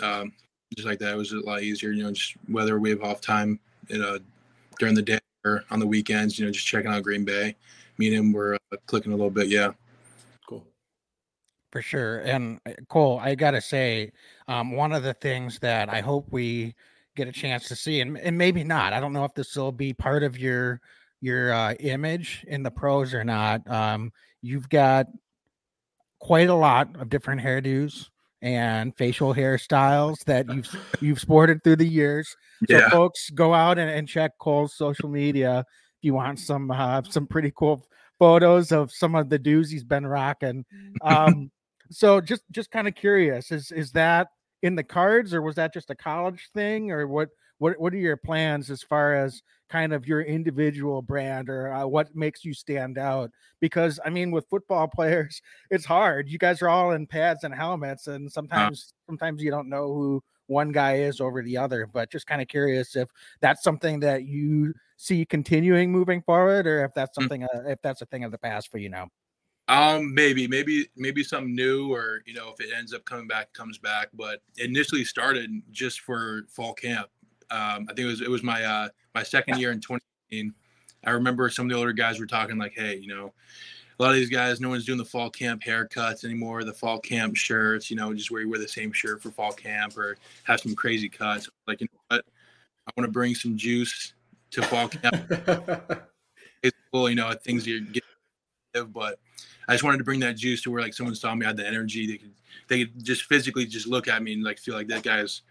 um, 0.02 0.32
just 0.76 0.88
like 0.88 0.98
that, 0.98 1.14
it 1.14 1.16
was 1.16 1.32
a 1.32 1.40
lot 1.40 1.62
easier. 1.62 1.92
You 1.92 2.02
know, 2.02 2.12
just 2.12 2.34
whether 2.48 2.80
we 2.80 2.90
have 2.90 3.02
off 3.02 3.20
time, 3.20 3.60
you 3.88 3.98
know, 3.98 4.18
during 4.78 4.94
the 4.94 5.02
day 5.02 5.20
on 5.70 5.80
the 5.80 5.86
weekends. 5.86 6.38
You 6.38 6.46
know, 6.46 6.52
just 6.52 6.66
checking 6.66 6.90
out 6.90 7.02
Green 7.02 7.24
Bay. 7.24 7.56
Me 7.98 8.08
and 8.08 8.16
him 8.16 8.32
were 8.32 8.58
clicking 8.86 9.12
a 9.12 9.16
little 9.16 9.30
bit. 9.30 9.48
Yeah. 9.48 9.72
Cool. 10.48 10.64
For 11.72 11.82
sure. 11.82 12.20
And 12.20 12.60
uh, 12.66 12.72
Cole, 12.88 13.20
I 13.22 13.34
got 13.34 13.52
to 13.52 13.60
say, 13.60 14.12
um, 14.46 14.72
one 14.72 14.92
of 14.92 15.02
the 15.02 15.14
things 15.14 15.58
that 15.60 15.88
I 15.88 16.00
hope 16.00 16.26
we 16.30 16.74
get 17.16 17.28
a 17.28 17.32
chance 17.32 17.66
to 17.68 17.76
see, 17.76 18.00
and, 18.00 18.16
and 18.18 18.38
maybe 18.38 18.62
not, 18.62 18.92
I 18.92 19.00
don't 19.00 19.12
know 19.12 19.24
if 19.24 19.34
this 19.34 19.56
will 19.56 19.72
be 19.72 19.92
part 19.92 20.22
of 20.22 20.38
your 20.38 20.80
your 21.20 21.52
uh, 21.52 21.74
image 21.80 22.44
in 22.46 22.62
the 22.62 22.70
pros 22.70 23.12
or 23.12 23.24
not. 23.24 23.68
Um, 23.68 24.12
you've 24.40 24.68
got 24.68 25.06
quite 26.20 26.48
a 26.48 26.54
lot 26.54 26.94
of 27.00 27.08
different 27.08 27.40
hairdos 27.40 28.08
and 28.42 28.96
facial 28.96 29.34
hairstyles 29.34 30.24
that 30.24 30.48
you've 30.52 30.68
you've 31.00 31.20
sported 31.20 31.62
through 31.64 31.76
the 31.76 31.88
years. 31.88 32.36
So 32.68 32.78
yeah. 32.78 32.88
folks, 32.90 33.30
go 33.30 33.54
out 33.54 33.78
and, 33.78 33.90
and 33.90 34.08
check 34.08 34.32
Cole's 34.38 34.76
social 34.76 35.08
media 35.08 35.60
if 35.60 36.02
you 36.02 36.14
want 36.14 36.38
some 36.38 36.70
uh, 36.70 37.02
some 37.08 37.26
pretty 37.26 37.52
cool 37.56 37.86
photos 38.18 38.72
of 38.72 38.92
some 38.92 39.14
of 39.14 39.28
the 39.28 39.38
dudes 39.38 39.70
he's 39.70 39.84
been 39.84 40.06
rocking. 40.06 40.64
Um, 41.02 41.50
so 41.90 42.20
just 42.20 42.42
just 42.50 42.70
kind 42.70 42.86
of 42.88 42.94
curious, 42.94 43.50
is 43.50 43.72
is 43.72 43.92
that 43.92 44.28
in 44.62 44.74
the 44.74 44.82
cards 44.82 45.32
or 45.32 45.42
was 45.42 45.54
that 45.56 45.72
just 45.72 45.90
a 45.90 45.94
college 45.94 46.48
thing 46.52 46.90
or 46.90 47.06
what 47.06 47.28
what 47.58 47.78
what 47.80 47.94
are 47.94 47.98
your 47.98 48.16
plans 48.16 48.70
as 48.70 48.82
far 48.82 49.14
as 49.14 49.42
kind 49.68 49.92
of 49.92 50.06
your 50.06 50.22
individual 50.22 51.02
brand 51.02 51.48
or 51.48 51.72
uh, 51.72 51.86
what 51.86 52.14
makes 52.14 52.44
you 52.44 52.54
stand 52.54 52.98
out 52.98 53.30
because 53.60 54.00
i 54.04 54.10
mean 54.10 54.30
with 54.30 54.48
football 54.48 54.88
players 54.94 55.40
it's 55.70 55.84
hard 55.84 56.28
you 56.28 56.38
guys 56.38 56.62
are 56.62 56.68
all 56.68 56.92
in 56.92 57.06
pads 57.06 57.44
and 57.44 57.54
helmets 57.54 58.06
and 58.06 58.30
sometimes 58.30 58.92
uh, 58.92 59.10
sometimes 59.10 59.42
you 59.42 59.50
don't 59.50 59.68
know 59.68 59.92
who 59.94 60.22
one 60.46 60.72
guy 60.72 60.96
is 60.96 61.20
over 61.20 61.42
the 61.42 61.56
other 61.56 61.86
but 61.86 62.10
just 62.10 62.26
kind 62.26 62.40
of 62.40 62.48
curious 62.48 62.96
if 62.96 63.08
that's 63.40 63.62
something 63.62 64.00
that 64.00 64.24
you 64.24 64.72
see 64.96 65.24
continuing 65.24 65.92
moving 65.92 66.22
forward 66.22 66.66
or 66.66 66.84
if 66.84 66.92
that's 66.94 67.16
mm. 67.16 67.22
something 67.22 67.44
uh, 67.44 67.62
if 67.66 67.80
that's 67.82 68.02
a 68.02 68.06
thing 68.06 68.24
of 68.24 68.32
the 68.32 68.38
past 68.38 68.70
for 68.70 68.78
you 68.78 68.88
now 68.88 69.08
um, 69.68 70.14
maybe, 70.14 70.48
maybe, 70.48 70.88
maybe 70.96 71.22
something 71.22 71.54
new, 71.54 71.92
or 71.92 72.22
you 72.24 72.32
know, 72.32 72.54
if 72.58 72.66
it 72.66 72.72
ends 72.74 72.94
up 72.94 73.04
coming 73.04 73.26
back, 73.26 73.52
comes 73.52 73.76
back. 73.76 74.08
But 74.14 74.40
initially 74.56 75.04
started 75.04 75.50
just 75.70 76.00
for 76.00 76.44
fall 76.48 76.72
camp. 76.72 77.10
Um, 77.50 77.86
I 77.88 77.94
think 77.94 78.00
it 78.00 78.06
was 78.06 78.20
it 78.20 78.30
was 78.30 78.42
my 78.42 78.62
uh 78.62 78.88
my 79.14 79.22
second 79.22 79.58
year 79.58 79.72
in 79.72 79.80
2018. 79.80 80.54
I 81.04 81.10
remember 81.10 81.48
some 81.48 81.66
of 81.66 81.70
the 81.70 81.76
older 81.76 81.92
guys 81.92 82.18
were 82.18 82.26
talking 82.26 82.58
like, 82.58 82.72
hey, 82.74 82.96
you 82.96 83.08
know, 83.08 83.32
a 83.98 84.02
lot 84.02 84.10
of 84.10 84.16
these 84.16 84.28
guys, 84.28 84.60
no 84.60 84.68
one's 84.68 84.84
doing 84.84 84.98
the 84.98 85.04
fall 85.04 85.30
camp 85.30 85.62
haircuts 85.62 86.24
anymore, 86.24 86.64
the 86.64 86.72
fall 86.72 86.98
camp 86.98 87.36
shirts, 87.36 87.90
you 87.90 87.96
know, 87.96 88.12
just 88.14 88.30
where 88.30 88.40
you 88.40 88.48
wear 88.48 88.58
the 88.58 88.68
same 88.68 88.92
shirt 88.92 89.22
for 89.22 89.30
fall 89.30 89.52
camp 89.52 89.96
or 89.96 90.16
have 90.44 90.60
some 90.60 90.74
crazy 90.74 91.08
cuts. 91.08 91.48
Like, 91.66 91.80
you 91.80 91.88
know 91.92 92.16
what? 92.16 92.24
I 92.86 92.90
want 92.96 93.08
to 93.08 93.12
bring 93.12 93.34
some 93.34 93.56
juice 93.56 94.14
to 94.52 94.62
fall 94.62 94.88
camp. 94.88 95.26
it's 96.62 96.76
cool, 96.92 97.10
you 97.10 97.16
know, 97.16 97.32
things 97.32 97.66
you 97.66 97.84
get, 97.84 98.04
but 98.92 99.18
I 99.68 99.74
just 99.74 99.84
wanted 99.84 99.98
to 99.98 100.04
bring 100.04 100.20
that 100.20 100.36
juice 100.36 100.62
to 100.62 100.70
where 100.70 100.80
like 100.80 100.94
someone 100.94 101.14
saw 101.14 101.34
me 101.34 101.44
I 101.44 101.48
had 101.48 101.56
the 101.56 101.66
energy. 101.66 102.06
They 102.06 102.16
could 102.16 102.32
they 102.68 102.84
could 102.84 103.04
just 103.04 103.24
physically 103.24 103.66
just 103.66 103.86
look 103.86 104.08
at 104.08 104.22
me 104.22 104.32
and 104.32 104.42
like 104.42 104.58
feel 104.58 104.74
like 104.74 104.88
that 104.88 105.02
guy's 105.02 105.42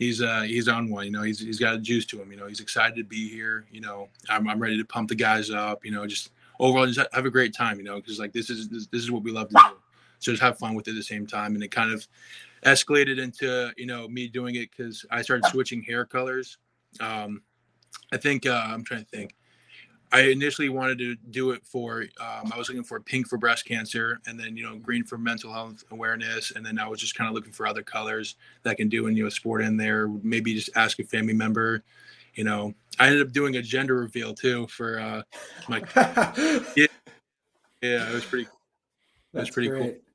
he's 0.00 0.20
uh 0.20 0.40
he's 0.42 0.66
on 0.66 0.90
one. 0.90 1.04
You 1.04 1.12
know, 1.12 1.22
he's 1.22 1.38
he's 1.38 1.60
got 1.60 1.74
a 1.74 1.78
juice 1.78 2.04
to 2.06 2.20
him. 2.20 2.32
You 2.32 2.38
know, 2.38 2.48
he's 2.48 2.58
excited 2.58 2.96
to 2.96 3.04
be 3.04 3.28
here. 3.28 3.66
You 3.70 3.82
know, 3.82 4.08
I'm 4.28 4.48
I'm 4.48 4.58
ready 4.58 4.76
to 4.78 4.84
pump 4.84 5.10
the 5.10 5.14
guys 5.14 5.50
up. 5.50 5.84
You 5.84 5.92
know, 5.92 6.04
just 6.08 6.32
overall 6.58 6.86
just 6.86 7.06
have 7.12 7.26
a 7.26 7.30
great 7.30 7.54
time. 7.54 7.76
You 7.76 7.84
know, 7.84 7.96
because 7.96 8.18
like 8.18 8.32
this 8.32 8.50
is 8.50 8.68
this, 8.68 8.86
this 8.88 9.02
is 9.02 9.12
what 9.12 9.22
we 9.22 9.30
love 9.30 9.50
to 9.50 9.54
do. 9.54 9.76
So 10.18 10.32
just 10.32 10.42
have 10.42 10.58
fun 10.58 10.74
with 10.74 10.88
it 10.88 10.92
at 10.92 10.96
the 10.96 11.02
same 11.02 11.26
time, 11.26 11.54
and 11.54 11.62
it 11.62 11.70
kind 11.70 11.92
of 11.92 12.08
escalated 12.64 13.22
into 13.22 13.70
you 13.76 13.86
know 13.86 14.08
me 14.08 14.26
doing 14.26 14.56
it 14.56 14.70
because 14.70 15.04
I 15.10 15.22
started 15.22 15.46
switching 15.46 15.82
hair 15.82 16.04
colors. 16.04 16.58
Um, 16.98 17.42
I 18.12 18.16
think 18.16 18.46
uh, 18.46 18.64
I'm 18.66 18.82
trying 18.82 19.04
to 19.04 19.06
think. 19.06 19.34
I 20.12 20.22
initially 20.22 20.68
wanted 20.68 20.98
to 20.98 21.16
do 21.30 21.52
it 21.52 21.64
for 21.64 22.04
um, 22.20 22.52
I 22.52 22.58
was 22.58 22.68
looking 22.68 22.84
for 22.84 22.98
pink 23.00 23.28
for 23.28 23.38
breast 23.38 23.64
cancer 23.64 24.20
and 24.26 24.38
then 24.38 24.56
you 24.56 24.64
know 24.64 24.76
green 24.76 25.04
for 25.04 25.18
mental 25.18 25.52
health 25.52 25.84
awareness 25.90 26.50
and 26.50 26.64
then 26.64 26.78
I 26.78 26.88
was 26.88 27.00
just 27.00 27.14
kind 27.14 27.28
of 27.28 27.34
looking 27.34 27.52
for 27.52 27.66
other 27.66 27.82
colors 27.82 28.36
that 28.64 28.76
can 28.76 28.88
do 28.88 29.06
and 29.06 29.16
you 29.16 29.24
know 29.24 29.28
sport 29.28 29.62
in 29.62 29.76
there 29.76 30.08
maybe 30.22 30.54
just 30.54 30.70
ask 30.74 30.98
a 30.98 31.04
family 31.04 31.34
member 31.34 31.84
you 32.34 32.44
know, 32.44 32.74
I 32.98 33.08
ended 33.08 33.26
up 33.26 33.32
doing 33.32 33.56
a 33.56 33.62
gender 33.62 33.96
reveal 33.96 34.34
too 34.34 34.66
for 34.68 34.98
uh, 34.98 35.22
my. 35.68 35.82
yeah, 35.96 36.66
yeah, 37.82 38.08
it 38.10 38.14
was 38.14 38.24
pretty. 38.24 38.48
It 39.34 39.38
was 39.38 39.50
pretty 39.50 39.68
great. 39.68 39.82
cool. 39.82 40.09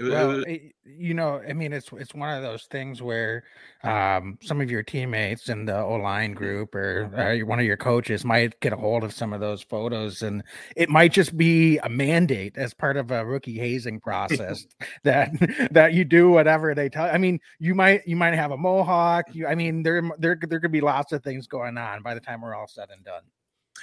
It 0.00 0.04
was, 0.04 0.12
well, 0.12 0.30
it 0.30 0.48
was, 0.48 0.70
you 0.84 1.12
know, 1.12 1.42
I 1.46 1.52
mean, 1.52 1.74
it's 1.74 1.90
it's 1.92 2.14
one 2.14 2.30
of 2.34 2.42
those 2.42 2.64
things 2.64 3.02
where 3.02 3.44
um, 3.84 4.38
some 4.40 4.62
of 4.62 4.70
your 4.70 4.82
teammates 4.82 5.50
in 5.50 5.66
the 5.66 5.78
O 5.78 5.96
line 5.96 6.32
group 6.32 6.74
or 6.74 7.10
uh, 7.14 7.44
one 7.44 7.60
of 7.60 7.66
your 7.66 7.76
coaches 7.76 8.24
might 8.24 8.58
get 8.60 8.72
a 8.72 8.76
hold 8.76 9.04
of 9.04 9.12
some 9.12 9.34
of 9.34 9.40
those 9.40 9.60
photos, 9.62 10.22
and 10.22 10.42
it 10.74 10.88
might 10.88 11.12
just 11.12 11.36
be 11.36 11.76
a 11.78 11.88
mandate 11.90 12.56
as 12.56 12.72
part 12.72 12.96
of 12.96 13.10
a 13.10 13.26
rookie 13.26 13.58
hazing 13.58 14.00
process 14.00 14.66
that 15.04 15.32
that 15.70 15.92
you 15.92 16.06
do 16.06 16.30
whatever 16.30 16.74
they 16.74 16.88
tell. 16.88 17.04
I 17.04 17.18
mean, 17.18 17.38
you 17.58 17.74
might 17.74 18.06
you 18.08 18.16
might 18.16 18.34
have 18.34 18.52
a 18.52 18.56
mohawk. 18.56 19.26
You, 19.34 19.48
I 19.48 19.54
mean, 19.54 19.82
there 19.82 20.02
there 20.18 20.38
there 20.48 20.60
could 20.60 20.72
be 20.72 20.80
lots 20.80 21.12
of 21.12 21.22
things 21.22 21.46
going 21.46 21.76
on 21.76 22.02
by 22.02 22.14
the 22.14 22.20
time 22.20 22.40
we're 22.40 22.54
all 22.54 22.68
said 22.68 22.88
and 22.90 23.04
done 23.04 23.22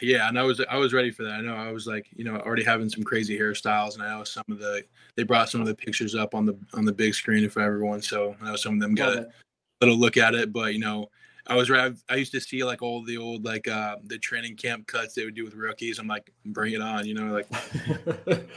yeah 0.02 0.28
and 0.28 0.38
i 0.38 0.44
was 0.44 0.62
i 0.70 0.78
was 0.78 0.94
ready 0.94 1.12
for 1.12 1.24
that. 1.24 1.34
I 1.34 1.42
know 1.42 1.56
i 1.56 1.72
was 1.72 1.88
like 1.88 2.08
you 2.16 2.24
know 2.24 2.36
already 2.38 2.64
having 2.64 2.90
some 2.90 3.04
crazy 3.04 3.38
hairstyles 3.38 3.96
and 3.96 4.04
i 4.04 4.10
know 4.10 4.24
some 4.24 4.44
of 4.50 4.60
the 4.60 4.84
they 5.16 5.24
brought 5.24 5.50
some 5.50 5.62
of 5.62 5.68
the 5.68 5.76
pictures 5.76 6.16
up 6.16 6.36
on 6.36 6.46
the 6.46 6.58
on 6.74 6.86
the 6.86 6.94
big 6.94 7.14
screen 7.14 7.50
for 7.50 7.62
everyone 7.62 8.02
so 8.02 8.36
i 8.42 8.46
know 8.46 8.56
some 8.56 8.76
of 8.76 8.80
them 8.80 8.96
got 8.96 9.18
a 9.18 9.28
little 9.82 9.98
look 9.98 10.18
at 10.18 10.36
it 10.36 10.54
but 10.54 10.74
you 10.74 10.80
know 10.80 11.10
i 11.48 11.56
was 11.56 11.72
i 11.72 12.16
used 12.16 12.32
to 12.32 12.40
see 12.40 12.64
like 12.64 12.82
all 12.82 13.04
the 13.04 13.18
old 13.18 13.44
like 13.44 13.68
uh 13.68 13.96
the 14.04 14.18
training 14.20 14.56
camp 14.56 14.86
cuts 14.88 15.14
they 15.14 15.26
would 15.26 15.36
do 15.36 15.44
with 15.44 15.56
rookies. 15.56 16.00
I'm 16.00 16.08
like 16.08 16.32
bring 16.46 16.74
it 16.74 16.82
on 16.82 17.06
you 17.06 17.14
know 17.14 17.34
like 17.34 17.50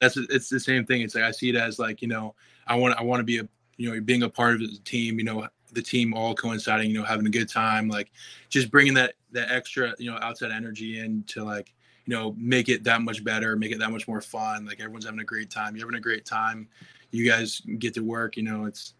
that's 0.00 0.16
it's 0.16 0.48
the 0.48 0.60
same 0.60 0.84
thing. 0.84 1.02
It's 1.02 1.14
like 1.14 1.24
i 1.24 1.30
see 1.30 1.48
it 1.48 1.56
as 1.56 1.78
like 1.78 2.02
you 2.02 2.08
know 2.08 2.34
i 2.66 2.74
want 2.74 2.96
i 2.98 3.02
want 3.02 3.20
to 3.20 3.24
be 3.24 3.38
a 3.38 3.48
you 3.76 3.92
know 3.92 4.00
being 4.00 4.22
a 4.22 4.28
part 4.28 4.54
of 4.54 4.60
the 4.60 4.78
team 4.84 5.18
you 5.18 5.24
know 5.24 5.48
the 5.72 5.82
team 5.82 6.14
all 6.14 6.34
coinciding, 6.34 6.90
you 6.90 6.98
know, 6.98 7.04
having 7.04 7.26
a 7.26 7.30
good 7.30 7.48
time, 7.48 7.88
like 7.88 8.10
just 8.48 8.70
bringing 8.70 8.94
that 8.94 9.14
that 9.32 9.50
extra, 9.50 9.94
you 9.98 10.10
know, 10.10 10.18
outside 10.20 10.50
energy 10.50 11.00
in 11.00 11.22
to 11.28 11.44
like, 11.44 11.72
you 12.06 12.14
know, 12.14 12.34
make 12.38 12.68
it 12.68 12.84
that 12.84 13.02
much 13.02 13.22
better, 13.22 13.56
make 13.56 13.72
it 13.72 13.78
that 13.78 13.90
much 13.90 14.08
more 14.08 14.20
fun. 14.20 14.64
Like 14.64 14.80
everyone's 14.80 15.04
having 15.04 15.20
a 15.20 15.24
great 15.24 15.50
time. 15.50 15.76
You're 15.76 15.86
having 15.86 15.98
a 15.98 16.02
great 16.02 16.24
time. 16.24 16.68
You 17.10 17.28
guys 17.28 17.60
get 17.78 17.94
to 17.94 18.00
work. 18.00 18.36
You 18.36 18.44
know, 18.44 18.64
it's 18.64 18.94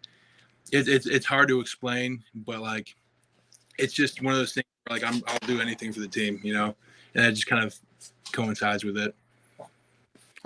it, 0.73 0.89
it's 0.89 1.07
it's 1.07 1.27
hard 1.27 1.49
to 1.49 1.61
explain, 1.61 2.23
but 2.35 2.61
like 2.61 2.95
it's 3.79 3.95
just 3.95 4.23
one 4.23 4.35
of 4.35 4.39
those 4.39 4.53
things. 4.53 4.67
Where, 4.87 4.99
like 4.99 5.09
I'm, 5.09 5.23
I'll 5.27 5.47
do 5.47 5.61
anything 5.61 5.93
for 5.93 6.01
the 6.01 6.09
team. 6.09 6.41
You 6.43 6.53
know, 6.55 6.75
and 7.15 7.25
it 7.25 7.33
just 7.33 7.47
kind 7.47 7.65
of 7.65 7.75
coincides 8.33 8.85
with 8.85 8.99
it. 8.99 9.15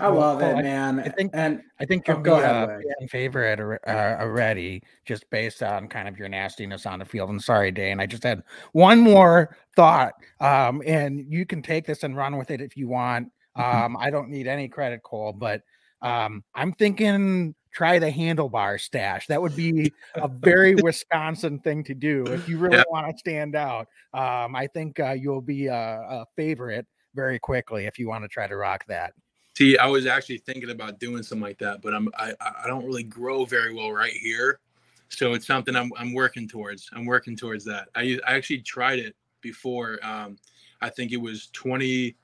I 0.02 0.08
love 0.08 0.40
well, 0.40 0.58
it, 0.58 0.62
man. 0.62 0.98
I 0.98 1.08
think 1.08 1.30
and 1.32 1.62
I 1.78 1.84
think 1.84 2.08
you'll 2.08 2.18
oh, 2.18 2.22
be 2.22 2.30
a 2.30 2.66
fan 2.66 3.08
favorite 3.08 3.80
uh, 3.86 4.16
already, 4.20 4.82
just 5.04 5.28
based 5.30 5.62
on 5.62 5.86
kind 5.86 6.08
of 6.08 6.18
your 6.18 6.28
nastiness 6.28 6.86
on 6.86 6.98
the 6.98 7.04
field. 7.04 7.30
And 7.30 7.40
sorry, 7.40 7.70
Dane, 7.70 8.00
I 8.00 8.06
just 8.06 8.24
had 8.24 8.42
one 8.72 8.98
more 8.98 9.56
thought, 9.76 10.14
um, 10.40 10.82
and 10.84 11.24
you 11.32 11.46
can 11.46 11.62
take 11.62 11.86
this 11.86 12.02
and 12.02 12.16
run 12.16 12.36
with 12.36 12.50
it 12.50 12.60
if 12.60 12.76
you 12.76 12.88
want. 12.88 13.28
Mm-hmm. 13.56 13.84
Um, 13.84 13.96
I 13.96 14.10
don't 14.10 14.28
need 14.28 14.48
any 14.48 14.68
credit, 14.68 15.04
Cole, 15.04 15.32
but 15.32 15.62
um, 16.00 16.42
I'm 16.54 16.72
thinking 16.72 17.54
try 17.72 17.98
the 17.98 18.10
handlebar 18.10 18.80
stash. 18.80 19.28
That 19.28 19.40
would 19.40 19.54
be 19.54 19.92
a 20.16 20.28
very 20.28 20.74
Wisconsin 20.82 21.60
thing 21.60 21.84
to 21.84 21.94
do 21.94 22.24
if 22.26 22.48
you 22.48 22.58
really 22.58 22.82
want 22.90 23.10
to 23.10 23.18
stand 23.18 23.54
out. 23.54 23.86
Um, 24.12 24.56
I 24.56 24.68
think 24.74 25.00
uh, 25.00 25.12
you'll 25.12 25.40
be 25.40 25.68
a, 25.68 25.74
a 25.74 26.26
favorite 26.36 26.86
very 27.14 27.38
quickly 27.38 27.86
if 27.86 27.98
you 27.98 28.08
want 28.08 28.24
to 28.24 28.28
try 28.28 28.46
to 28.46 28.56
rock 28.56 28.84
that. 28.88 29.12
See, 29.54 29.76
I 29.76 29.86
was 29.86 30.06
actually 30.06 30.38
thinking 30.38 30.70
about 30.70 30.98
doing 30.98 31.22
something 31.22 31.42
like 31.42 31.58
that, 31.58 31.82
but 31.82 31.92
I'm 31.92 32.08
I, 32.18 32.32
I 32.40 32.66
don't 32.66 32.86
really 32.86 33.02
grow 33.02 33.44
very 33.44 33.74
well 33.74 33.92
right 33.92 34.12
here, 34.12 34.60
so 35.08 35.34
it's 35.34 35.46
something 35.46 35.76
I'm 35.76 35.90
I'm 35.96 36.14
working 36.14 36.48
towards. 36.48 36.88
I'm 36.94 37.04
working 37.04 37.36
towards 37.36 37.64
that. 37.66 37.88
I 37.94 38.18
I 38.26 38.34
actually 38.34 38.60
tried 38.60 38.98
it 38.98 39.14
before. 39.42 39.98
Um, 40.02 40.38
I 40.80 40.88
think 40.88 41.12
it 41.12 41.18
was 41.18 41.48
20, 41.52 42.16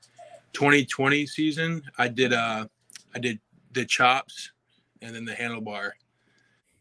2020 0.52 1.26
season. 1.26 1.82
I 1.98 2.08
did 2.08 2.32
uh 2.32 2.66
I 3.14 3.18
did 3.18 3.40
the 3.72 3.84
chops 3.84 4.52
and 5.02 5.14
then 5.14 5.26
the 5.26 5.34
handlebar, 5.34 5.90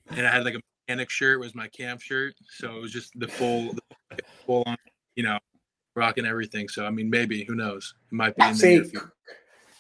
and 0.10 0.26
I 0.26 0.32
had 0.32 0.46
like 0.46 0.56
a 0.56 0.62
mechanic 0.88 1.10
shirt 1.10 1.36
it 1.36 1.40
was 1.40 1.56
my 1.56 1.68
camp 1.68 2.00
shirt, 2.00 2.36
so 2.50 2.78
it 2.78 2.82
was 2.82 2.94
just 2.94 3.12
the 3.20 3.28
full 3.28 3.74
the 3.74 4.24
full 4.46 4.64
on, 4.66 4.78
you 5.18 5.24
know, 5.24 5.40
rocking 5.94 6.26
everything. 6.26 6.70
So 6.70 6.86
I 6.86 6.90
mean, 6.90 7.10
maybe 7.10 7.44
who 7.44 7.56
knows? 7.56 7.96
It 8.10 8.16
might 8.16 8.36
be 8.38 8.46
in 8.46 8.56
the 8.56 8.68
near 8.68 8.84
future. 8.86 9.14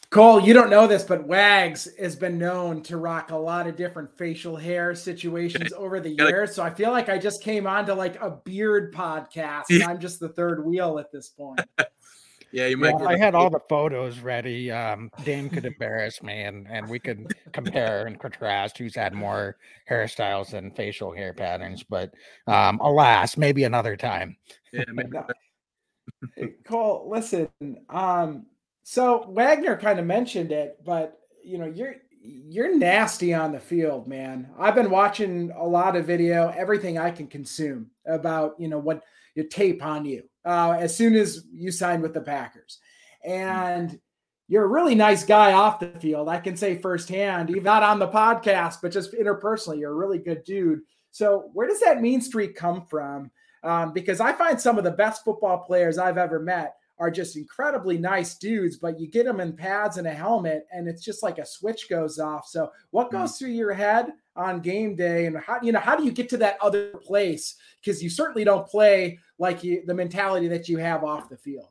Cole, 0.09 0.39
you 0.41 0.53
don't 0.53 0.69
know 0.69 0.87
this, 0.87 1.03
but 1.03 1.27
Wags 1.27 1.89
has 1.99 2.15
been 2.15 2.37
known 2.37 2.81
to 2.83 2.95
rock 2.95 3.31
a 3.31 3.35
lot 3.35 3.67
of 3.67 3.75
different 3.75 4.09
facial 4.17 4.55
hair 4.55 4.95
situations 4.95 5.73
over 5.77 5.99
the 5.99 6.11
years. 6.11 6.55
So 6.55 6.63
I 6.63 6.69
feel 6.69 6.91
like 6.91 7.09
I 7.09 7.17
just 7.17 7.43
came 7.43 7.67
on 7.67 7.85
to 7.87 7.93
like 7.93 8.21
a 8.21 8.31
beard 8.45 8.93
podcast, 8.93 9.65
and 9.69 9.83
I'm 9.83 9.99
just 9.99 10.21
the 10.21 10.29
third 10.29 10.65
wheel 10.65 10.97
at 10.97 11.11
this 11.11 11.27
point. 11.27 11.59
yeah, 12.53 12.67
you 12.67 12.77
might. 12.77 12.95
Well, 12.95 13.09
I 13.09 13.17
had 13.17 13.35
all 13.35 13.49
the 13.49 13.59
photos 13.67 14.19
ready. 14.19 14.71
Um, 14.71 15.11
Dane 15.25 15.49
could 15.49 15.65
embarrass 15.65 16.23
me, 16.23 16.43
and 16.43 16.67
and 16.69 16.87
we 16.87 16.99
could 16.99 17.33
compare 17.51 18.07
and 18.07 18.17
contrast 18.17 18.77
who's 18.77 18.95
had 18.95 19.13
more 19.13 19.57
hairstyles 19.89 20.53
and 20.53 20.73
facial 20.73 21.13
hair 21.13 21.33
patterns. 21.33 21.83
But 21.83 22.13
um, 22.47 22.79
alas, 22.79 23.35
maybe 23.35 23.65
another 23.65 23.97
time. 23.97 24.37
Yeah, 24.71 24.85
maybe. 24.87 26.53
Cole, 26.63 27.09
listen. 27.11 27.49
Um, 27.89 28.45
so 28.89 29.25
Wagner 29.27 29.75
kind 29.75 29.99
of 29.99 30.05
mentioned 30.05 30.53
it, 30.53 30.77
but 30.85 31.19
you 31.43 31.57
know, 31.57 31.65
you're 31.65 31.95
you're 32.21 32.77
nasty 32.77 33.33
on 33.33 33.51
the 33.51 33.59
field, 33.59 34.07
man. 34.07 34.49
I've 34.57 34.75
been 34.75 34.89
watching 34.89 35.51
a 35.51 35.65
lot 35.65 35.97
of 35.97 36.05
video, 36.05 36.53
everything 36.55 36.97
I 36.97 37.11
can 37.11 37.27
consume 37.27 37.91
about, 38.05 38.55
you 38.57 38.69
know, 38.69 38.79
what 38.79 39.03
your 39.35 39.43
tape 39.47 39.83
on 39.83 40.05
you 40.05 40.23
uh, 40.45 40.77
as 40.79 40.95
soon 40.95 41.15
as 41.15 41.43
you 41.51 41.69
signed 41.69 42.01
with 42.01 42.13
the 42.13 42.21
Packers. 42.21 42.79
And 43.25 43.99
you're 44.47 44.63
a 44.63 44.69
really 44.69 44.95
nice 44.95 45.25
guy 45.25 45.51
off 45.51 45.81
the 45.81 45.89
field. 45.99 46.29
I 46.29 46.39
can 46.39 46.55
say 46.55 46.77
firsthand, 46.77 47.49
even 47.49 47.63
not 47.63 47.83
on 47.83 47.99
the 47.99 48.07
podcast, 48.07 48.77
but 48.81 48.93
just 48.93 49.11
interpersonally, 49.11 49.79
you're 49.79 49.91
a 49.91 49.95
really 49.95 50.19
good 50.19 50.45
dude. 50.45 50.79
So, 51.11 51.49
where 51.51 51.67
does 51.67 51.81
that 51.81 51.99
mean 51.99 52.21
streak 52.21 52.55
come 52.55 52.85
from? 52.85 53.31
Um, 53.63 53.91
because 53.91 54.21
I 54.21 54.31
find 54.31 54.61
some 54.61 54.77
of 54.77 54.85
the 54.85 54.91
best 54.91 55.25
football 55.25 55.57
players 55.57 55.97
I've 55.97 56.17
ever 56.17 56.39
met 56.39 56.75
are 56.99 57.11
just 57.11 57.37
incredibly 57.37 57.97
nice 57.97 58.35
dudes, 58.35 58.77
but 58.77 58.99
you 58.99 59.07
get 59.07 59.25
them 59.25 59.39
in 59.39 59.53
pads 59.53 59.97
and 59.97 60.07
a 60.07 60.13
helmet, 60.13 60.65
and 60.71 60.87
it's 60.87 61.03
just 61.03 61.21
like 61.21 61.37
a 61.37 61.45
switch 61.45 61.89
goes 61.89 62.19
off. 62.19 62.47
So, 62.47 62.71
what 62.91 63.09
mm. 63.09 63.11
goes 63.11 63.33
mm 63.33 63.37
through 63.37 63.51
your 63.51 63.73
head 63.73 64.13
on 64.35 64.61
game 64.61 64.95
day, 64.95 65.25
and 65.25 65.37
how 65.37 65.59
you 65.61 65.71
know 65.71 65.79
how 65.79 65.95
do 65.95 66.03
you 66.03 66.11
get 66.11 66.29
to 66.29 66.37
that 66.37 66.57
other 66.61 66.89
place? 67.03 67.55
Because 67.81 68.01
you 68.01 68.09
certainly 68.09 68.43
don't 68.43 68.67
play 68.67 69.19
like 69.37 69.63
you, 69.63 69.83
the 69.85 69.93
mentality 69.93 70.47
that 70.47 70.67
you 70.67 70.77
have 70.77 71.03
off 71.03 71.29
the 71.29 71.37
field. 71.37 71.69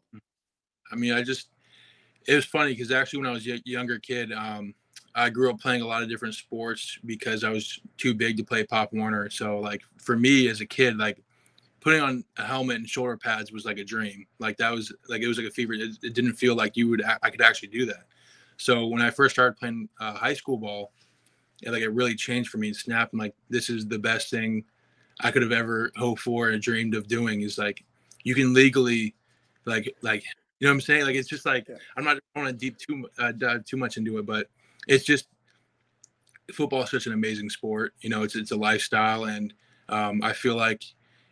I 0.93 0.97
mean, 0.97 1.12
I 1.12 1.23
just 1.23 1.49
it 2.27 2.35
was 2.35 2.45
funny 2.45 2.73
because 2.73 2.93
actually 2.93 3.21
when 3.21 3.29
I 3.29 3.33
was 3.33 3.47
a 3.47 3.61
younger 3.65 3.99
kid, 3.99 4.33
um, 4.33 4.75
I 5.15 5.31
grew 5.31 5.51
up 5.51 5.59
playing 5.59 5.83
a 5.83 5.87
lot 5.87 6.03
of 6.03 6.09
different 6.09 6.35
sports 6.35 6.99
because 7.05 7.43
I 7.43 7.51
was 7.51 7.81
too 7.97 8.15
big 8.15 8.37
to 8.37 8.45
play 8.45 8.65
Pop 8.65 8.93
Warner. 8.93 9.31
So 9.31 9.59
like 9.59 9.83
for 9.97 10.17
me 10.17 10.49
as 10.49 10.61
a 10.61 10.67
kid, 10.67 10.99
like 10.99 11.23
putting 11.87 12.01
on 12.01 12.25
a 12.37 12.42
helmet 12.42 12.79
and 12.79 12.88
shoulder 12.88 13.16
pads 13.16 13.53
was 13.53 13.64
like 13.64 13.79
a 13.79 13.85
dream. 13.85 14.27
Like 14.40 14.57
that 14.57 14.72
was 14.72 14.92
like 15.09 15.22
it 15.22 15.29
was 15.29 15.38
like 15.38 15.46
a 15.46 15.53
fever. 15.53 15.72
It, 15.72 15.96
it 16.03 16.14
didn't 16.14 16.33
feel 16.33 16.57
like 16.57 16.77
you 16.77 16.88
would 16.88 17.01
I 17.22 17.31
could 17.31 17.40
actually 17.40 17.68
do 17.68 17.87
that. 17.87 18.09
So 18.57 18.88
when 18.88 19.01
I 19.01 19.11
first 19.11 19.37
started 19.37 19.57
playing 19.57 19.88
uh, 20.01 20.14
high 20.14 20.35
school 20.35 20.57
ball, 20.57 20.90
it, 21.62 21.70
like 21.70 21.83
it 21.83 21.90
really 21.90 22.16
changed 22.16 22.51
for 22.51 22.59
me. 22.59 22.66
And 22.66 22.77
snap, 22.77 23.11
I'm 23.12 23.20
like, 23.20 23.37
this 23.51 23.70
is 23.70 23.87
the 23.87 24.01
best 24.01 24.31
thing 24.31 24.64
I 25.20 25.31
could 25.31 25.42
have 25.42 25.53
ever 25.53 25.92
hoped 25.94 26.22
for 26.22 26.49
and 26.49 26.61
dreamed 26.61 26.96
of 26.96 27.07
doing. 27.07 27.42
Is 27.42 27.57
like 27.57 27.85
you 28.25 28.35
can 28.35 28.53
legally, 28.53 29.14
like 29.64 29.94
like 30.03 30.25
you 30.59 30.66
know 30.66 30.72
what 30.72 30.79
I'm 30.79 30.81
saying? 30.81 31.05
Like 31.05 31.14
it's 31.14 31.29
just 31.29 31.46
like 31.46 31.68
yeah. 31.68 31.77
I'm 31.96 32.03
not 32.03 32.18
going 32.35 32.49
to 32.49 32.53
deep 32.53 32.79
too 32.79 33.09
uh, 33.16 33.31
dive 33.31 33.64
too 33.64 33.77
much 33.77 33.96
into 33.96 34.18
it, 34.18 34.27
but 34.27 34.49
it's 34.88 35.05
just 35.05 35.29
football 36.53 36.83
is 36.83 36.90
such 36.90 37.07
an 37.07 37.12
amazing 37.12 37.49
sport. 37.49 37.94
You 38.01 38.11
know, 38.11 38.25
it's 38.25 38.35
it's 38.35 38.51
a 38.51 38.57
lifestyle, 38.57 39.27
and 39.27 39.55
um, 39.88 40.20
I 40.25 40.33
feel 40.33 40.57
like 40.57 40.83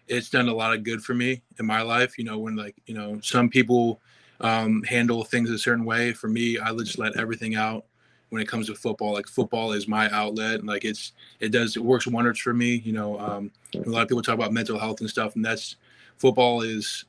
it's 0.08 0.30
done 0.30 0.48
a 0.48 0.54
lot 0.54 0.74
of 0.74 0.84
good 0.84 1.02
for 1.02 1.14
me 1.14 1.42
in 1.58 1.66
my 1.66 1.82
life. 1.82 2.18
You 2.18 2.24
know, 2.24 2.38
when 2.38 2.56
like, 2.56 2.76
you 2.86 2.94
know, 2.94 3.18
some 3.22 3.48
people 3.48 4.00
um, 4.40 4.82
handle 4.82 5.24
things 5.24 5.50
a 5.50 5.58
certain 5.58 5.84
way. 5.84 6.12
For 6.12 6.28
me, 6.28 6.58
I 6.58 6.74
just 6.74 6.98
let 6.98 7.16
everything 7.16 7.54
out 7.54 7.84
when 8.30 8.42
it 8.42 8.48
comes 8.48 8.66
to 8.66 8.74
football. 8.74 9.12
Like 9.12 9.26
football 9.26 9.72
is 9.72 9.86
my 9.86 10.10
outlet. 10.10 10.56
And 10.60 10.66
Like 10.66 10.84
it's, 10.84 11.12
it 11.40 11.50
does, 11.50 11.76
it 11.76 11.84
works 11.84 12.06
wonders 12.06 12.38
for 12.38 12.52
me. 12.52 12.76
You 12.84 12.92
know, 12.92 13.18
um, 13.18 13.50
a 13.74 13.88
lot 13.88 14.02
of 14.02 14.08
people 14.08 14.22
talk 14.22 14.34
about 14.34 14.52
mental 14.52 14.78
health 14.78 15.00
and 15.00 15.08
stuff, 15.08 15.36
and 15.36 15.44
that's 15.44 15.76
football 16.18 16.62
is 16.62 17.04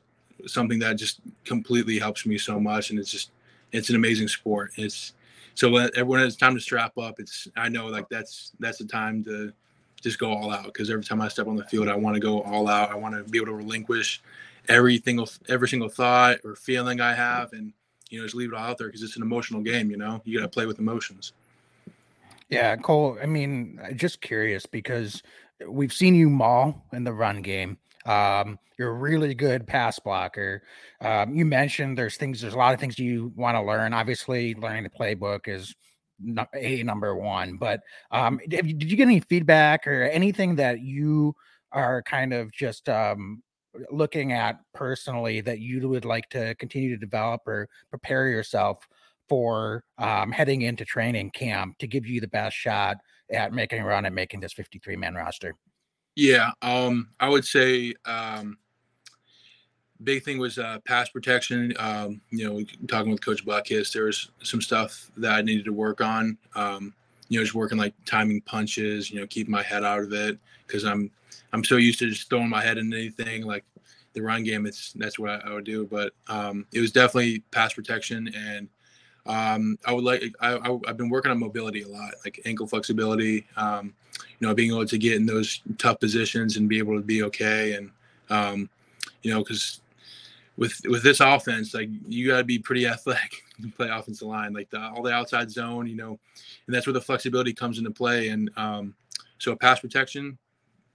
something 0.46 0.78
that 0.78 0.96
just 0.96 1.20
completely 1.44 1.98
helps 1.98 2.26
me 2.26 2.38
so 2.38 2.60
much. 2.60 2.90
And 2.90 2.98
it's 2.98 3.10
just, 3.10 3.30
it's 3.72 3.90
an 3.90 3.96
amazing 3.96 4.28
sport. 4.28 4.72
It's 4.76 5.14
so 5.54 5.70
when 5.70 5.90
everyone 5.96 6.20
has 6.20 6.36
time 6.36 6.54
to 6.54 6.60
strap 6.60 6.96
up, 6.98 7.18
it's, 7.18 7.48
I 7.56 7.68
know 7.68 7.86
like 7.86 8.08
that's, 8.08 8.52
that's 8.60 8.78
the 8.78 8.84
time 8.84 9.24
to, 9.24 9.52
just 10.06 10.20
go 10.20 10.32
all 10.32 10.52
out 10.52 10.66
because 10.66 10.88
every 10.88 11.04
time 11.04 11.20
I 11.20 11.28
step 11.28 11.48
on 11.48 11.56
the 11.56 11.64
field, 11.64 11.88
I 11.88 11.96
want 11.96 12.14
to 12.14 12.20
go 12.20 12.42
all 12.42 12.68
out. 12.68 12.90
I 12.90 12.94
want 12.94 13.16
to 13.16 13.28
be 13.28 13.38
able 13.38 13.46
to 13.46 13.54
relinquish 13.54 14.22
every 14.68 14.98
single 14.98 15.28
every 15.48 15.68
single 15.68 15.88
thought 15.88 16.38
or 16.44 16.54
feeling 16.54 17.00
I 17.00 17.12
have, 17.12 17.52
and 17.52 17.72
you 18.08 18.18
know 18.18 18.24
just 18.24 18.36
leave 18.36 18.52
it 18.52 18.56
all 18.56 18.64
out 18.64 18.78
there 18.78 18.86
because 18.86 19.02
it's 19.02 19.16
an 19.16 19.22
emotional 19.22 19.62
game. 19.62 19.90
You 19.90 19.96
know, 19.96 20.22
you 20.24 20.38
got 20.38 20.44
to 20.44 20.48
play 20.50 20.66
with 20.66 20.78
emotions. 20.78 21.32
Yeah, 22.48 22.76
Cole. 22.76 23.18
I 23.20 23.26
mean, 23.26 23.80
just 23.96 24.20
curious 24.20 24.64
because 24.64 25.22
we've 25.68 25.92
seen 25.92 26.14
you 26.14 26.30
maul 26.30 26.86
in 26.92 27.02
the 27.02 27.12
run 27.12 27.42
game. 27.42 27.76
Um, 28.04 28.60
you're 28.78 28.90
a 28.90 28.94
really 28.94 29.34
good 29.34 29.66
pass 29.66 29.98
blocker. 29.98 30.62
Um, 31.00 31.34
you 31.34 31.44
mentioned 31.44 31.98
there's 31.98 32.16
things, 32.16 32.40
there's 32.40 32.54
a 32.54 32.58
lot 32.58 32.72
of 32.72 32.78
things 32.78 32.98
you 32.98 33.32
want 33.34 33.56
to 33.56 33.62
learn. 33.62 33.92
Obviously, 33.92 34.54
learning 34.54 34.84
the 34.84 34.90
playbook 34.90 35.48
is 35.48 35.74
a 36.54 36.82
number 36.82 37.14
one. 37.14 37.56
But 37.56 37.80
um, 38.10 38.40
did 38.48 38.90
you 38.90 38.96
get 38.96 39.04
any 39.04 39.20
feedback 39.20 39.86
or 39.86 40.04
anything 40.04 40.56
that 40.56 40.80
you 40.80 41.34
are 41.72 42.02
kind 42.02 42.32
of 42.32 42.52
just 42.52 42.88
um, 42.88 43.42
looking 43.90 44.32
at 44.32 44.60
personally 44.74 45.40
that 45.42 45.60
you 45.60 45.88
would 45.88 46.04
like 46.04 46.28
to 46.30 46.54
continue 46.56 46.90
to 46.90 46.96
develop 46.96 47.42
or 47.46 47.68
prepare 47.90 48.28
yourself 48.28 48.86
for 49.28 49.84
um, 49.98 50.30
heading 50.30 50.62
into 50.62 50.84
training 50.84 51.30
camp 51.30 51.76
to 51.78 51.86
give 51.86 52.06
you 52.06 52.20
the 52.20 52.28
best 52.28 52.56
shot 52.56 52.96
at 53.30 53.52
making 53.52 53.80
a 53.80 53.84
run 53.84 54.06
and 54.06 54.14
making 54.14 54.40
this 54.40 54.52
53 54.52 54.96
man 54.96 55.14
roster? 55.14 55.54
Yeah, 56.14 56.52
um, 56.62 57.08
I 57.20 57.28
would 57.28 57.44
say 57.44 57.94
um, 58.06 58.56
big 60.04 60.22
thing 60.22 60.38
was 60.38 60.58
uh, 60.58 60.78
pass 60.84 61.08
protection. 61.08 61.72
Um, 61.78 62.20
you 62.30 62.48
know, 62.48 62.64
talking 62.88 63.10
with 63.10 63.24
Coach 63.24 63.44
Butkus, 63.44 63.92
there 63.92 64.04
was 64.04 64.30
some 64.42 64.60
stuff 64.60 65.10
that 65.16 65.32
I 65.32 65.42
needed 65.42 65.64
to 65.66 65.72
work 65.72 66.00
on. 66.00 66.36
Um, 66.54 66.94
you 67.28 67.38
know, 67.38 67.44
just 67.44 67.54
working 67.54 67.78
like 67.78 67.94
timing 68.04 68.40
punches. 68.42 69.10
You 69.10 69.20
know, 69.20 69.26
keeping 69.26 69.52
my 69.52 69.62
head 69.62 69.84
out 69.84 70.00
of 70.00 70.12
it 70.12 70.38
because 70.66 70.84
I'm 70.84 71.10
I'm 71.52 71.64
so 71.64 71.76
used 71.76 71.98
to 72.00 72.08
just 72.08 72.28
throwing 72.28 72.48
my 72.48 72.62
head 72.62 72.78
into 72.78 72.96
anything 72.96 73.44
like 73.44 73.64
the 74.12 74.22
run 74.22 74.44
game. 74.44 74.66
It's 74.66 74.92
that's 74.94 75.18
what 75.18 75.30
I, 75.30 75.50
I 75.50 75.54
would 75.54 75.64
do. 75.64 75.86
But 75.86 76.12
um, 76.28 76.66
it 76.72 76.80
was 76.80 76.92
definitely 76.92 77.40
pass 77.50 77.72
protection, 77.74 78.32
and 78.34 78.68
um, 79.26 79.78
I 79.84 79.92
would 79.92 80.04
like 80.04 80.22
I, 80.40 80.56
I 80.56 80.78
have 80.86 80.96
been 80.96 81.10
working 81.10 81.30
on 81.30 81.38
mobility 81.38 81.82
a 81.82 81.88
lot, 81.88 82.14
like 82.24 82.40
ankle 82.44 82.66
flexibility. 82.66 83.46
Um, 83.56 83.94
you 84.38 84.46
know, 84.46 84.54
being 84.54 84.70
able 84.70 84.86
to 84.86 84.98
get 84.98 85.14
in 85.14 85.26
those 85.26 85.62
tough 85.78 86.00
positions 86.00 86.56
and 86.56 86.68
be 86.68 86.78
able 86.78 86.96
to 86.96 87.02
be 87.02 87.22
okay, 87.24 87.74
and 87.74 87.90
um, 88.30 88.68
you 89.22 89.32
know, 89.32 89.42
because 89.42 89.80
with 90.56 90.80
with 90.86 91.02
this 91.02 91.20
offense, 91.20 91.74
like 91.74 91.88
you 92.06 92.28
got 92.28 92.38
to 92.38 92.44
be 92.44 92.58
pretty 92.58 92.86
athletic 92.86 93.42
to 93.62 93.68
play 93.68 93.88
offensive 93.88 94.28
line, 94.28 94.52
like 94.52 94.70
the, 94.70 94.80
all 94.80 95.02
the 95.02 95.12
outside 95.12 95.50
zone, 95.50 95.86
you 95.86 95.96
know, 95.96 96.18
and 96.66 96.74
that's 96.74 96.86
where 96.86 96.94
the 96.94 97.00
flexibility 97.00 97.52
comes 97.52 97.78
into 97.78 97.90
play. 97.90 98.28
And 98.28 98.50
um, 98.56 98.94
so 99.38 99.54
pass 99.54 99.80
protection, 99.80 100.38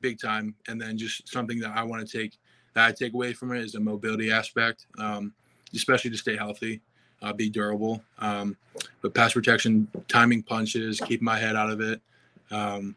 big 0.02 0.20
time, 0.20 0.56
and 0.68 0.82
then 0.82 0.98
just 0.98 1.28
something 1.28 1.60
that 1.60 1.76
I 1.76 1.84
want 1.84 2.08
to 2.08 2.18
take 2.18 2.38
that 2.74 2.88
I 2.88 2.92
take 2.92 3.14
away 3.14 3.34
from 3.34 3.52
it 3.54 3.62
is 3.62 3.74
the 3.74 3.80
mobility 3.80 4.32
aspect, 4.32 4.88
um, 4.98 5.34
especially 5.76 6.12
to 6.12 6.18
stay 6.18 6.38
healthy, 6.38 6.82
uh, 7.22 7.34
be 7.34 7.50
durable. 7.50 8.02
Um, 8.20 8.56
but 9.02 9.14
pass 9.14 9.34
protection, 9.34 9.88
timing 10.08 10.42
punches, 10.44 11.00
keep 11.02 11.22
my 11.22 11.38
head 11.38 11.56
out 11.56 11.70
of 11.70 11.82
it. 11.82 12.02
Um, 12.50 12.96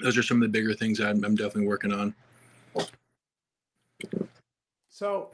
those 0.00 0.18
are 0.18 0.22
some 0.22 0.38
of 0.38 0.42
the 0.42 0.48
bigger 0.48 0.74
things 0.74 1.00
I'm, 1.00 1.24
I'm 1.24 1.34
definitely 1.34 1.66
working 1.66 1.92
on. 1.92 2.14
So 4.90 5.30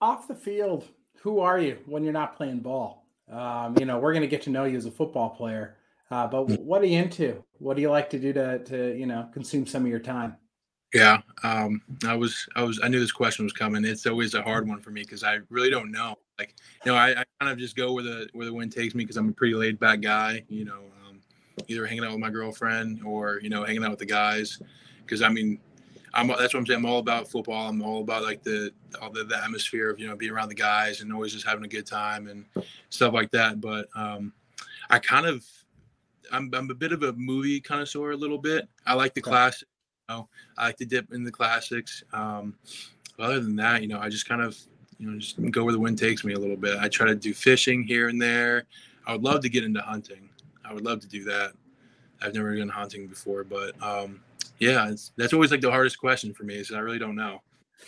off 0.00 0.28
the 0.28 0.34
field, 0.34 0.88
who 1.20 1.40
are 1.40 1.58
you 1.58 1.78
when 1.86 2.04
you're 2.04 2.12
not 2.12 2.36
playing 2.36 2.60
ball? 2.60 3.06
Um, 3.30 3.76
you 3.78 3.84
know, 3.84 3.98
we're 3.98 4.12
going 4.12 4.22
to 4.22 4.28
get 4.28 4.42
to 4.42 4.50
know 4.50 4.64
you 4.64 4.76
as 4.76 4.86
a 4.86 4.90
football 4.90 5.30
player, 5.30 5.76
uh, 6.10 6.26
but 6.26 6.46
mm. 6.46 6.60
what 6.60 6.80
are 6.80 6.86
you 6.86 6.98
into? 6.98 7.42
What 7.58 7.76
do 7.76 7.82
you 7.82 7.90
like 7.90 8.08
to 8.10 8.18
do 8.18 8.32
to, 8.32 8.58
to 8.64 8.96
you 8.96 9.06
know, 9.06 9.28
consume 9.32 9.66
some 9.66 9.82
of 9.82 9.88
your 9.88 10.00
time? 10.00 10.36
Yeah, 10.94 11.20
um, 11.42 11.82
I 12.06 12.16
was, 12.16 12.46
I 12.56 12.62
was, 12.62 12.80
I 12.82 12.88
knew 12.88 12.98
this 12.98 13.12
question 13.12 13.44
was 13.44 13.52
coming. 13.52 13.84
It's 13.84 14.06
always 14.06 14.32
a 14.32 14.42
hard 14.42 14.66
one 14.66 14.80
for 14.80 14.90
me 14.90 15.02
because 15.02 15.22
I 15.22 15.40
really 15.50 15.68
don't 15.68 15.90
know. 15.90 16.16
Like, 16.38 16.54
you 16.84 16.92
know, 16.92 16.96
I, 16.96 17.10
I, 17.10 17.24
kind 17.40 17.52
of 17.52 17.58
just 17.58 17.76
go 17.76 17.92
where 17.92 18.04
the 18.04 18.28
where 18.32 18.46
the 18.46 18.54
wind 18.54 18.72
takes 18.72 18.94
me 18.94 19.04
because 19.04 19.16
I'm 19.16 19.28
a 19.28 19.32
pretty 19.32 19.54
laid 19.54 19.78
back 19.78 20.00
guy. 20.00 20.44
You 20.48 20.64
know, 20.64 20.80
um, 21.06 21.20
either 21.66 21.84
hanging 21.84 22.04
out 22.04 22.12
with 22.12 22.20
my 22.20 22.30
girlfriend 22.30 23.02
or 23.04 23.38
you 23.42 23.50
know 23.50 23.64
hanging 23.64 23.84
out 23.84 23.90
with 23.90 23.98
the 23.98 24.06
guys. 24.06 24.62
Because 25.00 25.20
I 25.20 25.28
mean, 25.28 25.58
I'm 26.18 26.26
that's 26.26 26.52
what 26.52 26.56
I'm 26.56 26.66
saying. 26.66 26.78
I'm 26.78 26.86
all 26.86 26.98
about 26.98 27.28
football. 27.28 27.68
I'm 27.68 27.80
all 27.80 28.00
about 28.00 28.24
like 28.24 28.42
the 28.42 28.72
all 29.00 29.10
the, 29.10 29.24
the 29.24 29.42
atmosphere 29.42 29.90
of 29.90 30.00
you 30.00 30.08
know 30.08 30.16
being 30.16 30.32
around 30.32 30.48
the 30.48 30.54
guys 30.54 31.00
and 31.00 31.12
always 31.12 31.32
just 31.32 31.46
having 31.46 31.64
a 31.64 31.68
good 31.68 31.86
time 31.86 32.28
and 32.28 32.44
stuff 32.90 33.12
like 33.14 33.30
that. 33.30 33.60
But 33.60 33.88
um, 33.94 34.32
I 34.90 34.98
kind 34.98 35.26
of 35.26 35.44
I'm 36.32 36.50
I'm 36.52 36.70
a 36.70 36.74
bit 36.74 36.92
of 36.92 37.04
a 37.04 37.12
movie 37.12 37.60
connoisseur 37.60 38.10
a 38.10 38.16
little 38.16 38.38
bit. 38.38 38.68
I 38.86 38.94
like 38.94 39.14
the 39.14 39.20
okay. 39.20 39.30
classics. 39.30 39.64
You 40.08 40.16
know, 40.16 40.28
I 40.56 40.66
like 40.66 40.76
to 40.78 40.86
dip 40.86 41.12
in 41.12 41.22
the 41.22 41.30
classics. 41.30 42.02
Um, 42.12 42.56
other 43.18 43.40
than 43.40 43.56
that, 43.56 43.82
you 43.82 43.88
know, 43.88 44.00
I 44.00 44.08
just 44.08 44.28
kind 44.28 44.42
of 44.42 44.58
you 44.98 45.10
know 45.10 45.18
just 45.18 45.40
go 45.50 45.64
where 45.64 45.72
the 45.72 45.78
wind 45.78 45.98
takes 45.98 46.24
me 46.24 46.34
a 46.34 46.38
little 46.38 46.56
bit. 46.56 46.78
I 46.78 46.88
try 46.88 47.06
to 47.06 47.14
do 47.14 47.32
fishing 47.32 47.84
here 47.84 48.08
and 48.08 48.20
there. 48.20 48.64
I 49.06 49.12
would 49.12 49.22
love 49.22 49.40
to 49.42 49.48
get 49.48 49.64
into 49.64 49.80
hunting. 49.80 50.28
I 50.64 50.74
would 50.74 50.84
love 50.84 51.00
to 51.00 51.08
do 51.08 51.24
that. 51.24 51.52
I've 52.20 52.34
never 52.34 52.56
done 52.56 52.68
hunting 52.68 53.06
before, 53.06 53.44
but 53.44 53.80
um, 53.80 54.20
yeah, 54.58 54.90
that's 55.16 55.32
always 55.32 55.50
like 55.50 55.60
the 55.60 55.70
hardest 55.70 55.98
question 55.98 56.32
for 56.34 56.44
me 56.44 56.56
is 56.56 56.72
I 56.72 56.78
really 56.78 56.98
don't 56.98 57.16
know. 57.16 57.42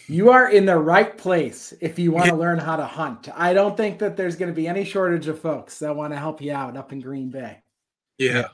You 0.07 0.31
are 0.31 0.51
in 0.51 0.67
the 0.67 0.79
right 0.79 1.17
place 1.17 1.75
if 1.81 1.99
you 1.99 2.13
want 2.13 2.29
to 2.31 2.37
learn 2.37 2.59
how 2.59 2.77
to 2.77 2.85
hunt. 2.85 3.29
I 3.35 3.53
don't 3.53 3.77
think 3.77 3.99
that 3.99 4.17
there's 4.17 4.37
going 4.37 4.51
to 4.51 4.55
be 4.55 4.69
any 4.69 4.85
shortage 4.85 5.27
of 5.27 5.41
folks 5.41 5.81
that 5.81 5.95
want 5.95 6.13
to 6.13 6.19
help 6.19 6.41
you 6.41 6.53
out 6.53 6.77
up 6.77 6.93
in 6.93 7.01
Green 7.01 7.31
Bay. 7.31 7.63
Yeah. 8.19 8.49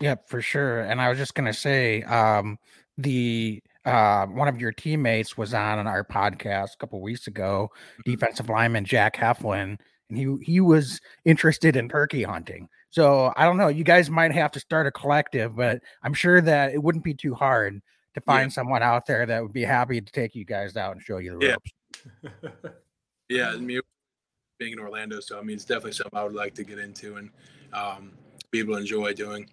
Yeah, 0.00 0.16
for 0.26 0.42
sure. 0.42 0.80
And 0.80 1.00
I 1.00 1.08
was 1.08 1.16
just 1.16 1.34
going 1.34 1.46
to 1.46 1.54
say, 1.54 2.02
um, 2.02 2.58
the 2.98 3.62
uh, 3.84 4.26
one 4.26 4.48
of 4.48 4.60
your 4.60 4.72
teammates 4.72 5.38
was 5.38 5.54
on 5.54 5.86
our 5.86 6.04
podcast 6.04 6.74
a 6.74 6.76
couple 6.78 7.00
weeks 7.00 7.26
ago, 7.26 7.70
mm-hmm. 7.72 8.10
defensive 8.10 8.48
lineman 8.48 8.84
Jack 8.84 9.16
Heflin, 9.16 9.78
and 10.08 10.18
he 10.18 10.36
he 10.42 10.60
was 10.60 11.00
interested 11.24 11.76
in 11.76 11.88
turkey 11.88 12.24
hunting. 12.24 12.68
So 12.96 13.30
I 13.36 13.44
don't 13.44 13.58
know. 13.58 13.68
You 13.68 13.84
guys 13.84 14.08
might 14.08 14.32
have 14.32 14.50
to 14.52 14.60
start 14.60 14.86
a 14.86 14.90
collective, 14.90 15.54
but 15.54 15.82
I'm 16.02 16.14
sure 16.14 16.40
that 16.40 16.72
it 16.72 16.82
wouldn't 16.82 17.04
be 17.04 17.12
too 17.12 17.34
hard 17.34 17.82
to 18.14 18.20
find 18.22 18.50
yeah. 18.50 18.54
someone 18.54 18.82
out 18.82 19.04
there 19.04 19.26
that 19.26 19.42
would 19.42 19.52
be 19.52 19.64
happy 19.64 20.00
to 20.00 20.12
take 20.12 20.34
you 20.34 20.46
guys 20.46 20.78
out 20.78 20.92
and 20.92 21.02
show 21.02 21.18
you 21.18 21.38
the 21.38 21.46
ropes. 21.46 21.70
Yeah, 23.28 23.50
yeah. 23.50 23.50
I 23.50 23.56
mean, 23.58 23.80
being 24.58 24.72
in 24.72 24.78
Orlando, 24.78 25.20
so 25.20 25.38
I 25.38 25.42
mean, 25.42 25.56
it's 25.56 25.66
definitely 25.66 25.92
something 25.92 26.18
I 26.18 26.24
would 26.24 26.32
like 26.32 26.54
to 26.54 26.64
get 26.64 26.78
into 26.78 27.16
and 27.16 27.28
um, 27.74 28.12
be 28.50 28.60
able 28.60 28.72
to 28.74 28.80
enjoy 28.80 29.12
doing. 29.12 29.46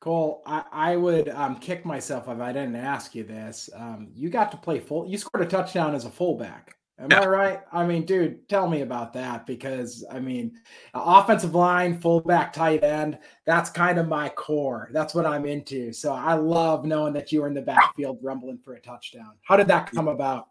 Cole, 0.00 0.42
I, 0.44 0.64
I 0.72 0.96
would 0.96 1.30
um, 1.30 1.56
kick 1.56 1.86
myself 1.86 2.28
if 2.28 2.38
I 2.38 2.52
didn't 2.52 2.76
ask 2.76 3.14
you 3.14 3.24
this. 3.24 3.70
Um, 3.74 4.08
you 4.14 4.28
got 4.28 4.50
to 4.50 4.58
play 4.58 4.78
full. 4.78 5.08
You 5.08 5.16
scored 5.16 5.42
a 5.42 5.48
touchdown 5.48 5.94
as 5.94 6.04
a 6.04 6.10
fullback. 6.10 6.76
Am 6.98 7.10
yeah. 7.10 7.22
I 7.22 7.26
right? 7.26 7.60
I 7.72 7.84
mean, 7.84 8.04
dude, 8.04 8.48
tell 8.48 8.68
me 8.68 8.82
about 8.82 9.12
that 9.14 9.46
because 9.46 10.04
I 10.12 10.20
mean, 10.20 10.52
offensive 10.94 11.52
line, 11.54 11.98
fullback, 11.98 12.52
tight 12.52 12.84
end, 12.84 13.18
that's 13.46 13.68
kind 13.68 13.98
of 13.98 14.06
my 14.06 14.28
core. 14.28 14.90
That's 14.92 15.12
what 15.12 15.26
I'm 15.26 15.44
into. 15.44 15.92
So 15.92 16.12
I 16.12 16.34
love 16.34 16.84
knowing 16.84 17.12
that 17.14 17.32
you 17.32 17.40
were 17.40 17.48
in 17.48 17.54
the 17.54 17.62
backfield 17.62 18.18
rumbling 18.22 18.58
for 18.58 18.74
a 18.74 18.80
touchdown. 18.80 19.32
How 19.42 19.56
did 19.56 19.66
that 19.68 19.90
come 19.90 20.06
about? 20.06 20.50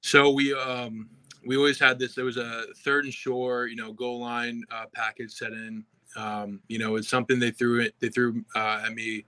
So 0.00 0.30
we 0.30 0.54
um 0.54 1.10
we 1.44 1.56
always 1.56 1.80
had 1.80 1.98
this 1.98 2.14
there 2.14 2.24
was 2.24 2.36
a 2.36 2.66
third 2.84 3.04
and 3.04 3.12
short, 3.12 3.70
you 3.70 3.76
know, 3.76 3.92
goal 3.92 4.20
line 4.20 4.62
uh, 4.70 4.84
package 4.94 5.32
set 5.32 5.52
in. 5.52 5.84
Um, 6.16 6.60
you 6.68 6.78
know, 6.78 6.94
it's 6.96 7.08
something 7.08 7.40
they 7.40 7.50
threw 7.50 7.80
it 7.80 7.94
they 7.98 8.10
threw 8.10 8.44
uh, 8.54 8.82
at 8.86 8.94
me 8.94 9.24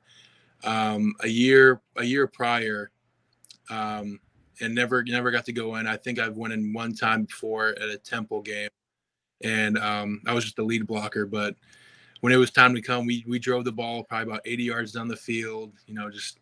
um 0.62 1.12
a 1.22 1.28
year 1.28 1.80
a 1.96 2.04
year 2.04 2.28
prior. 2.28 2.92
Um 3.68 4.20
and 4.60 4.74
never 4.74 5.02
never 5.02 5.30
got 5.30 5.44
to 5.46 5.52
go 5.52 5.76
in. 5.76 5.86
I 5.86 5.96
think 5.96 6.18
I've 6.18 6.36
went 6.36 6.52
in 6.52 6.72
one 6.72 6.94
time 6.94 7.24
before 7.24 7.70
at 7.70 7.88
a 7.88 7.98
Temple 7.98 8.42
game, 8.42 8.70
and 9.42 9.78
um, 9.78 10.22
I 10.26 10.34
was 10.34 10.44
just 10.44 10.56
the 10.56 10.62
lead 10.62 10.86
blocker. 10.86 11.26
But 11.26 11.56
when 12.20 12.32
it 12.32 12.36
was 12.36 12.50
time 12.50 12.74
to 12.74 12.82
come, 12.82 13.06
we 13.06 13.24
we 13.26 13.38
drove 13.38 13.64
the 13.64 13.72
ball 13.72 14.04
probably 14.04 14.32
about 14.32 14.42
80 14.44 14.62
yards 14.64 14.92
down 14.92 15.08
the 15.08 15.16
field. 15.16 15.72
You 15.86 15.94
know, 15.94 16.10
just 16.10 16.38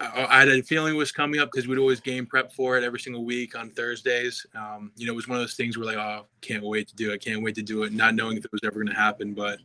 I, 0.00 0.26
I 0.28 0.38
had 0.40 0.48
a 0.48 0.62
feeling 0.62 0.94
it 0.94 0.98
was 0.98 1.12
coming 1.12 1.40
up 1.40 1.50
because 1.52 1.68
we'd 1.68 1.78
always 1.78 2.00
game 2.00 2.26
prep 2.26 2.52
for 2.52 2.76
it 2.76 2.84
every 2.84 3.00
single 3.00 3.24
week 3.24 3.56
on 3.56 3.70
Thursdays. 3.70 4.44
Um, 4.54 4.92
you 4.96 5.06
know, 5.06 5.12
it 5.12 5.16
was 5.16 5.28
one 5.28 5.36
of 5.36 5.42
those 5.42 5.54
things 5.54 5.78
where 5.78 5.86
like, 5.86 5.96
oh, 5.96 6.26
can't 6.40 6.64
wait 6.64 6.88
to 6.88 6.96
do 6.96 7.12
it, 7.12 7.22
can't 7.22 7.42
wait 7.42 7.54
to 7.56 7.62
do 7.62 7.84
it, 7.84 7.92
not 7.92 8.14
knowing 8.14 8.36
if 8.36 8.44
it 8.44 8.52
was 8.52 8.60
ever 8.64 8.74
going 8.74 8.88
to 8.88 8.94
happen. 8.94 9.34
But 9.34 9.58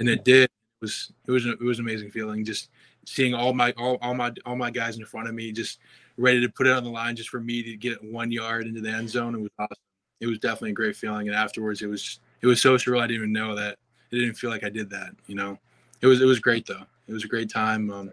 and 0.00 0.08
it 0.08 0.24
did. 0.24 0.48
It 0.80 0.84
was 0.84 1.12
it 1.26 1.30
was 1.30 1.46
it 1.46 1.60
was 1.60 1.78
an 1.78 1.86
amazing 1.86 2.10
feeling 2.10 2.44
just 2.44 2.70
seeing 3.06 3.34
all 3.34 3.54
my 3.54 3.72
all, 3.78 3.98
all 4.02 4.14
my 4.14 4.32
all 4.44 4.56
my 4.56 4.70
guys 4.70 4.98
in 4.98 5.04
front 5.04 5.28
of 5.28 5.34
me 5.34 5.52
just 5.52 5.78
ready 6.18 6.40
to 6.40 6.48
put 6.48 6.66
it 6.66 6.72
on 6.72 6.84
the 6.84 6.90
line 6.90 7.16
just 7.16 7.28
for 7.28 7.40
me 7.40 7.62
to 7.62 7.76
get 7.76 8.02
one 8.02 8.30
yard 8.30 8.66
into 8.66 8.80
the 8.80 8.90
end 8.90 9.08
zone. 9.08 9.34
It 9.34 9.40
was 9.40 9.50
awesome. 9.58 9.76
It 10.20 10.26
was 10.26 10.38
definitely 10.38 10.70
a 10.70 10.74
great 10.74 10.96
feeling. 10.96 11.28
And 11.28 11.36
afterwards, 11.36 11.82
it 11.82 11.88
was 11.88 12.20
it 12.42 12.46
was 12.46 12.60
so 12.60 12.76
surreal. 12.76 13.00
I 13.00 13.06
didn't 13.06 13.22
even 13.22 13.32
know 13.32 13.54
that. 13.54 13.78
It 14.10 14.16
didn't 14.16 14.34
feel 14.34 14.50
like 14.50 14.64
I 14.64 14.68
did 14.68 14.90
that. 14.90 15.10
You 15.26 15.34
know, 15.34 15.58
it 16.00 16.06
was 16.06 16.20
it 16.20 16.26
was 16.26 16.40
great 16.40 16.66
though. 16.66 16.84
It 17.08 17.12
was 17.12 17.24
a 17.24 17.28
great 17.28 17.50
time. 17.50 17.90
Um, 17.90 18.12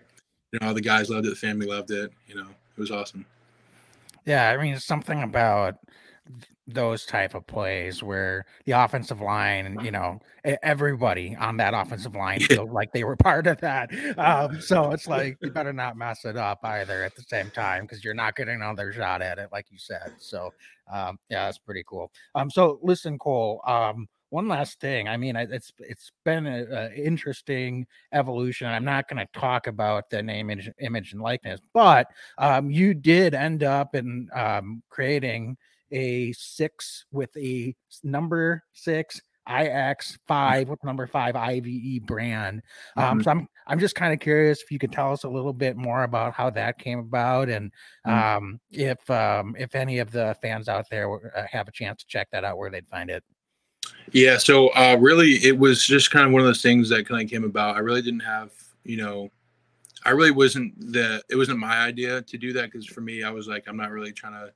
you 0.51 0.59
know, 0.59 0.67
all 0.67 0.73
the 0.73 0.81
guys 0.81 1.09
loved 1.09 1.25
it. 1.25 1.29
The 1.29 1.35
family 1.35 1.67
loved 1.67 1.91
it. 1.91 2.11
You 2.27 2.35
know, 2.35 2.47
it 2.47 2.79
was 2.79 2.91
awesome. 2.91 3.25
Yeah, 4.25 4.49
I 4.49 4.57
mean, 4.57 4.75
it's 4.75 4.85
something 4.85 5.21
about 5.21 5.77
those 6.67 7.05
type 7.05 7.35
of 7.35 7.45
plays 7.45 8.01
where 8.01 8.45
the 8.65 8.71
offensive 8.71 9.19
line, 9.19 9.77
you 9.83 9.91
know, 9.91 10.19
everybody 10.63 11.35
on 11.39 11.57
that 11.57 11.73
offensive 11.73 12.15
line 12.23 12.39
feel 12.39 12.71
like 12.71 12.91
they 12.93 13.03
were 13.03 13.17
part 13.17 13.47
of 13.47 13.59
that. 13.61 13.89
Um, 14.17 14.61
so 14.61 14.91
it's 14.91 15.07
like 15.07 15.37
you 15.41 15.51
better 15.51 15.73
not 15.73 15.97
mess 15.97 16.23
it 16.25 16.37
up 16.37 16.59
either 16.63 17.03
at 17.03 17.15
the 17.15 17.23
same 17.23 17.49
time 17.51 17.83
because 17.83 18.03
you're 18.03 18.13
not 18.13 18.35
getting 18.35 18.55
another 18.55 18.93
shot 18.93 19.21
at 19.21 19.39
it, 19.39 19.49
like 19.51 19.67
you 19.71 19.77
said. 19.77 20.13
So 20.19 20.53
um, 20.91 21.19
yeah, 21.29 21.45
that's 21.45 21.57
pretty 21.57 21.83
cool. 21.87 22.11
Um, 22.35 22.49
so 22.49 22.79
listen, 22.81 23.17
Cole. 23.17 23.61
Um, 23.65 24.07
one 24.29 24.47
last 24.47 24.79
thing. 24.79 25.07
I 25.07 25.15
mean, 25.15 25.35
it's 25.35 25.71
it's 25.77 26.11
been 26.25 26.47
an 26.47 26.91
interesting 26.93 27.85
evolution. 28.13 28.65
I'm 28.65 28.83
not 28.83 29.07
going 29.07 29.23
to 29.23 29.39
talk 29.39 29.67
about 29.67 30.09
the 30.09 30.23
name, 30.23 30.49
image, 30.49 30.71
image, 30.79 31.13
and 31.13 31.21
likeness, 31.21 31.59
but 31.71 32.07
um, 32.39 32.71
you 32.71 32.95
did 32.95 33.35
end 33.35 33.61
up 33.61 33.93
in 33.93 34.27
um, 34.33 34.81
creating 34.89 35.55
a 35.93 36.33
six 36.33 37.05
with 37.11 37.35
a 37.37 37.75
number 38.03 38.63
six 38.73 39.21
IX5 39.47 40.67
with 40.67 40.83
number 40.83 41.05
five 41.07 41.35
IVE 41.35 42.05
brand. 42.05 42.61
Um, 42.95 43.03
mm-hmm. 43.03 43.21
So 43.21 43.31
I'm 43.31 43.47
I'm 43.67 43.79
just 43.79 43.95
kind 43.95 44.13
of 44.13 44.19
curious 44.19 44.61
if 44.61 44.71
you 44.71 44.79
could 44.79 44.91
tell 44.91 45.11
us 45.11 45.23
a 45.23 45.29
little 45.29 45.53
bit 45.53 45.77
more 45.77 46.03
about 46.03 46.33
how 46.33 46.49
that 46.51 46.77
came 46.77 46.99
about 46.99 47.49
and 47.49 47.71
mm-hmm. 48.05 48.37
um, 48.37 48.59
if 48.71 49.09
um, 49.09 49.55
if 49.57 49.75
any 49.75 49.99
of 49.99 50.11
the 50.11 50.35
fans 50.41 50.67
out 50.69 50.85
there 50.89 51.35
uh, 51.35 51.45
have 51.49 51.67
a 51.67 51.71
chance 51.71 52.01
to 52.01 52.07
check 52.07 52.29
that 52.31 52.43
out, 52.43 52.57
where 52.57 52.69
they'd 52.69 52.87
find 52.87 53.09
it. 53.09 53.23
Yeah, 54.11 54.37
so 54.37 54.69
uh, 54.69 54.97
really, 54.99 55.35
it 55.45 55.57
was 55.57 55.85
just 55.85 56.11
kind 56.11 56.25
of 56.25 56.31
one 56.31 56.41
of 56.41 56.47
those 56.47 56.61
things 56.61 56.89
that 56.89 57.07
kind 57.07 57.23
of 57.23 57.29
came 57.29 57.43
about. 57.43 57.75
I 57.75 57.79
really 57.79 58.01
didn't 58.01 58.21
have, 58.21 58.51
you 58.83 58.97
know, 58.97 59.29
I 60.05 60.11
really 60.11 60.31
wasn't 60.31 60.73
the. 60.79 61.21
It 61.29 61.35
wasn't 61.35 61.59
my 61.59 61.79
idea 61.79 62.21
to 62.21 62.37
do 62.37 62.53
that 62.53 62.71
because 62.71 62.85
for 62.85 63.01
me, 63.01 63.23
I 63.23 63.29
was 63.29 63.47
like, 63.47 63.65
I'm 63.67 63.77
not 63.77 63.91
really 63.91 64.11
trying 64.11 64.33
to 64.33 64.53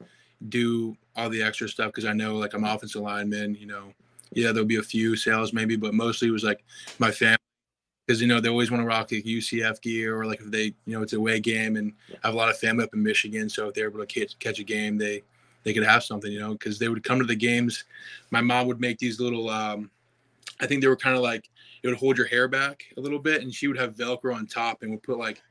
do 0.49 0.95
all 1.17 1.29
the 1.29 1.41
extra 1.41 1.67
stuff 1.67 1.87
because 1.87 2.05
I 2.05 2.13
know 2.13 2.35
like 2.35 2.53
I'm 2.53 2.63
offensive 2.63 3.01
lineman, 3.01 3.55
you 3.55 3.65
know. 3.65 3.91
Yeah, 4.33 4.51
there'll 4.51 4.67
be 4.67 4.77
a 4.77 4.83
few 4.83 5.15
sales 5.15 5.53
maybe, 5.53 5.75
but 5.75 5.93
mostly 5.93 6.27
it 6.27 6.31
was 6.31 6.43
like 6.43 6.63
my 6.99 7.11
family 7.11 7.37
because 8.05 8.21
you 8.21 8.27
know 8.27 8.39
they 8.39 8.49
always 8.49 8.71
want 8.71 8.81
to 8.81 8.87
rock 8.87 9.11
like 9.11 9.25
UCF 9.25 9.81
gear 9.81 10.19
or 10.19 10.25
like 10.25 10.39
if 10.39 10.51
they 10.51 10.73
you 10.85 10.93
know 10.93 11.01
it's 11.01 11.13
a 11.13 11.17
away 11.17 11.39
game 11.39 11.75
and 11.75 11.93
I 12.23 12.27
have 12.27 12.35
a 12.35 12.37
lot 12.37 12.49
of 12.49 12.57
family 12.57 12.83
up 12.83 12.93
in 12.93 13.03
Michigan, 13.03 13.49
so 13.49 13.67
if 13.67 13.73
they're 13.73 13.89
able 13.89 13.99
to 13.99 14.05
catch, 14.05 14.37
catch 14.39 14.59
a 14.59 14.63
game, 14.63 14.97
they 14.97 15.23
they 15.63 15.73
could 15.73 15.83
have 15.83 16.03
something, 16.03 16.31
you 16.31 16.39
know, 16.39 16.53
because 16.53 16.79
they 16.79 16.87
would 16.87 17.03
come 17.03 17.19
to 17.19 17.25
the 17.25 17.35
games. 17.35 17.83
My 18.31 18.39
mom 18.39 18.67
would 18.67 18.79
make 18.79 18.99
these 18.99 19.19
little, 19.19 19.49
um, 19.49 19.91
I 20.61 20.65
think 20.65 20.81
they 20.81 20.87
were 20.87 20.95
kind 20.95 21.17
of 21.17 21.21
like 21.21 21.49
it 21.83 21.87
would 21.87 21.97
hold 21.97 22.17
your 22.17 22.27
hair 22.27 22.47
back 22.47 22.85
a 22.95 23.01
little 23.01 23.19
bit, 23.19 23.41
and 23.41 23.53
she 23.53 23.67
would 23.67 23.77
have 23.77 23.95
Velcro 23.95 24.35
on 24.35 24.47
top 24.47 24.81
and 24.81 24.91
would 24.91 25.03
put 25.03 25.17
like 25.17 25.41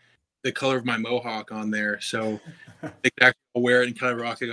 the 0.42 0.52
color 0.52 0.76
of 0.76 0.84
my 0.84 0.96
mohawk 0.96 1.52
on 1.52 1.70
there, 1.70 2.00
so 2.00 2.40
they 2.82 3.10
could 3.10 3.22
actually 3.22 3.62
wear 3.62 3.82
it 3.82 3.88
and 3.88 3.98
kind 3.98 4.12
of 4.12 4.20
rock 4.20 4.40
it 4.42 4.50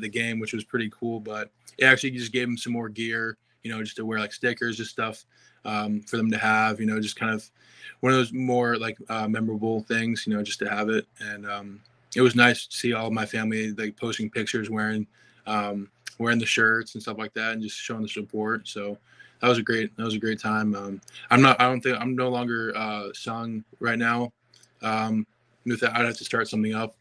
the 0.00 0.08
game, 0.08 0.38
which 0.38 0.52
was 0.52 0.64
pretty 0.64 0.90
cool. 0.90 1.20
But 1.20 1.50
it 1.78 1.84
actually 1.84 2.12
just 2.12 2.32
gave 2.32 2.46
them 2.46 2.56
some 2.56 2.72
more 2.72 2.88
gear 2.88 3.38
you 3.64 3.72
know, 3.72 3.82
just 3.82 3.96
to 3.96 4.04
wear 4.04 4.20
like 4.20 4.32
stickers, 4.32 4.76
just 4.76 4.90
stuff 4.90 5.24
um, 5.64 6.02
for 6.02 6.18
them 6.18 6.30
to 6.30 6.38
have, 6.38 6.78
you 6.78 6.86
know, 6.86 7.00
just 7.00 7.16
kind 7.16 7.32
of 7.32 7.50
one 8.00 8.12
of 8.12 8.18
those 8.18 8.32
more 8.32 8.76
like 8.76 8.96
uh, 9.08 9.26
memorable 9.26 9.82
things, 9.84 10.26
you 10.26 10.36
know, 10.36 10.42
just 10.42 10.58
to 10.60 10.68
have 10.68 10.90
it. 10.90 11.06
And 11.18 11.48
um, 11.48 11.80
it 12.14 12.20
was 12.20 12.36
nice 12.36 12.66
to 12.66 12.76
see 12.76 12.92
all 12.92 13.10
my 13.10 13.26
family 13.26 13.72
like 13.72 13.96
posting 13.96 14.30
pictures 14.30 14.70
wearing 14.70 15.06
um, 15.46 15.90
wearing 16.18 16.38
the 16.38 16.46
shirts 16.46 16.94
and 16.94 17.02
stuff 17.02 17.18
like 17.18 17.34
that, 17.34 17.52
and 17.52 17.62
just 17.62 17.76
showing 17.76 18.02
the 18.02 18.08
support. 18.08 18.68
So 18.68 18.98
that 19.40 19.48
was 19.48 19.58
a 19.58 19.62
great 19.62 19.96
that 19.96 20.04
was 20.04 20.14
a 20.14 20.20
great 20.20 20.38
time. 20.38 20.74
Um, 20.74 21.00
I'm 21.30 21.40
not 21.40 21.60
I 21.60 21.64
don't 21.64 21.80
think 21.80 21.98
I'm 21.98 22.14
no 22.14 22.28
longer 22.28 22.72
uh, 22.76 23.08
sung 23.14 23.64
right 23.80 23.98
now. 23.98 24.32
Um, 24.82 25.26
with 25.64 25.80
that, 25.80 25.96
I'd 25.96 26.04
have 26.04 26.18
to 26.18 26.24
start 26.24 26.48
something 26.48 26.74
up 26.74 26.94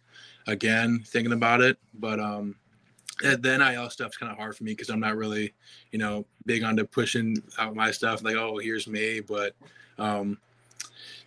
again, 0.48 1.04
thinking 1.06 1.34
about 1.34 1.60
it, 1.62 1.78
but 1.96 2.20
um, 2.20 2.56
the 3.22 3.58
NIL 3.58 3.90
stuff's 3.90 4.18
kind 4.18 4.32
of 4.32 4.38
hard 4.38 4.56
for 4.56 4.64
me 4.64 4.72
because 4.72 4.90
I'm 4.90 5.00
not 5.00 5.16
really, 5.16 5.54
you 5.92 6.00
know, 6.00 6.26
big 6.46 6.64
onto 6.64 6.84
pushing 6.86 7.42
out 7.58 7.76
my 7.76 7.92
stuff. 7.92 8.24
Like, 8.24 8.36
oh, 8.36 8.58
here's 8.58 8.88
me, 8.88 9.20
but 9.20 9.56
um, 9.98 10.38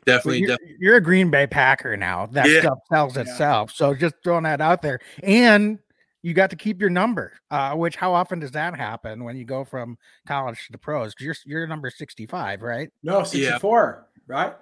definitely, 0.04 0.40
you're, 0.40 0.48
definitely. 0.48 0.76
you're, 0.80 0.96
a 0.96 1.00
Green 1.00 1.30
Bay 1.30 1.46
Packer 1.46 1.96
now. 1.96 2.26
That 2.26 2.48
yeah. 2.48 2.60
stuff 2.60 2.78
sells 2.88 3.16
itself. 3.16 3.70
Yeah. 3.72 3.76
So 3.76 3.94
just 3.94 4.16
throwing 4.22 4.44
that 4.44 4.60
out 4.60 4.82
there, 4.82 5.00
and 5.22 5.78
you 6.22 6.34
got 6.34 6.50
to 6.50 6.56
keep 6.56 6.80
your 6.80 6.90
number. 6.90 7.32
Uh, 7.50 7.74
which 7.74 7.96
how 7.96 8.12
often 8.12 8.40
does 8.40 8.50
that 8.52 8.76
happen 8.76 9.22
when 9.22 9.36
you 9.36 9.44
go 9.44 9.64
from 9.64 9.96
college 10.26 10.66
to 10.66 10.72
the 10.72 10.78
pros? 10.78 11.14
Because 11.14 11.44
you're 11.46 11.60
you're 11.60 11.66
number 11.66 11.90
65, 11.90 12.62
right? 12.62 12.90
No, 13.02 13.22
64, 13.22 14.06
yeah. 14.28 14.34
right? 14.34 14.54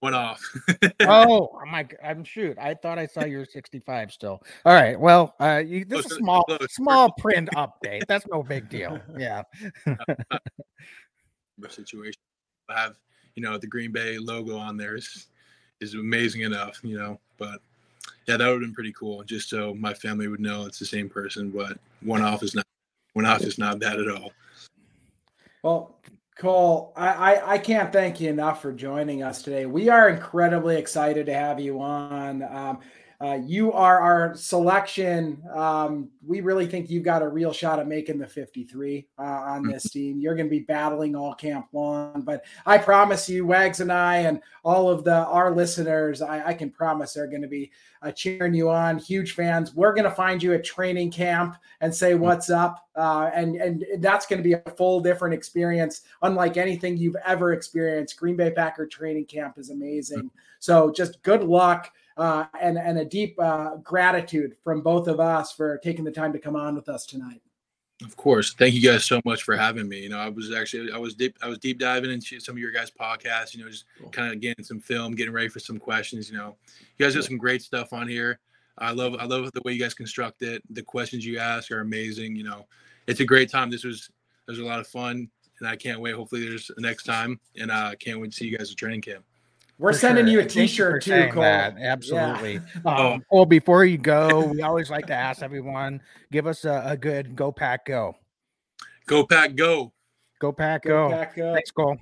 Went 0.00 0.16
off. 0.16 0.42
oh, 1.00 1.50
my! 1.70 1.86
I'm 2.02 2.24
shoot. 2.24 2.58
I 2.58 2.74
thought 2.74 2.98
I 2.98 3.06
saw 3.06 3.24
your 3.24 3.44
65 3.44 4.12
still. 4.12 4.42
All 4.64 4.74
right. 4.74 4.98
Well, 4.98 5.34
uh, 5.40 5.62
you, 5.64 5.84
this 5.84 6.06
is 6.06 6.12
a 6.12 6.14
small 6.16 6.44
small 6.68 7.12
print 7.12 7.48
update. 7.56 8.06
That's 8.06 8.26
no 8.28 8.42
big 8.42 8.68
deal. 8.68 8.98
Yeah. 9.16 9.42
situation. 11.68 12.20
I 12.70 12.80
have 12.80 12.94
you 13.34 13.42
know 13.42 13.58
the 13.58 13.66
Green 13.66 13.92
Bay 13.92 14.18
logo 14.18 14.56
on 14.56 14.76
there 14.76 14.96
is 14.96 15.26
is 15.80 15.94
amazing 15.94 16.42
enough. 16.42 16.80
You 16.82 16.98
know, 16.98 17.20
but 17.36 17.60
yeah, 18.26 18.36
that 18.36 18.46
would 18.46 18.54
have 18.54 18.60
been 18.62 18.74
pretty 18.74 18.92
cool. 18.92 19.22
Just 19.24 19.50
so 19.50 19.74
my 19.74 19.92
family 19.92 20.28
would 20.28 20.40
know 20.40 20.64
it's 20.64 20.78
the 20.78 20.86
same 20.86 21.08
person, 21.08 21.50
but 21.50 21.78
one 22.00 22.22
off 22.22 22.42
is 22.42 22.54
not 22.54 22.66
one 23.12 23.26
off 23.26 23.42
is 23.42 23.58
not 23.58 23.78
that 23.80 23.98
at 23.98 24.08
all. 24.08 24.32
Well, 25.62 25.96
Cole, 26.40 26.94
I, 26.96 27.08
I, 27.08 27.52
I, 27.52 27.58
can't 27.58 27.92
thank 27.92 28.18
you 28.18 28.30
enough 28.30 28.62
for 28.62 28.72
joining 28.72 29.22
us 29.22 29.42
today. 29.42 29.66
We 29.66 29.90
are 29.90 30.08
incredibly 30.08 30.76
excited 30.76 31.26
to 31.26 31.34
have 31.34 31.60
you 31.60 31.82
on. 31.82 32.42
Um, 32.42 32.78
uh, 33.22 33.38
you 33.44 33.70
are 33.70 34.00
our 34.00 34.34
selection. 34.34 35.42
Um, 35.52 36.08
we 36.26 36.40
really 36.40 36.66
think 36.66 36.88
you've 36.88 37.04
got 37.04 37.20
a 37.20 37.28
real 37.28 37.52
shot 37.52 37.78
at 37.78 37.86
making 37.86 38.18
the 38.18 38.26
53 38.26 39.06
uh, 39.18 39.22
on 39.22 39.68
this 39.68 39.82
team. 39.90 40.18
You're 40.18 40.34
going 40.34 40.46
to 40.46 40.50
be 40.50 40.60
battling 40.60 41.14
all 41.14 41.34
camp 41.34 41.66
long, 41.74 42.22
but 42.22 42.46
I 42.64 42.78
promise 42.78 43.28
you, 43.28 43.44
Wags 43.44 43.80
and 43.80 43.92
I, 43.92 44.18
and 44.18 44.40
all 44.64 44.88
of 44.88 45.04
the 45.04 45.14
our 45.14 45.54
listeners, 45.54 46.22
I, 46.22 46.48
I 46.48 46.54
can 46.54 46.70
promise 46.70 47.12
they're 47.12 47.26
going 47.26 47.42
to 47.42 47.48
be 47.48 47.70
uh, 48.00 48.10
cheering 48.10 48.54
you 48.54 48.70
on. 48.70 48.98
Huge 48.98 49.32
fans. 49.32 49.74
We're 49.74 49.92
going 49.92 50.04
to 50.04 50.10
find 50.10 50.42
you 50.42 50.54
at 50.54 50.64
training 50.64 51.10
camp 51.10 51.56
and 51.82 51.94
say 51.94 52.12
mm-hmm. 52.12 52.22
what's 52.22 52.48
up, 52.48 52.88
uh, 52.96 53.30
and 53.34 53.56
and 53.56 53.84
that's 53.98 54.24
going 54.24 54.38
to 54.38 54.48
be 54.48 54.54
a 54.54 54.70
full 54.78 55.00
different 55.00 55.34
experience, 55.34 56.02
unlike 56.22 56.56
anything 56.56 56.96
you've 56.96 57.16
ever 57.26 57.52
experienced. 57.52 58.16
Green 58.16 58.36
Bay 58.36 58.50
Packer 58.50 58.86
training 58.86 59.26
camp 59.26 59.58
is 59.58 59.68
amazing. 59.68 60.20
Mm-hmm. 60.20 60.38
So 60.58 60.90
just 60.90 61.22
good 61.22 61.44
luck 61.44 61.92
uh, 62.16 62.44
and 62.60 62.78
and 62.78 62.98
a 62.98 63.04
deep 63.04 63.36
uh, 63.40 63.76
gratitude 63.76 64.56
from 64.62 64.82
both 64.82 65.08
of 65.08 65.20
us 65.20 65.52
for 65.52 65.78
taking 65.78 66.04
the 66.04 66.10
time 66.10 66.32
to 66.32 66.38
come 66.38 66.56
on 66.56 66.74
with 66.74 66.88
us 66.88 67.06
tonight. 67.06 67.42
Of 68.04 68.16
course, 68.16 68.54
thank 68.54 68.74
you 68.74 68.80
guys 68.80 69.04
so 69.04 69.20
much 69.26 69.42
for 69.42 69.56
having 69.56 69.86
me. 69.86 70.00
You 70.00 70.08
know, 70.08 70.18
I 70.18 70.30
was 70.30 70.52
actually 70.52 70.90
I 70.90 70.96
was 70.96 71.14
deep 71.14 71.36
I 71.42 71.48
was 71.48 71.58
deep 71.58 71.78
diving 71.78 72.10
into 72.10 72.40
some 72.40 72.54
of 72.54 72.58
your 72.58 72.72
guys' 72.72 72.90
podcasts. 72.90 73.54
You 73.54 73.62
know, 73.62 73.70
just 73.70 73.84
cool. 73.98 74.08
kind 74.10 74.32
of 74.32 74.40
getting 74.40 74.64
some 74.64 74.80
film, 74.80 75.14
getting 75.14 75.34
ready 75.34 75.48
for 75.48 75.60
some 75.60 75.78
questions. 75.78 76.30
You 76.30 76.38
know, 76.38 76.56
you 76.96 77.04
guys 77.04 77.14
got 77.14 77.24
some 77.24 77.36
great 77.36 77.62
stuff 77.62 77.92
on 77.92 78.08
here. 78.08 78.38
I 78.78 78.92
love 78.92 79.16
I 79.18 79.24
love 79.24 79.50
the 79.52 79.60
way 79.64 79.72
you 79.72 79.80
guys 79.80 79.94
construct 79.94 80.42
it. 80.42 80.62
The 80.70 80.82
questions 80.82 81.26
you 81.26 81.38
ask 81.38 81.70
are 81.70 81.80
amazing. 81.80 82.36
You 82.36 82.44
know, 82.44 82.66
it's 83.06 83.20
a 83.20 83.24
great 83.26 83.50
time. 83.50 83.70
This 83.70 83.84
was 83.84 84.10
there's 84.46 84.60
a 84.60 84.64
lot 84.64 84.80
of 84.80 84.86
fun, 84.86 85.28
and 85.60 85.68
I 85.68 85.76
can't 85.76 86.00
wait. 86.00 86.14
Hopefully, 86.14 86.48
there's 86.48 86.70
a 86.76 86.80
next 86.80 87.04
time, 87.04 87.38
and 87.58 87.70
I 87.70 87.92
uh, 87.92 87.94
can't 87.96 88.18
wait 88.18 88.30
to 88.30 88.36
see 88.36 88.46
you 88.46 88.56
guys 88.56 88.70
at 88.70 88.78
training 88.78 89.02
camp. 89.02 89.24
We're 89.80 89.94
sending 89.94 90.26
sure. 90.26 90.32
you 90.32 90.40
a 90.40 90.44
T-shirt 90.44 91.02
too, 91.02 91.28
Cole. 91.32 91.42
That. 91.42 91.76
Absolutely. 91.80 92.60
Yeah. 92.84 92.94
Um, 92.94 93.24
well, 93.30 93.46
before 93.46 93.86
you 93.86 93.96
go, 93.96 94.44
we 94.44 94.60
always 94.60 94.90
like 94.90 95.06
to 95.06 95.14
ask 95.14 95.42
everyone: 95.42 96.02
give 96.30 96.46
us 96.46 96.66
a, 96.66 96.82
a, 96.84 96.96
good 96.98 97.34
go 97.34 97.50
pack 97.50 97.86
go. 97.86 98.14
Go 99.06 99.24
pack 99.24 99.56
go. 99.56 99.90
Go 100.38 100.52
pack 100.52 100.82
go. 100.82 101.08
go. 101.08 101.14
Pack, 101.14 101.34
go. 101.34 101.54
Thanks, 101.54 101.70
Cole. 101.70 101.96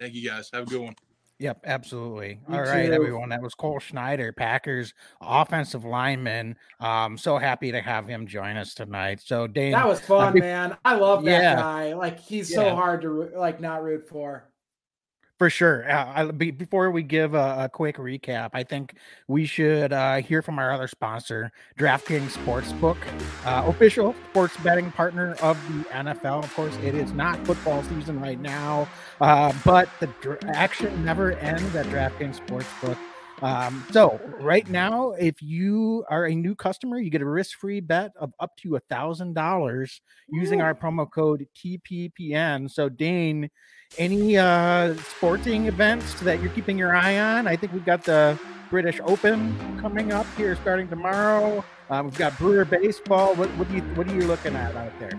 Thank 0.00 0.14
you, 0.14 0.26
guys. 0.26 0.48
Have 0.54 0.62
a 0.62 0.66
good 0.66 0.80
one. 0.80 0.94
Yep, 1.40 1.60
absolutely. 1.66 2.40
Me 2.48 2.56
All 2.56 2.62
right, 2.62 2.86
too. 2.86 2.92
everyone. 2.92 3.28
That 3.28 3.42
was 3.42 3.54
Cole 3.54 3.80
Schneider, 3.80 4.32
Packers 4.32 4.94
offensive 5.20 5.84
lineman. 5.84 6.56
Um, 6.80 7.18
so 7.18 7.36
happy 7.36 7.70
to 7.70 7.82
have 7.82 8.08
him 8.08 8.26
join 8.26 8.56
us 8.56 8.72
tonight. 8.72 9.20
So 9.22 9.46
Dane, 9.46 9.72
that 9.72 9.86
was 9.86 10.00
fun, 10.00 10.28
uh, 10.28 10.40
man. 10.40 10.76
I 10.86 10.94
love 10.94 11.22
that 11.24 11.42
yeah. 11.42 11.56
guy. 11.56 11.92
Like 11.92 12.18
he's 12.18 12.50
yeah. 12.50 12.56
so 12.56 12.74
hard 12.74 13.02
to 13.02 13.30
like 13.36 13.60
not 13.60 13.82
root 13.82 14.08
for. 14.08 14.48
For 15.38 15.50
sure. 15.50 15.90
Uh, 15.90 16.12
I, 16.14 16.30
before 16.30 16.92
we 16.92 17.02
give 17.02 17.34
a, 17.34 17.64
a, 17.64 17.68
quick 17.68 17.96
recap, 17.96 18.50
I 18.52 18.62
think 18.62 18.94
we 19.26 19.46
should 19.46 19.92
uh, 19.92 20.16
hear 20.16 20.42
from 20.42 20.60
our 20.60 20.70
other 20.70 20.86
sponsor, 20.86 21.50
DraftKings 21.76 22.36
Sportsbook, 22.36 22.96
uh, 23.44 23.68
official 23.68 24.14
sports 24.30 24.56
betting 24.58 24.92
partner 24.92 25.34
of 25.42 25.60
the 25.66 25.84
NFL. 25.90 26.44
Of 26.44 26.54
course, 26.54 26.76
it 26.84 26.94
is 26.94 27.12
not 27.12 27.44
football 27.44 27.82
season 27.82 28.20
right 28.20 28.40
now, 28.40 28.88
uh, 29.20 29.52
but 29.64 29.88
the 29.98 30.06
dr- 30.20 30.38
action 30.50 31.04
never 31.04 31.32
ends 31.32 31.74
at 31.74 31.86
DraftKings 31.86 32.38
Sportsbook. 32.46 32.96
Um, 33.42 33.84
so 33.90 34.20
right 34.40 34.68
now, 34.70 35.10
if 35.12 35.42
you 35.42 36.04
are 36.08 36.26
a 36.26 36.34
new 36.34 36.54
customer, 36.54 36.98
you 36.98 37.10
get 37.10 37.20
a 37.20 37.26
risk-free 37.26 37.80
bet 37.80 38.12
of 38.16 38.32
up 38.38 38.56
to 38.58 38.76
a 38.76 38.80
thousand 38.80 39.34
dollars 39.34 40.00
using 40.30 40.62
our 40.62 40.74
promo 40.74 41.10
code 41.10 41.46
TPPN. 41.56 42.70
So 42.70 42.88
Dane, 42.88 43.50
any 43.98 44.36
uh 44.36 44.94
sporting 44.96 45.66
events 45.66 46.14
that 46.20 46.40
you're 46.40 46.50
keeping 46.52 46.78
your 46.78 46.94
eye 46.94 47.18
on? 47.18 47.46
I 47.46 47.56
think 47.56 47.72
we've 47.72 47.84
got 47.84 48.04
the 48.04 48.38
British 48.70 49.00
Open 49.04 49.56
coming 49.80 50.12
up 50.12 50.26
here 50.36 50.56
starting 50.56 50.88
tomorrow. 50.88 51.64
Um, 51.90 52.06
we've 52.06 52.16
got 52.16 52.38
Brewer 52.38 52.64
baseball. 52.64 53.34
What, 53.34 53.50
what 53.50 53.68
do 53.68 53.74
you 53.74 53.82
what 53.94 54.08
are 54.08 54.14
you 54.14 54.26
looking 54.26 54.56
at 54.56 54.74
out 54.74 54.98
there? 54.98 55.12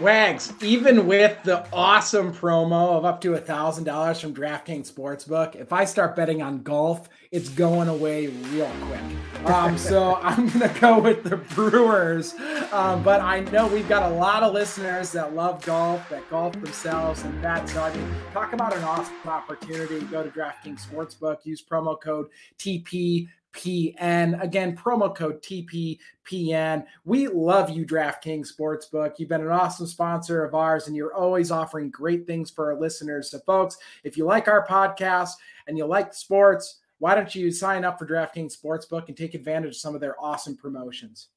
Wags, 0.00 0.52
even 0.62 1.06
with 1.06 1.42
the 1.44 1.66
awesome 1.72 2.32
promo 2.32 2.96
of 2.96 3.04
up 3.04 3.20
to 3.22 3.34
a 3.34 3.38
thousand 3.38 3.84
dollars 3.84 4.20
from 4.20 4.34
DraftKings 4.34 4.92
Sportsbook, 4.92 5.56
if 5.56 5.72
I 5.72 5.84
start 5.86 6.16
betting 6.16 6.42
on 6.42 6.62
golf, 6.62 7.08
it's 7.32 7.48
going 7.48 7.88
away 7.88 8.26
real 8.26 8.70
quick. 8.82 9.46
Um, 9.46 9.78
so 9.78 10.14
I'm 10.22 10.48
gonna 10.48 10.74
go 10.80 10.98
with 10.98 11.24
the 11.24 11.36
Brewers. 11.36 12.34
Um, 12.70 13.02
but 13.02 13.22
I 13.22 13.40
know 13.40 13.66
we've 13.66 13.88
got 13.88 14.10
a 14.10 14.14
lot 14.14 14.42
of 14.42 14.52
listeners 14.52 15.12
that 15.12 15.34
love 15.34 15.64
golf, 15.64 16.06
that 16.10 16.28
golf 16.28 16.52
themselves, 16.52 17.22
and 17.22 17.42
that. 17.42 17.66
So 17.68 17.82
I 17.82 17.94
mean, 17.96 18.14
talk 18.32 18.52
about 18.52 18.76
an 18.76 18.84
awesome 18.84 19.14
opportunity. 19.24 20.00
Go 20.06 20.22
to 20.22 20.28
DraftKings 20.28 20.86
Sportsbook, 20.86 21.38
use 21.44 21.62
promo 21.62 21.98
code 21.98 22.28
TP 22.58 23.28
PN. 23.52 24.42
Again, 24.42 24.76
promo 24.76 25.14
code 25.14 25.42
TPPN. 25.42 26.84
We 27.04 27.28
love 27.28 27.70
you, 27.70 27.84
DraftKings 27.84 28.48
Sportsbook. 28.52 29.18
You've 29.18 29.28
been 29.28 29.40
an 29.40 29.48
awesome 29.48 29.86
sponsor 29.86 30.44
of 30.44 30.54
ours, 30.54 30.86
and 30.86 30.96
you're 30.96 31.14
always 31.14 31.50
offering 31.50 31.90
great 31.90 32.26
things 32.26 32.50
for 32.50 32.72
our 32.72 32.78
listeners. 32.78 33.30
So, 33.30 33.38
folks, 33.40 33.78
if 34.04 34.16
you 34.16 34.24
like 34.24 34.48
our 34.48 34.66
podcast 34.66 35.32
and 35.66 35.76
you 35.76 35.86
like 35.86 36.14
sports, 36.14 36.80
why 36.98 37.14
don't 37.14 37.34
you 37.34 37.50
sign 37.50 37.84
up 37.84 37.98
for 37.98 38.06
DraftKings 38.06 38.56
Sportsbook 38.56 39.08
and 39.08 39.16
take 39.16 39.34
advantage 39.34 39.70
of 39.70 39.76
some 39.76 39.94
of 39.94 40.00
their 40.00 40.20
awesome 40.22 40.56
promotions? 40.56 41.28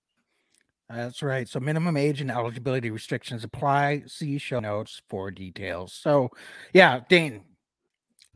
That's 0.89 1.23
right. 1.23 1.47
So 1.47 1.59
minimum 1.59 1.97
age 1.97 2.21
and 2.21 2.29
eligibility 2.29 2.91
restrictions 2.91 3.43
apply. 3.43 4.03
See 4.05 4.37
show 4.37 4.59
notes 4.59 5.01
for 5.09 5.31
details. 5.31 5.93
So, 5.93 6.29
yeah, 6.73 6.99
Dane, 7.09 7.45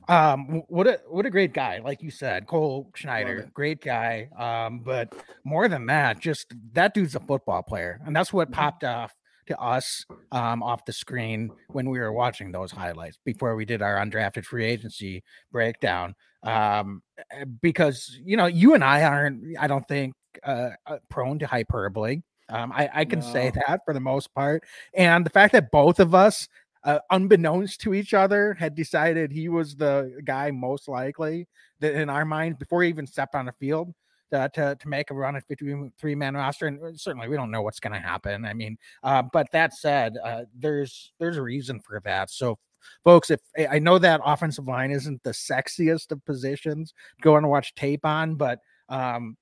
um, 0.08 0.64
what 0.68 0.88
a 0.88 1.02
what 1.08 1.26
a 1.26 1.30
great 1.30 1.54
guy, 1.54 1.80
like 1.84 2.02
you 2.02 2.12
said, 2.12 2.48
Cole 2.48 2.90
Schneider, 2.96 3.50
great 3.54 3.82
guy. 3.82 4.30
Um, 4.38 4.80
but 4.80 5.14
more 5.44 5.68
than 5.68 5.86
that, 5.88 6.20
just 6.20 6.54
that 6.74 6.94
dude's 6.94 7.16
a 7.16 7.20
football 7.20 7.62
player, 7.62 8.00
and 8.06 8.16
that's 8.16 8.32
what 8.32 8.50
mm-hmm. 8.50 8.60
popped 8.60 8.84
off 8.84 9.14
to 9.48 9.60
us 9.60 10.06
um, 10.32 10.62
off 10.64 10.86
the 10.86 10.94
screen 10.94 11.50
when 11.70 11.90
we 11.90 12.00
were 12.00 12.14
watching 12.14 12.52
those 12.52 12.72
highlights 12.72 13.18
before 13.26 13.56
we 13.56 13.66
did 13.66 13.82
our 13.82 13.96
undrafted 13.96 14.46
free 14.46 14.66
agency 14.66 15.24
breakdown. 15.52 16.16
Um, 16.44 17.02
eh, 17.32 17.46
because 17.62 18.18
you 18.24 18.38
know, 18.38 18.46
you 18.46 18.76
and 18.76 18.84
I 18.84 19.04
aren't, 19.04 19.58
I 19.60 19.68
don't 19.68 19.88
think, 19.88 20.14
uh, 20.44 20.70
uh 20.86 20.98
prone 21.10 21.40
to 21.40 21.48
hyperbole. 21.48 22.22
Um, 22.50 22.72
I, 22.72 22.90
I 22.94 23.06
can 23.06 23.20
no. 23.20 23.34
say 23.34 23.52
that 23.54 23.82
for 23.84 23.94
the 23.94 24.00
most 24.00 24.34
part, 24.34 24.64
and 24.94 25.26
the 25.26 25.30
fact 25.30 25.52
that 25.52 25.70
both 25.70 26.00
of 26.00 26.16
us 26.16 26.48
uh, 26.84 27.00
unbeknownst 27.12 27.82
to 27.82 27.94
each 27.94 28.14
other, 28.14 28.54
had 28.54 28.76
decided 28.76 29.32
he 29.32 29.50
was 29.50 29.76
the 29.76 30.20
guy 30.24 30.52
most 30.52 30.88
likely 30.88 31.48
that 31.80 31.94
in 31.94 32.10
our 32.10 32.26
minds 32.26 32.58
before 32.58 32.84
he 32.84 32.90
even 32.90 33.08
stepped 33.08 33.36
on 33.36 33.46
the 33.46 33.52
field 33.54 33.94
uh, 34.34 34.48
to, 34.50 34.76
to 34.80 34.88
make 34.88 35.12
a 35.12 35.14
run 35.14 35.36
at 35.36 35.46
53 35.48 36.16
man 36.16 36.36
roster. 36.36 36.68
And 36.68 36.84
uh, 36.84 36.92
certainly 36.96 37.28
we 37.28 37.36
don't 37.36 37.52
know 37.52 37.62
what's 37.62 37.80
going 37.80 37.94
to 37.94 38.00
happen. 38.00 38.46
I 38.46 38.54
mean, 38.54 38.78
uh, 39.04 39.24
but 39.32 39.52
that 39.52 39.74
said, 39.74 40.18
uh, 40.24 40.44
there's 40.58 41.14
there's 41.20 41.38
a 41.38 41.42
reason 41.42 41.80
for 41.80 42.02
that. 42.06 42.30
So 42.30 42.58
folks, 43.04 43.30
if 43.30 43.40
I 43.70 43.80
know 43.80 43.98
that 44.00 44.22
offensive 44.24 44.68
line 44.68 44.92
isn't 44.92 45.24
the 45.24 45.32
sexiest 45.32 46.12
of 46.12 46.24
positions 46.26 46.94
go 47.22 47.38
and 47.38 47.50
watch 47.50 47.76
tape 47.76 48.06
on, 48.06 48.36
but 48.36 48.60
um, 48.90 49.38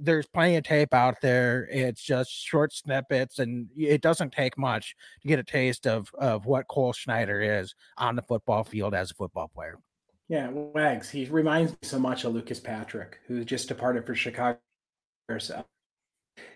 there's 0.00 0.26
plenty 0.26 0.56
of 0.56 0.64
tape 0.64 0.94
out 0.94 1.20
there. 1.20 1.68
It's 1.70 2.02
just 2.02 2.30
short 2.30 2.72
snippets, 2.72 3.38
and 3.38 3.68
it 3.76 4.00
doesn't 4.00 4.32
take 4.32 4.56
much 4.56 4.94
to 5.22 5.28
get 5.28 5.38
a 5.38 5.44
taste 5.44 5.86
of 5.86 6.12
of 6.18 6.46
what 6.46 6.68
Cole 6.68 6.92
Schneider 6.92 7.40
is 7.40 7.74
on 7.96 8.16
the 8.16 8.22
football 8.22 8.64
field 8.64 8.94
as 8.94 9.10
a 9.10 9.14
football 9.14 9.48
player. 9.48 9.78
Yeah, 10.28 10.48
Wags. 10.50 11.10
He 11.10 11.26
reminds 11.26 11.72
me 11.72 11.78
so 11.82 11.98
much 11.98 12.24
of 12.24 12.32
Lucas 12.32 12.60
Patrick, 12.60 13.18
who 13.26 13.44
just 13.44 13.68
departed 13.68 14.06
for 14.06 14.14
Chicago. 14.14 14.58
So 15.38 15.64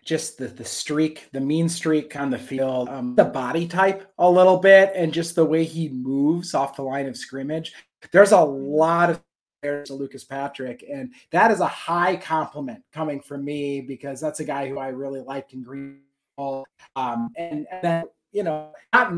just 0.05 0.39
the 0.39 0.49
the 0.49 0.65
streak, 0.65 1.29
the 1.33 1.41
mean 1.41 1.69
streak 1.69 2.17
on 2.17 2.31
the 2.31 2.39
field, 2.39 2.89
um, 2.89 3.15
the 3.15 3.25
body 3.25 3.67
type 3.67 4.11
a 4.19 4.31
little 4.31 4.59
bit, 4.59 4.93
and 4.95 5.13
just 5.13 5.35
the 5.35 5.45
way 5.45 5.65
he 5.65 5.89
moves 5.89 6.55
off 6.55 6.77
the 6.77 6.83
line 6.83 7.07
of 7.07 7.17
scrimmage. 7.17 7.73
There's 8.13 8.33
a 8.33 8.41
lot 8.41 9.11
of 9.11 9.23
to 9.63 9.95
Lucas 9.95 10.25
Patrick. 10.25 10.85
And 10.91 11.13
that 11.31 11.51
is 11.51 11.61
a 11.61 11.67
high 11.67 12.17
compliment 12.17 12.83
coming 12.93 13.21
from 13.21 13.45
me 13.45 13.81
because 13.81 14.21
that's 14.21 14.41
a 14.41 14.45
guy 14.45 14.69
who 14.69 14.79
I 14.79 14.89
really 14.89 15.21
liked 15.21 15.53
in 15.53 15.63
Green. 15.63 16.01
Um, 16.39 17.31
and, 17.37 17.67
and 17.71 17.83
then, 17.83 18.05
you 18.31 18.45
know, 18.45 18.73
not 18.93 19.13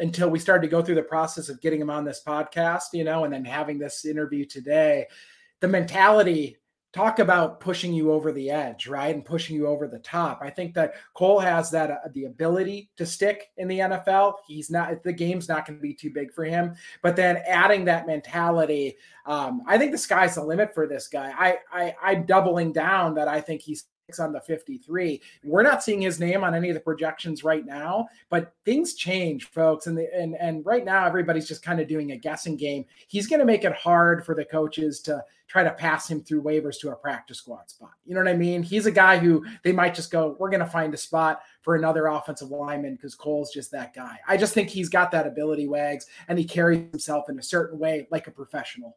until 0.00 0.28
we 0.28 0.38
started 0.38 0.62
to 0.62 0.70
go 0.70 0.82
through 0.82 0.96
the 0.96 1.02
process 1.02 1.48
of 1.48 1.60
getting 1.62 1.80
him 1.80 1.88
on 1.88 2.04
this 2.04 2.22
podcast, 2.26 2.92
you 2.92 3.04
know, 3.04 3.24
and 3.24 3.32
then 3.32 3.44
having 3.44 3.78
this 3.78 4.04
interview 4.04 4.44
today, 4.44 5.06
the 5.60 5.68
mentality 5.68 6.58
talk 6.92 7.20
about 7.20 7.60
pushing 7.60 7.92
you 7.92 8.12
over 8.12 8.32
the 8.32 8.50
edge, 8.50 8.88
right? 8.88 9.14
And 9.14 9.24
pushing 9.24 9.54
you 9.54 9.66
over 9.66 9.86
the 9.86 10.00
top. 10.00 10.40
I 10.42 10.50
think 10.50 10.74
that 10.74 10.94
Cole 11.14 11.38
has 11.38 11.70
that 11.70 11.90
uh, 11.90 11.96
the 12.12 12.24
ability 12.24 12.90
to 12.96 13.06
stick 13.06 13.50
in 13.56 13.68
the 13.68 13.78
NFL. 13.78 14.34
He's 14.46 14.70
not 14.70 15.02
the 15.02 15.12
game's 15.12 15.48
not 15.48 15.66
going 15.66 15.78
to 15.78 15.82
be 15.82 15.94
too 15.94 16.10
big 16.10 16.32
for 16.32 16.44
him, 16.44 16.74
but 17.02 17.16
then 17.16 17.42
adding 17.46 17.84
that 17.84 18.06
mentality, 18.06 18.96
um, 19.26 19.62
I 19.66 19.78
think 19.78 19.92
the 19.92 19.98
sky's 19.98 20.34
the 20.34 20.44
limit 20.44 20.74
for 20.74 20.86
this 20.86 21.06
guy. 21.08 21.32
I, 21.38 21.58
I 21.72 21.94
I'm 22.02 22.26
doubling 22.26 22.72
down 22.72 23.14
that 23.14 23.28
I 23.28 23.40
think 23.40 23.62
he's 23.62 23.84
on 24.18 24.32
the 24.32 24.40
53. 24.40 25.20
We're 25.44 25.62
not 25.62 25.82
seeing 25.82 26.00
his 26.00 26.18
name 26.18 26.42
on 26.42 26.54
any 26.54 26.70
of 26.70 26.74
the 26.74 26.80
projections 26.80 27.44
right 27.44 27.64
now, 27.64 28.08
but 28.30 28.54
things 28.64 28.94
change, 28.94 29.44
folks. 29.50 29.86
And 29.86 29.96
the, 29.96 30.08
and 30.14 30.34
and 30.36 30.64
right 30.66 30.84
now 30.84 31.06
everybody's 31.06 31.46
just 31.46 31.62
kind 31.62 31.80
of 31.80 31.88
doing 31.88 32.12
a 32.12 32.16
guessing 32.16 32.56
game. 32.56 32.84
He's 33.06 33.26
going 33.26 33.40
to 33.40 33.46
make 33.46 33.64
it 33.64 33.74
hard 33.74 34.24
for 34.24 34.34
the 34.34 34.44
coaches 34.44 35.00
to 35.02 35.22
try 35.50 35.64
to 35.64 35.72
pass 35.72 36.08
him 36.08 36.22
through 36.22 36.42
waivers 36.42 36.78
to 36.78 36.90
a 36.90 36.94
practice 36.94 37.38
squad 37.38 37.68
spot. 37.68 37.90
You 38.06 38.14
know 38.14 38.20
what 38.20 38.30
I 38.30 38.36
mean? 38.36 38.62
He's 38.62 38.86
a 38.86 38.90
guy 38.92 39.18
who 39.18 39.44
they 39.64 39.72
might 39.72 39.96
just 39.96 40.12
go, 40.12 40.36
we're 40.38 40.48
going 40.48 40.60
to 40.60 40.66
find 40.66 40.94
a 40.94 40.96
spot 40.96 41.40
for 41.62 41.74
another 41.74 42.06
offensive 42.06 42.50
lineman 42.50 42.94
because 42.94 43.16
Cole's 43.16 43.52
just 43.52 43.72
that 43.72 43.92
guy. 43.92 44.16
I 44.28 44.36
just 44.36 44.54
think 44.54 44.68
he's 44.68 44.88
got 44.88 45.10
that 45.10 45.26
ability, 45.26 45.66
Wags, 45.66 46.06
and 46.28 46.38
he 46.38 46.44
carries 46.44 46.88
himself 46.92 47.28
in 47.28 47.36
a 47.36 47.42
certain 47.42 47.80
way 47.80 48.06
like 48.12 48.28
a 48.28 48.30
professional. 48.30 48.96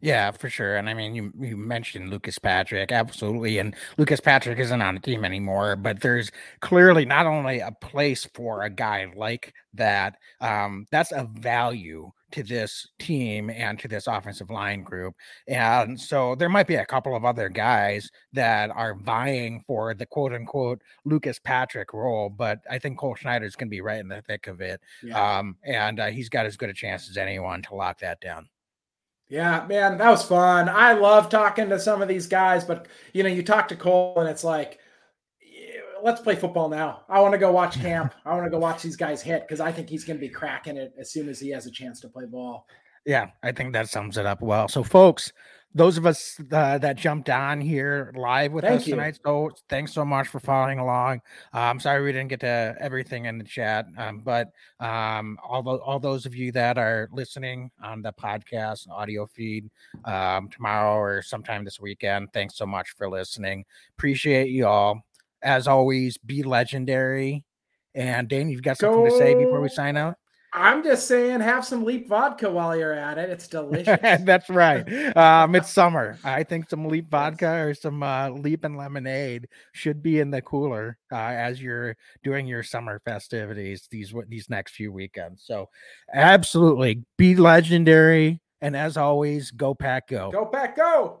Yeah, 0.00 0.30
for 0.30 0.50
sure. 0.50 0.76
And 0.76 0.88
I 0.88 0.94
mean, 0.94 1.14
you 1.14 1.32
you 1.38 1.56
mentioned 1.56 2.10
Lucas 2.10 2.38
Patrick, 2.38 2.92
absolutely. 2.92 3.58
And 3.58 3.74
Lucas 3.96 4.20
Patrick 4.20 4.58
isn't 4.58 4.82
on 4.82 4.94
the 4.94 5.00
team 5.00 5.24
anymore, 5.24 5.76
but 5.76 6.00
there's 6.00 6.30
clearly 6.60 7.04
not 7.04 7.26
only 7.26 7.60
a 7.60 7.72
place 7.72 8.26
for 8.34 8.62
a 8.62 8.70
guy 8.70 9.10
like 9.16 9.54
that. 9.74 10.16
Um, 10.40 10.86
that's 10.90 11.12
a 11.12 11.28
value 11.32 12.12
to 12.32 12.42
this 12.42 12.88
team 12.98 13.50
and 13.50 13.78
to 13.78 13.88
this 13.88 14.06
offensive 14.06 14.50
line 14.50 14.82
group. 14.82 15.14
And 15.48 15.98
so 15.98 16.34
there 16.34 16.48
might 16.48 16.66
be 16.66 16.74
a 16.74 16.84
couple 16.84 17.16
of 17.16 17.24
other 17.24 17.48
guys 17.48 18.10
that 18.32 18.70
are 18.70 18.96
vying 18.96 19.62
for 19.66 19.94
the 19.94 20.06
quote 20.06 20.32
unquote 20.34 20.82
Lucas 21.04 21.38
Patrick 21.38 21.92
role, 21.92 22.28
but 22.28 22.60
I 22.70 22.78
think 22.78 22.98
Cole 22.98 23.14
Schneider's 23.14 23.56
going 23.56 23.68
to 23.68 23.70
be 23.70 23.80
right 23.80 24.00
in 24.00 24.08
the 24.08 24.22
thick 24.22 24.48
of 24.48 24.60
it. 24.60 24.80
Yeah. 25.02 25.38
Um, 25.38 25.56
and 25.64 26.00
uh, 26.00 26.06
he's 26.08 26.28
got 26.28 26.46
as 26.46 26.56
good 26.56 26.68
a 26.68 26.74
chance 26.74 27.08
as 27.08 27.16
anyone 27.16 27.62
to 27.62 27.74
lock 27.74 28.00
that 28.00 28.20
down. 28.20 28.48
Yeah, 29.28 29.66
man, 29.68 29.98
that 29.98 30.10
was 30.10 30.22
fun. 30.22 30.68
I 30.68 30.92
love 30.92 31.28
talking 31.28 31.68
to 31.70 31.80
some 31.80 32.00
of 32.00 32.08
these 32.08 32.28
guys, 32.28 32.64
but 32.64 32.86
you 33.12 33.22
know, 33.22 33.28
you 33.28 33.42
talk 33.42 33.68
to 33.68 33.76
Cole 33.76 34.14
and 34.18 34.28
it's 34.28 34.44
like, 34.44 34.78
let's 36.02 36.20
play 36.20 36.36
football 36.36 36.68
now. 36.68 37.02
I 37.08 37.20
want 37.20 37.32
to 37.32 37.38
go 37.38 37.50
watch 37.50 37.80
camp. 37.80 38.14
I 38.24 38.34
want 38.34 38.44
to 38.44 38.50
go 38.50 38.58
watch 38.58 38.82
these 38.82 38.96
guys 38.96 39.22
hit 39.22 39.42
because 39.42 39.60
I 39.60 39.72
think 39.72 39.88
he's 39.88 40.04
going 40.04 40.18
to 40.18 40.20
be 40.20 40.28
cracking 40.28 40.76
it 40.76 40.94
as 40.98 41.10
soon 41.10 41.28
as 41.28 41.40
he 41.40 41.50
has 41.50 41.66
a 41.66 41.70
chance 41.70 42.00
to 42.00 42.08
play 42.08 42.26
ball. 42.26 42.66
Yeah, 43.06 43.30
I 43.42 43.52
think 43.52 43.72
that 43.72 43.88
sums 43.88 44.18
it 44.18 44.26
up 44.26 44.42
well. 44.42 44.66
So, 44.68 44.82
folks, 44.82 45.32
those 45.76 45.98
of 45.98 46.06
us 46.06 46.40
uh, 46.52 46.78
that 46.78 46.96
jumped 46.96 47.28
on 47.28 47.60
here 47.60 48.12
live 48.16 48.52
with 48.52 48.64
Thank 48.64 48.80
us 48.80 48.86
you. 48.86 48.94
tonight. 48.94 49.18
So 49.24 49.50
thanks 49.68 49.92
so 49.92 50.06
much 50.06 50.26
for 50.26 50.40
following 50.40 50.78
along. 50.78 51.20
Uh, 51.54 51.58
I'm 51.58 51.78
sorry 51.78 52.02
we 52.02 52.12
didn't 52.12 52.28
get 52.28 52.40
to 52.40 52.74
everything 52.80 53.26
in 53.26 53.36
the 53.36 53.44
chat, 53.44 53.86
um, 53.98 54.22
but 54.24 54.52
um, 54.80 55.38
all, 55.46 55.62
the, 55.62 55.72
all 55.72 56.00
those 56.00 56.24
of 56.24 56.34
you 56.34 56.50
that 56.52 56.78
are 56.78 57.10
listening 57.12 57.70
on 57.82 58.00
the 58.00 58.12
podcast 58.12 58.88
audio 58.90 59.26
feed 59.26 59.70
um, 60.06 60.48
tomorrow 60.48 60.96
or 60.96 61.20
sometime 61.20 61.62
this 61.62 61.78
weekend, 61.78 62.32
thanks 62.32 62.56
so 62.56 62.64
much 62.64 62.88
for 62.96 63.08
listening. 63.10 63.64
Appreciate 63.98 64.48
you 64.48 64.66
all. 64.66 65.04
As 65.42 65.68
always, 65.68 66.16
be 66.16 66.42
legendary. 66.42 67.44
And 67.94 68.28
Dane, 68.28 68.48
you've 68.48 68.62
got 68.62 68.78
something 68.78 69.04
Go. 69.04 69.10
to 69.10 69.18
say 69.18 69.34
before 69.34 69.60
we 69.60 69.68
sign 69.68 69.96
out? 69.98 70.16
I'm 70.56 70.82
just 70.82 71.06
saying, 71.06 71.40
have 71.40 71.66
some 71.66 71.84
Leap 71.84 72.08
vodka 72.08 72.50
while 72.50 72.74
you're 72.74 72.94
at 72.94 73.18
it. 73.18 73.28
It's 73.28 73.46
delicious. 73.48 74.00
That's 74.00 74.48
right. 74.48 75.14
Um, 75.14 75.54
it's 75.54 75.70
summer. 75.70 76.18
I 76.24 76.44
think 76.44 76.70
some 76.70 76.86
Leap 76.86 77.10
vodka 77.10 77.66
or 77.66 77.74
some 77.74 78.02
uh, 78.02 78.30
Leap 78.30 78.64
and 78.64 78.76
lemonade 78.76 79.48
should 79.72 80.02
be 80.02 80.18
in 80.18 80.30
the 80.30 80.40
cooler 80.40 80.96
uh, 81.12 81.16
as 81.16 81.60
you're 81.60 81.94
doing 82.24 82.46
your 82.46 82.62
summer 82.62 83.00
festivities 83.04 83.86
these 83.90 84.14
these 84.28 84.48
next 84.48 84.74
few 84.74 84.90
weekends. 84.90 85.42
So, 85.44 85.68
absolutely, 86.12 87.04
be 87.18 87.36
legendary. 87.36 88.40
And 88.62 88.74
as 88.74 88.96
always, 88.96 89.50
go 89.50 89.74
pack, 89.74 90.08
go. 90.08 90.32
Go 90.32 90.46
pack, 90.46 90.76
go. 90.76 91.20